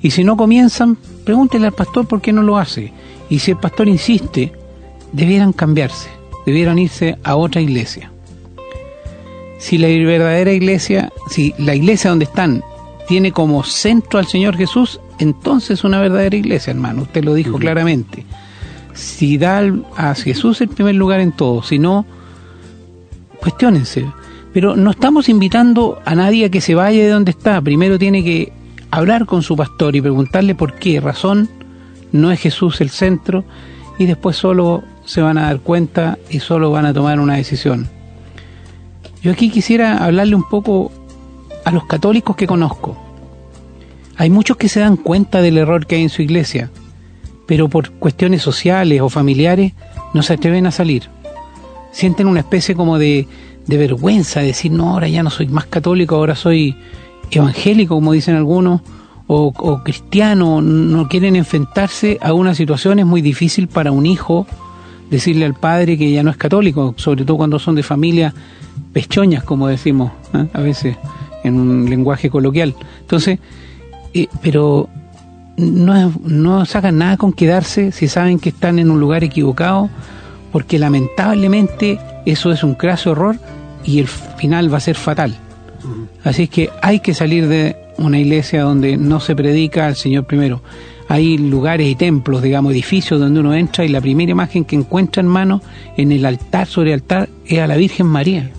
Y 0.00 0.10
si 0.10 0.24
no 0.24 0.36
comienzan, 0.36 0.96
pregúntele 1.24 1.66
al 1.66 1.72
pastor 1.72 2.06
por 2.06 2.20
qué 2.20 2.32
no 2.32 2.42
lo 2.42 2.56
hace. 2.56 2.92
Y 3.28 3.40
si 3.40 3.50
el 3.52 3.56
pastor 3.58 3.88
insiste, 3.88 4.52
debieran 5.12 5.52
cambiarse, 5.52 6.08
debieran 6.46 6.78
irse 6.78 7.18
a 7.24 7.36
otra 7.36 7.60
iglesia. 7.60 8.10
Si 9.58 9.76
la 9.76 9.88
verdadera 9.88 10.52
iglesia, 10.52 11.12
si 11.30 11.52
la 11.58 11.74
iglesia 11.74 12.10
donde 12.10 12.26
están 12.26 12.62
tiene 13.08 13.32
como 13.32 13.64
centro 13.64 14.18
al 14.18 14.26
Señor 14.26 14.56
Jesús, 14.56 15.00
entonces 15.18 15.82
una 15.82 16.00
verdadera 16.00 16.36
iglesia, 16.36 16.70
hermano. 16.70 17.02
Usted 17.02 17.24
lo 17.24 17.34
dijo 17.34 17.58
claramente. 17.58 18.24
Si 18.98 19.38
da 19.38 19.62
a 19.96 20.14
Jesús 20.16 20.60
el 20.60 20.68
primer 20.68 20.96
lugar 20.96 21.20
en 21.20 21.30
todo, 21.30 21.62
si 21.62 21.78
no, 21.78 22.04
cuestionense. 23.40 24.04
Pero 24.52 24.74
no 24.74 24.90
estamos 24.90 25.28
invitando 25.28 26.00
a 26.04 26.16
nadie 26.16 26.46
a 26.46 26.50
que 26.50 26.60
se 26.60 26.74
vaya 26.74 27.04
de 27.04 27.10
donde 27.10 27.30
está. 27.30 27.60
Primero 27.60 27.96
tiene 27.96 28.24
que 28.24 28.52
hablar 28.90 29.24
con 29.24 29.42
su 29.42 29.56
pastor 29.56 29.94
y 29.94 30.00
preguntarle 30.00 30.56
por 30.56 30.74
qué 30.74 31.00
razón 31.00 31.48
no 32.10 32.32
es 32.32 32.40
Jesús 32.40 32.80
el 32.80 32.90
centro 32.90 33.44
y 33.98 34.06
después 34.06 34.36
solo 34.36 34.82
se 35.04 35.20
van 35.20 35.38
a 35.38 35.42
dar 35.42 35.60
cuenta 35.60 36.18
y 36.28 36.40
solo 36.40 36.72
van 36.72 36.86
a 36.86 36.92
tomar 36.92 37.20
una 37.20 37.36
decisión. 37.36 37.88
Yo 39.22 39.30
aquí 39.30 39.48
quisiera 39.48 40.04
hablarle 40.04 40.34
un 40.34 40.48
poco 40.48 40.90
a 41.64 41.70
los 41.70 41.84
católicos 41.84 42.34
que 42.34 42.48
conozco. 42.48 42.96
Hay 44.16 44.28
muchos 44.28 44.56
que 44.56 44.68
se 44.68 44.80
dan 44.80 44.96
cuenta 44.96 45.40
del 45.40 45.58
error 45.58 45.86
que 45.86 45.94
hay 45.94 46.02
en 46.02 46.08
su 46.08 46.22
iglesia, 46.22 46.70
pero 47.48 47.68
por 47.68 47.90
cuestiones 47.92 48.42
sociales 48.42 49.00
o 49.00 49.08
familiares 49.08 49.72
no 50.12 50.22
se 50.22 50.34
atreven 50.34 50.66
a 50.66 50.70
salir. 50.70 51.04
Sienten 51.90 52.26
una 52.26 52.40
especie 52.40 52.74
como 52.74 52.98
de, 52.98 53.26
de 53.66 53.76
vergüenza, 53.78 54.40
de 54.40 54.48
decir, 54.48 54.70
no, 54.70 54.90
ahora 54.90 55.08
ya 55.08 55.22
no 55.22 55.30
soy 55.30 55.48
más 55.48 55.64
católico, 55.64 56.14
ahora 56.14 56.36
soy 56.36 56.76
evangélico, 57.30 57.94
como 57.94 58.12
dicen 58.12 58.36
algunos, 58.36 58.82
o, 59.26 59.52
o 59.56 59.82
cristiano, 59.82 60.60
no 60.60 61.08
quieren 61.08 61.36
enfrentarse 61.36 62.18
a 62.20 62.34
una 62.34 62.54
situación, 62.54 62.98
es 62.98 63.06
muy 63.06 63.22
difícil 63.22 63.66
para 63.66 63.92
un 63.92 64.04
hijo 64.04 64.46
decirle 65.10 65.46
al 65.46 65.54
padre 65.54 65.96
que 65.96 66.12
ya 66.12 66.22
no 66.22 66.30
es 66.30 66.36
católico, 66.36 66.92
sobre 66.98 67.24
todo 67.24 67.38
cuando 67.38 67.58
son 67.58 67.74
de 67.74 67.82
familias 67.82 68.34
pechoñas, 68.92 69.42
como 69.42 69.68
decimos 69.68 70.12
¿eh? 70.34 70.46
a 70.52 70.60
veces 70.60 70.98
en 71.44 71.58
un 71.58 71.88
lenguaje 71.88 72.28
coloquial. 72.28 72.74
Entonces, 73.00 73.38
eh, 74.12 74.28
pero 74.42 74.90
no, 75.58 76.12
no 76.24 76.64
sacan 76.64 76.98
nada 76.98 77.16
con 77.16 77.32
quedarse 77.32 77.92
si 77.92 78.08
saben 78.08 78.38
que 78.38 78.48
están 78.48 78.78
en 78.78 78.90
un 78.90 79.00
lugar 79.00 79.24
equivocado, 79.24 79.90
porque 80.52 80.78
lamentablemente 80.78 81.98
eso 82.24 82.52
es 82.52 82.64
un 82.64 82.74
craso 82.74 83.12
error 83.12 83.36
y 83.84 83.98
el 83.98 84.08
final 84.08 84.72
va 84.72 84.78
a 84.78 84.80
ser 84.80 84.96
fatal. 84.96 85.36
Así 86.24 86.44
es 86.44 86.50
que 86.50 86.70
hay 86.82 87.00
que 87.00 87.14
salir 87.14 87.48
de 87.48 87.76
una 87.98 88.18
iglesia 88.18 88.62
donde 88.62 88.96
no 88.96 89.20
se 89.20 89.36
predica 89.36 89.86
al 89.86 89.96
Señor 89.96 90.24
primero. 90.24 90.62
Hay 91.08 91.38
lugares 91.38 91.88
y 91.88 91.94
templos, 91.94 92.42
digamos, 92.42 92.72
edificios 92.72 93.18
donde 93.18 93.40
uno 93.40 93.54
entra 93.54 93.84
y 93.84 93.88
la 93.88 94.00
primera 94.00 94.30
imagen 94.30 94.64
que 94.64 94.76
encuentra 94.76 95.20
en 95.20 95.28
mano 95.28 95.62
en 95.96 96.12
el 96.12 96.26
altar, 96.26 96.66
sobre 96.66 96.90
el 96.90 97.00
altar, 97.00 97.28
es 97.46 97.58
a 97.58 97.66
la 97.66 97.76
Virgen 97.76 98.06
María. 98.06 98.50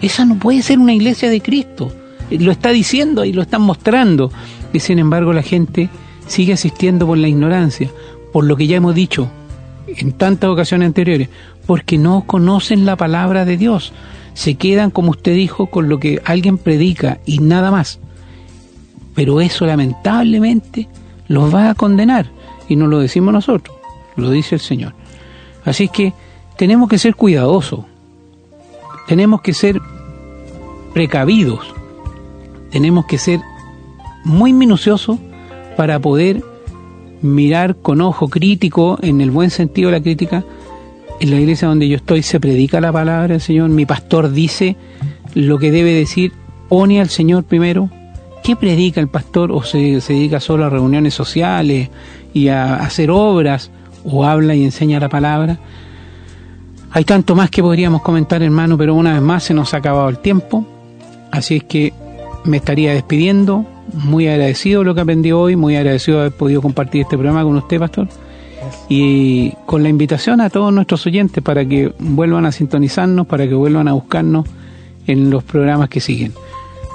Esa 0.00 0.24
no 0.24 0.38
puede 0.38 0.62
ser 0.62 0.78
una 0.78 0.92
iglesia 0.92 1.28
de 1.28 1.40
Cristo 1.40 1.92
lo 2.30 2.52
está 2.52 2.70
diciendo 2.70 3.24
y 3.24 3.32
lo 3.32 3.42
están 3.42 3.62
mostrando. 3.62 4.30
Y 4.72 4.80
sin 4.80 4.98
embargo 4.98 5.32
la 5.32 5.42
gente 5.42 5.88
sigue 6.28 6.52
asistiendo 6.52 7.06
por 7.06 7.18
la 7.18 7.28
ignorancia, 7.28 7.90
por 8.32 8.44
lo 8.44 8.56
que 8.56 8.66
ya 8.66 8.76
hemos 8.76 8.94
dicho 8.94 9.28
en 9.86 10.12
tantas 10.12 10.50
ocasiones 10.50 10.86
anteriores, 10.86 11.28
porque 11.66 11.98
no 11.98 12.24
conocen 12.26 12.86
la 12.86 12.96
palabra 12.96 13.44
de 13.44 13.56
Dios. 13.56 13.92
Se 14.34 14.54
quedan, 14.54 14.90
como 14.90 15.10
usted 15.10 15.34
dijo, 15.34 15.66
con 15.66 15.88
lo 15.88 15.98
que 15.98 16.20
alguien 16.24 16.58
predica 16.58 17.18
y 17.26 17.38
nada 17.38 17.70
más. 17.70 17.98
Pero 19.14 19.40
eso 19.40 19.66
lamentablemente 19.66 20.88
los 21.26 21.52
va 21.52 21.70
a 21.70 21.74
condenar. 21.74 22.30
Y 22.68 22.76
no 22.76 22.86
lo 22.86 23.00
decimos 23.00 23.32
nosotros, 23.32 23.76
lo 24.16 24.30
dice 24.30 24.54
el 24.54 24.60
Señor. 24.60 24.92
Así 25.64 25.88
que 25.88 26.12
tenemos 26.56 26.88
que 26.88 26.98
ser 26.98 27.16
cuidadosos, 27.16 27.80
tenemos 29.06 29.40
que 29.40 29.54
ser 29.54 29.80
precavidos, 30.92 31.60
tenemos 32.70 33.06
que 33.06 33.18
ser 33.18 33.40
muy 34.24 34.52
minuciosos 34.52 35.18
para 35.78 36.00
poder 36.00 36.42
mirar 37.22 37.76
con 37.76 38.00
ojo 38.00 38.26
crítico, 38.26 38.98
en 39.00 39.20
el 39.20 39.30
buen 39.30 39.50
sentido 39.50 39.90
de 39.90 39.98
la 39.98 40.02
crítica, 40.02 40.44
en 41.20 41.30
la 41.30 41.38
iglesia 41.38 41.68
donde 41.68 41.86
yo 41.86 41.94
estoy 41.94 42.24
se 42.24 42.40
predica 42.40 42.80
la 42.80 42.90
palabra 42.90 43.28
del 43.28 43.40
Señor, 43.40 43.70
mi 43.70 43.86
pastor 43.86 44.32
dice 44.32 44.74
lo 45.34 45.56
que 45.60 45.70
debe 45.70 45.94
decir, 45.94 46.32
pone 46.68 47.00
al 47.00 47.10
Señor 47.10 47.44
primero. 47.44 47.90
¿Qué 48.42 48.56
predica 48.56 49.00
el 49.00 49.06
pastor? 49.06 49.52
¿O 49.52 49.62
se, 49.62 50.00
se 50.00 50.14
dedica 50.14 50.40
solo 50.40 50.64
a 50.64 50.68
reuniones 50.68 51.14
sociales 51.14 51.90
y 52.34 52.48
a 52.48 52.74
hacer 52.74 53.12
obras? 53.12 53.70
¿O 54.04 54.24
habla 54.24 54.56
y 54.56 54.64
enseña 54.64 54.98
la 54.98 55.08
palabra? 55.08 55.60
Hay 56.90 57.04
tanto 57.04 57.36
más 57.36 57.50
que 57.50 57.62
podríamos 57.62 58.02
comentar, 58.02 58.42
hermano, 58.42 58.76
pero 58.76 58.96
una 58.96 59.12
vez 59.12 59.22
más 59.22 59.44
se 59.44 59.54
nos 59.54 59.74
ha 59.74 59.76
acabado 59.76 60.08
el 60.08 60.18
tiempo. 60.18 60.66
Así 61.30 61.58
es 61.58 61.62
que 61.62 61.92
me 62.44 62.56
estaría 62.56 62.92
despidiendo, 62.94 63.64
muy 63.92 64.28
agradecido 64.28 64.80
de 64.80 64.86
lo 64.86 64.94
que 64.94 65.00
aprendí 65.00 65.32
hoy, 65.32 65.56
muy 65.56 65.76
agradecido 65.76 66.18
de 66.18 66.26
haber 66.26 66.36
podido 66.36 66.62
compartir 66.62 67.02
este 67.02 67.16
programa 67.16 67.42
con 67.44 67.56
usted, 67.56 67.78
pastor. 67.78 68.08
Y 68.88 69.52
con 69.66 69.82
la 69.82 69.88
invitación 69.88 70.40
a 70.40 70.50
todos 70.50 70.72
nuestros 70.72 71.06
oyentes 71.06 71.42
para 71.42 71.64
que 71.64 71.92
vuelvan 71.98 72.46
a 72.46 72.52
sintonizarnos, 72.52 73.26
para 73.26 73.46
que 73.46 73.54
vuelvan 73.54 73.88
a 73.88 73.92
buscarnos 73.92 74.46
en 75.06 75.30
los 75.30 75.44
programas 75.44 75.88
que 75.88 76.00
siguen. 76.00 76.32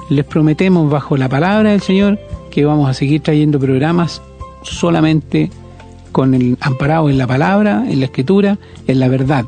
Les 0.09 0.25
prometemos 0.25 0.89
bajo 0.89 1.17
la 1.17 1.29
palabra 1.29 1.71
del 1.71 1.81
Señor 1.81 2.19
que 2.51 2.65
vamos 2.65 2.89
a 2.89 2.93
seguir 2.93 3.21
trayendo 3.21 3.59
programas 3.59 4.21
solamente 4.61 5.49
con 6.11 6.33
el 6.33 6.57
amparado 6.61 7.09
en 7.09 7.17
la 7.17 7.25
palabra, 7.25 7.85
en 7.89 7.99
la 7.99 8.05
escritura, 8.05 8.57
en 8.87 8.99
la 8.99 9.07
verdad. 9.07 9.45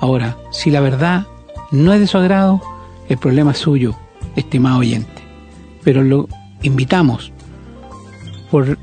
Ahora, 0.00 0.36
si 0.50 0.70
la 0.70 0.80
verdad 0.80 1.26
no 1.70 1.92
es 1.92 2.00
de 2.00 2.06
su 2.06 2.18
agrado, 2.18 2.60
el 3.08 3.18
problema 3.18 3.52
es 3.52 3.58
suyo, 3.58 3.94
estimado 4.36 4.80
oyente. 4.80 5.22
Pero 5.82 6.02
lo 6.02 6.28
invitamos 6.64 7.32
por 8.50 8.78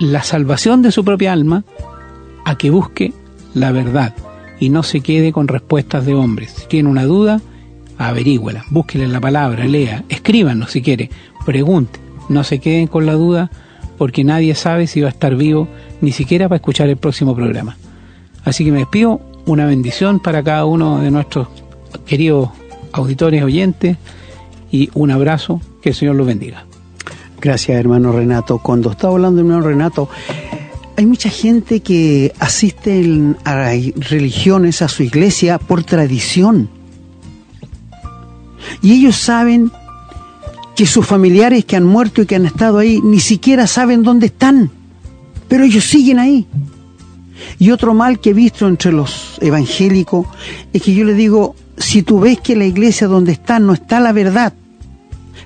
la 0.00 0.22
salvación 0.22 0.82
de 0.82 0.92
su 0.92 1.04
propia 1.04 1.32
alma 1.32 1.64
a 2.44 2.56
que 2.56 2.70
busque 2.70 3.12
la 3.54 3.70
verdad 3.72 4.14
y 4.58 4.68
no 4.68 4.82
se 4.82 5.00
quede 5.00 5.32
con 5.32 5.48
respuestas 5.48 6.06
de 6.06 6.14
hombres. 6.14 6.52
Si 6.52 6.66
tiene 6.66 6.88
una 6.88 7.04
duda, 7.04 7.40
averígüela, 7.98 8.64
búsquele 8.70 9.08
la 9.08 9.20
palabra, 9.20 9.66
lea, 9.66 10.04
escríbanos 10.08 10.70
si 10.70 10.82
quiere, 10.82 11.10
pregunte, 11.44 12.00
no 12.28 12.44
se 12.44 12.58
queden 12.58 12.86
con 12.86 13.06
la 13.06 13.14
duda 13.14 13.50
porque 13.98 14.24
nadie 14.24 14.54
sabe 14.54 14.86
si 14.86 15.00
va 15.00 15.08
a 15.08 15.10
estar 15.10 15.36
vivo 15.36 15.68
ni 16.00 16.12
siquiera 16.12 16.48
para 16.48 16.56
escuchar 16.56 16.88
el 16.88 16.96
próximo 16.96 17.34
programa. 17.34 17.76
Así 18.44 18.64
que 18.64 18.72
me 18.72 18.78
despido, 18.78 19.20
una 19.46 19.66
bendición 19.66 20.20
para 20.20 20.42
cada 20.42 20.64
uno 20.64 21.00
de 21.00 21.10
nuestros 21.10 21.48
queridos 22.06 22.50
auditores, 22.92 23.42
oyentes 23.42 23.96
y 24.70 24.90
un 24.94 25.10
abrazo, 25.10 25.60
que 25.80 25.90
el 25.90 25.94
Señor 25.94 26.16
los 26.16 26.26
bendiga. 26.26 26.64
Gracias, 27.42 27.76
hermano 27.76 28.12
Renato. 28.12 28.58
Cuando 28.58 28.92
estaba 28.92 29.14
hablando, 29.14 29.40
hermano 29.40 29.62
Renato, 29.62 30.08
hay 30.96 31.06
mucha 31.06 31.28
gente 31.28 31.80
que 31.80 32.32
asiste 32.38 33.04
a 33.44 33.72
religiones, 33.96 34.80
a 34.80 34.86
su 34.86 35.02
iglesia, 35.02 35.58
por 35.58 35.82
tradición. 35.82 36.68
Y 38.80 38.92
ellos 38.92 39.16
saben 39.16 39.72
que 40.76 40.86
sus 40.86 41.04
familiares 41.04 41.64
que 41.64 41.74
han 41.74 41.84
muerto 41.84 42.22
y 42.22 42.26
que 42.26 42.36
han 42.36 42.46
estado 42.46 42.78
ahí 42.78 43.00
ni 43.02 43.18
siquiera 43.18 43.66
saben 43.66 44.04
dónde 44.04 44.26
están, 44.26 44.70
pero 45.48 45.64
ellos 45.64 45.82
siguen 45.82 46.20
ahí. 46.20 46.46
Y 47.58 47.72
otro 47.72 47.92
mal 47.92 48.20
que 48.20 48.30
he 48.30 48.34
visto 48.34 48.68
entre 48.68 48.92
los 48.92 49.38
evangélicos 49.40 50.28
es 50.72 50.80
que 50.80 50.94
yo 50.94 51.04
le 51.04 51.14
digo, 51.14 51.56
si 51.76 52.04
tú 52.04 52.20
ves 52.20 52.40
que 52.40 52.54
la 52.54 52.66
iglesia 52.66 53.08
donde 53.08 53.32
están 53.32 53.66
no 53.66 53.72
está 53.72 53.98
la 53.98 54.12
verdad, 54.12 54.52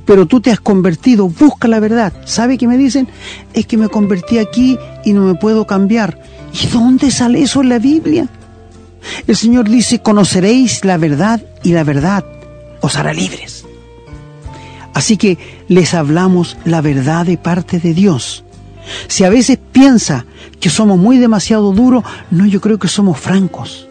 pero 0.07 0.27
tú 0.27 0.41
te 0.41 0.51
has 0.51 0.61
convertido, 0.61 1.29
busca 1.29 1.69
la 1.69 1.81
verdad. 1.81 2.13
¿Sabe 2.25 2.57
qué 2.57 2.67
me 2.67 2.79
dicen? 2.79 3.09
Es 3.53 3.67
que 3.67 3.77
me 3.77 3.89
convertí 3.89 4.39
aquí 4.39 4.79
y 5.05 5.13
no 5.13 5.23
me 5.23 5.35
puedo 5.35 5.67
cambiar. 5.67 6.19
¿Y 6.53 6.69
dónde 6.69 7.11
sale 7.11 7.43
eso 7.43 7.61
en 7.61 7.69
la 7.69 7.79
Biblia? 7.79 8.29
El 9.27 9.37
Señor 9.37 9.69
dice, 9.69 10.01
conoceréis 10.01 10.85
la 10.85 10.97
verdad 10.97 11.43
y 11.63 11.73
la 11.73 11.85
verdad 11.85 12.25
os 12.81 12.97
hará 12.97 13.13
libres. 13.13 13.65
Así 14.95 15.17
que 15.17 15.39
les 15.69 15.93
hablamos 15.93 16.57
la 16.65 16.81
verdad 16.81 17.27
de 17.27 17.37
parte 17.37 17.81
de 17.81 17.93
Dios. 17.93 18.45
Si 19.09 19.25
a 19.25 19.29
veces 19.29 19.59
piensa 19.73 20.25
que 20.61 20.71
somos 20.71 20.99
muy 20.99 21.19
demasiado 21.19 21.73
duros, 21.73 22.05
no, 22.31 22.47
yo 22.47 22.61
creo 22.61 22.79
que 22.79 22.89
somos 22.89 23.19
francos, 23.19 23.89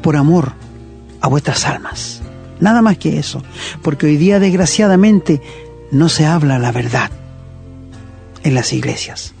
por 0.00 0.16
amor 0.16 0.52
a 1.20 1.28
vuestras 1.28 1.66
almas. 1.66 2.22
Nada 2.60 2.82
más 2.82 2.98
que 2.98 3.18
eso, 3.18 3.42
porque 3.82 4.06
hoy 4.06 4.16
día 4.16 4.40
desgraciadamente 4.40 5.40
no 5.90 6.08
se 6.08 6.26
habla 6.26 6.58
la 6.58 6.72
verdad 6.72 7.10
en 8.42 8.54
las 8.54 8.72
iglesias. 8.72 9.34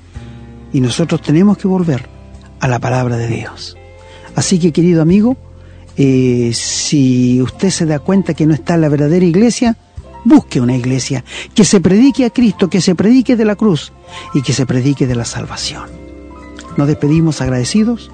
Y 0.72 0.80
nosotros 0.80 1.22
tenemos 1.22 1.56
que 1.58 1.68
volver 1.68 2.08
a 2.60 2.68
la 2.68 2.78
palabra 2.78 3.16
de 3.16 3.28
Dios. 3.28 3.76
Así 4.34 4.58
que 4.58 4.72
querido 4.72 5.00
amigo, 5.00 5.36
eh, 5.96 6.50
si 6.52 7.40
usted 7.40 7.70
se 7.70 7.86
da 7.86 7.98
cuenta 7.98 8.34
que 8.34 8.46
no 8.46 8.54
está 8.54 8.74
en 8.74 8.82
la 8.82 8.88
verdadera 8.88 9.24
iglesia, 9.24 9.76
busque 10.24 10.60
una 10.60 10.76
iglesia 10.76 11.24
que 11.54 11.64
se 11.64 11.80
predique 11.80 12.24
a 12.24 12.30
Cristo, 12.30 12.68
que 12.68 12.80
se 12.80 12.94
predique 12.94 13.36
de 13.36 13.44
la 13.44 13.56
cruz 13.56 13.92
y 14.34 14.42
que 14.42 14.52
se 14.52 14.66
predique 14.66 15.06
de 15.06 15.14
la 15.14 15.24
salvación. 15.24 15.84
Nos 16.76 16.88
despedimos 16.88 17.40
agradecidos. 17.40 18.10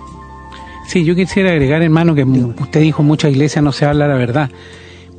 Sí, 0.86 1.04
yo 1.04 1.16
quisiera 1.16 1.50
agregar, 1.50 1.82
hermano, 1.82 2.14
que 2.14 2.24
usted 2.24 2.80
dijo 2.80 3.02
muchas 3.02 3.32
iglesias 3.32 3.64
no 3.64 3.72
se 3.72 3.86
habla 3.86 4.06
la 4.06 4.14
verdad. 4.14 4.50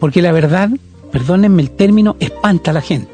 Porque 0.04 0.22
la 0.22 0.34
verdad, 0.34 0.70
perdónenme 1.14 1.62
el 1.62 1.70
término, 1.70 2.18
espanta 2.20 2.72
a 2.72 2.74
la 2.74 2.82
gente. 2.82 3.14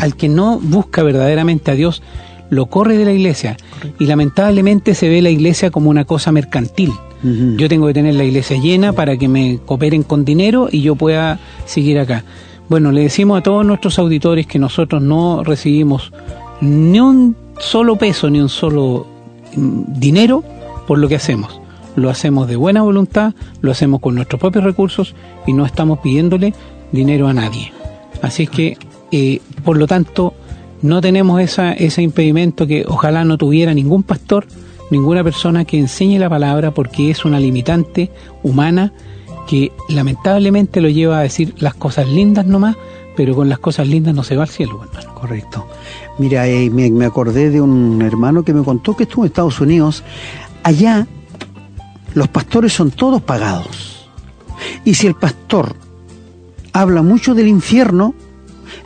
Al 0.00 0.16
que 0.16 0.30
no 0.30 0.58
busca 0.58 1.02
verdaderamente 1.02 1.70
a 1.70 1.74
Dios, 1.74 2.02
lo 2.48 2.64
corre 2.64 2.96
de 2.96 3.04
la 3.04 3.12
iglesia. 3.12 3.58
Y 3.98 4.06
lamentablemente 4.06 4.94
se 4.94 5.10
ve 5.10 5.20
la 5.20 5.28
iglesia 5.28 5.70
como 5.70 5.90
una 5.90 6.06
cosa 6.06 6.32
mercantil. 6.32 6.92
Yo 7.58 7.68
tengo 7.68 7.88
que 7.88 7.92
tener 7.92 8.14
la 8.14 8.24
iglesia 8.24 8.56
llena 8.56 8.94
para 8.94 9.18
que 9.18 9.28
me 9.28 9.58
cooperen 9.66 10.02
con 10.02 10.24
dinero 10.24 10.70
y 10.72 10.80
yo 10.80 10.96
pueda 10.96 11.38
seguir 11.66 11.98
acá. 11.98 12.24
Bueno, 12.70 12.90
le 12.90 13.02
decimos 13.02 13.40
a 13.40 13.42
todos 13.42 13.66
nuestros 13.66 13.98
auditores 13.98 14.46
que 14.46 14.58
nosotros 14.58 15.02
no 15.02 15.44
recibimos 15.44 16.10
ni 16.62 17.00
un 17.00 17.36
solo 17.58 17.96
peso, 17.96 18.30
ni 18.30 18.40
un 18.40 18.48
solo 18.48 19.06
mm, 19.56 19.82
dinero 19.88 20.42
por 20.86 20.98
lo 20.98 21.06
que 21.06 21.16
hacemos 21.16 21.59
lo 22.00 22.10
hacemos 22.10 22.48
de 22.48 22.56
buena 22.56 22.82
voluntad, 22.82 23.34
lo 23.60 23.70
hacemos 23.70 24.00
con 24.00 24.14
nuestros 24.14 24.40
propios 24.40 24.64
recursos 24.64 25.14
y 25.46 25.52
no 25.52 25.64
estamos 25.64 26.00
pidiéndole 26.00 26.54
dinero 26.92 27.28
a 27.28 27.34
nadie. 27.34 27.72
Así 28.22 28.44
es 28.44 28.50
que, 28.50 28.78
eh, 29.12 29.40
por 29.64 29.76
lo 29.76 29.86
tanto, 29.86 30.34
no 30.82 31.00
tenemos 31.00 31.40
esa, 31.40 31.72
ese 31.72 32.02
impedimento 32.02 32.66
que 32.66 32.84
ojalá 32.86 33.24
no 33.24 33.38
tuviera 33.38 33.74
ningún 33.74 34.02
pastor, 34.02 34.46
ninguna 34.90 35.22
persona 35.22 35.64
que 35.64 35.78
enseñe 35.78 36.18
la 36.18 36.28
palabra 36.28 36.72
porque 36.72 37.10
es 37.10 37.24
una 37.24 37.38
limitante 37.38 38.10
humana 38.42 38.92
que 39.46 39.72
lamentablemente 39.88 40.80
lo 40.80 40.88
lleva 40.88 41.18
a 41.18 41.22
decir 41.22 41.54
las 41.58 41.74
cosas 41.74 42.08
lindas 42.08 42.46
nomás, 42.46 42.76
pero 43.16 43.34
con 43.34 43.48
las 43.48 43.58
cosas 43.58 43.88
lindas 43.88 44.14
no 44.14 44.22
se 44.22 44.36
va 44.36 44.44
al 44.44 44.48
cielo, 44.48 44.80
hermano. 44.82 45.14
Correcto. 45.14 45.66
Mira, 46.18 46.46
eh, 46.46 46.70
me, 46.70 46.90
me 46.90 47.04
acordé 47.04 47.50
de 47.50 47.60
un 47.60 48.00
hermano 48.02 48.42
que 48.42 48.54
me 48.54 48.64
contó 48.64 48.96
que 48.96 49.02
estuvo 49.02 49.24
en 49.24 49.28
Estados 49.28 49.60
Unidos. 49.60 50.02
Allá 50.62 51.06
los 52.14 52.28
pastores 52.28 52.72
son 52.72 52.90
todos 52.90 53.22
pagados. 53.22 54.08
Y 54.84 54.94
si 54.94 55.06
el 55.06 55.14
pastor 55.14 55.76
habla 56.72 57.02
mucho 57.02 57.34
del 57.34 57.48
infierno, 57.48 58.14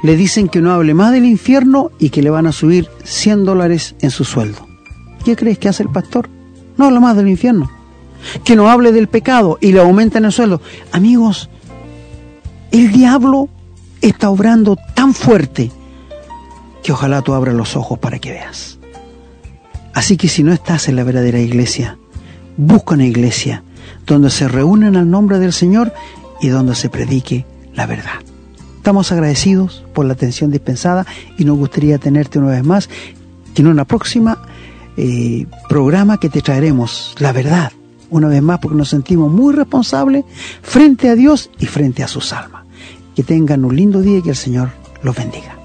le 0.03 0.17
dicen 0.17 0.49
que 0.49 0.61
no 0.61 0.73
hable 0.73 0.95
más 0.95 1.13
del 1.13 1.25
infierno 1.25 1.91
y 1.99 2.11
que 2.11 2.23
le 2.23 2.31
van 2.31 2.47
a 2.47 2.53
subir 2.53 2.89
100 3.05 3.45
dólares 3.45 3.95
en 4.01 4.11
su 4.11 4.25
sueldo. 4.25 4.67
¿Qué 5.25 5.37
crees 5.37 5.59
que 5.59 5.69
hace 5.69 5.83
el 5.83 5.91
pastor? 5.91 6.29
No 6.77 6.87
habla 6.87 7.01
más 7.01 7.17
del 7.17 7.29
infierno. 7.29 7.71
Que 8.45 8.57
no 8.57 8.71
hable 8.71 8.93
del 8.93 9.09
pecado 9.09 9.59
y 9.61 9.73
le 9.73 9.81
aumentan 9.81 10.25
el 10.25 10.33
sueldo. 10.33 10.61
Amigos, 10.93 11.51
el 12.71 12.93
diablo 12.93 13.49
está 14.01 14.31
obrando 14.31 14.77
tan 14.95 15.15
fuerte 15.15 15.71
que 16.83 16.93
ojalá 16.93 17.23
tú 17.23 17.33
abras 17.33 17.55
los 17.55 17.77
ojos 17.77 17.99
para 17.99 18.19
que 18.19 18.33
veas. 18.33 18.79
Así 19.95 20.17
que 20.17 20.29
si 20.29 20.43
no 20.43 20.53
estás 20.53 20.89
en 20.89 20.97
la 20.97 21.05
verdadera 21.05 21.39
iglesia, 21.39 21.99
busca 22.57 22.95
una 22.95 23.07
iglesia 23.07 23.63
donde 24.07 24.31
se 24.31 24.49
reúnen 24.49 24.97
al 24.97 25.11
nombre 25.11 25.39
del 25.39 25.53
Señor 25.53 25.93
y 26.41 26.49
donde 26.49 26.75
se 26.75 26.89
predique 26.89 27.47
la 27.75 27.87
verdad. 27.87 28.21
Estamos 28.77 29.11
agradecidos 29.13 29.85
por 29.95 30.05
la 30.05 30.13
atención 30.13 30.51
dispensada 30.51 31.07
y 31.39 31.45
nos 31.45 31.57
gustaría 31.57 31.99
tenerte 31.99 32.39
una 32.39 32.51
vez 32.51 32.65
más 32.65 32.91
en 33.55 33.67
una 33.67 33.85
próxima 33.85 34.39
eh, 34.97 35.47
programa 35.69 36.19
que 36.19 36.29
te 36.29 36.43
traeremos 36.43 37.15
la 37.19 37.33
verdad, 37.33 37.73
una 38.11 38.29
vez 38.29 38.43
más 38.43 38.59
porque 38.59 38.77
nos 38.77 38.91
sentimos 38.91 39.33
muy 39.33 39.55
responsables 39.55 40.25
frente 40.63 41.09
a 41.09 41.15
Dios 41.15 41.51
y 41.59 41.67
frente 41.67 42.03
a 42.03 42.09
sus 42.09 42.33
almas. 42.33 42.65
Que 43.17 43.23
tengan 43.23 43.65
un 43.65 43.75
lindo 43.75 44.03
día 44.03 44.19
y 44.19 44.23
que 44.23 44.31
el 44.31 44.37
Señor 44.37 44.71
los 45.03 45.17
bendiga. 45.17 45.57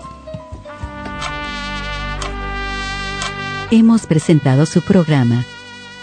Hemos 3.72 4.06
presentado 4.06 4.66
su 4.66 4.82
programa 4.82 5.46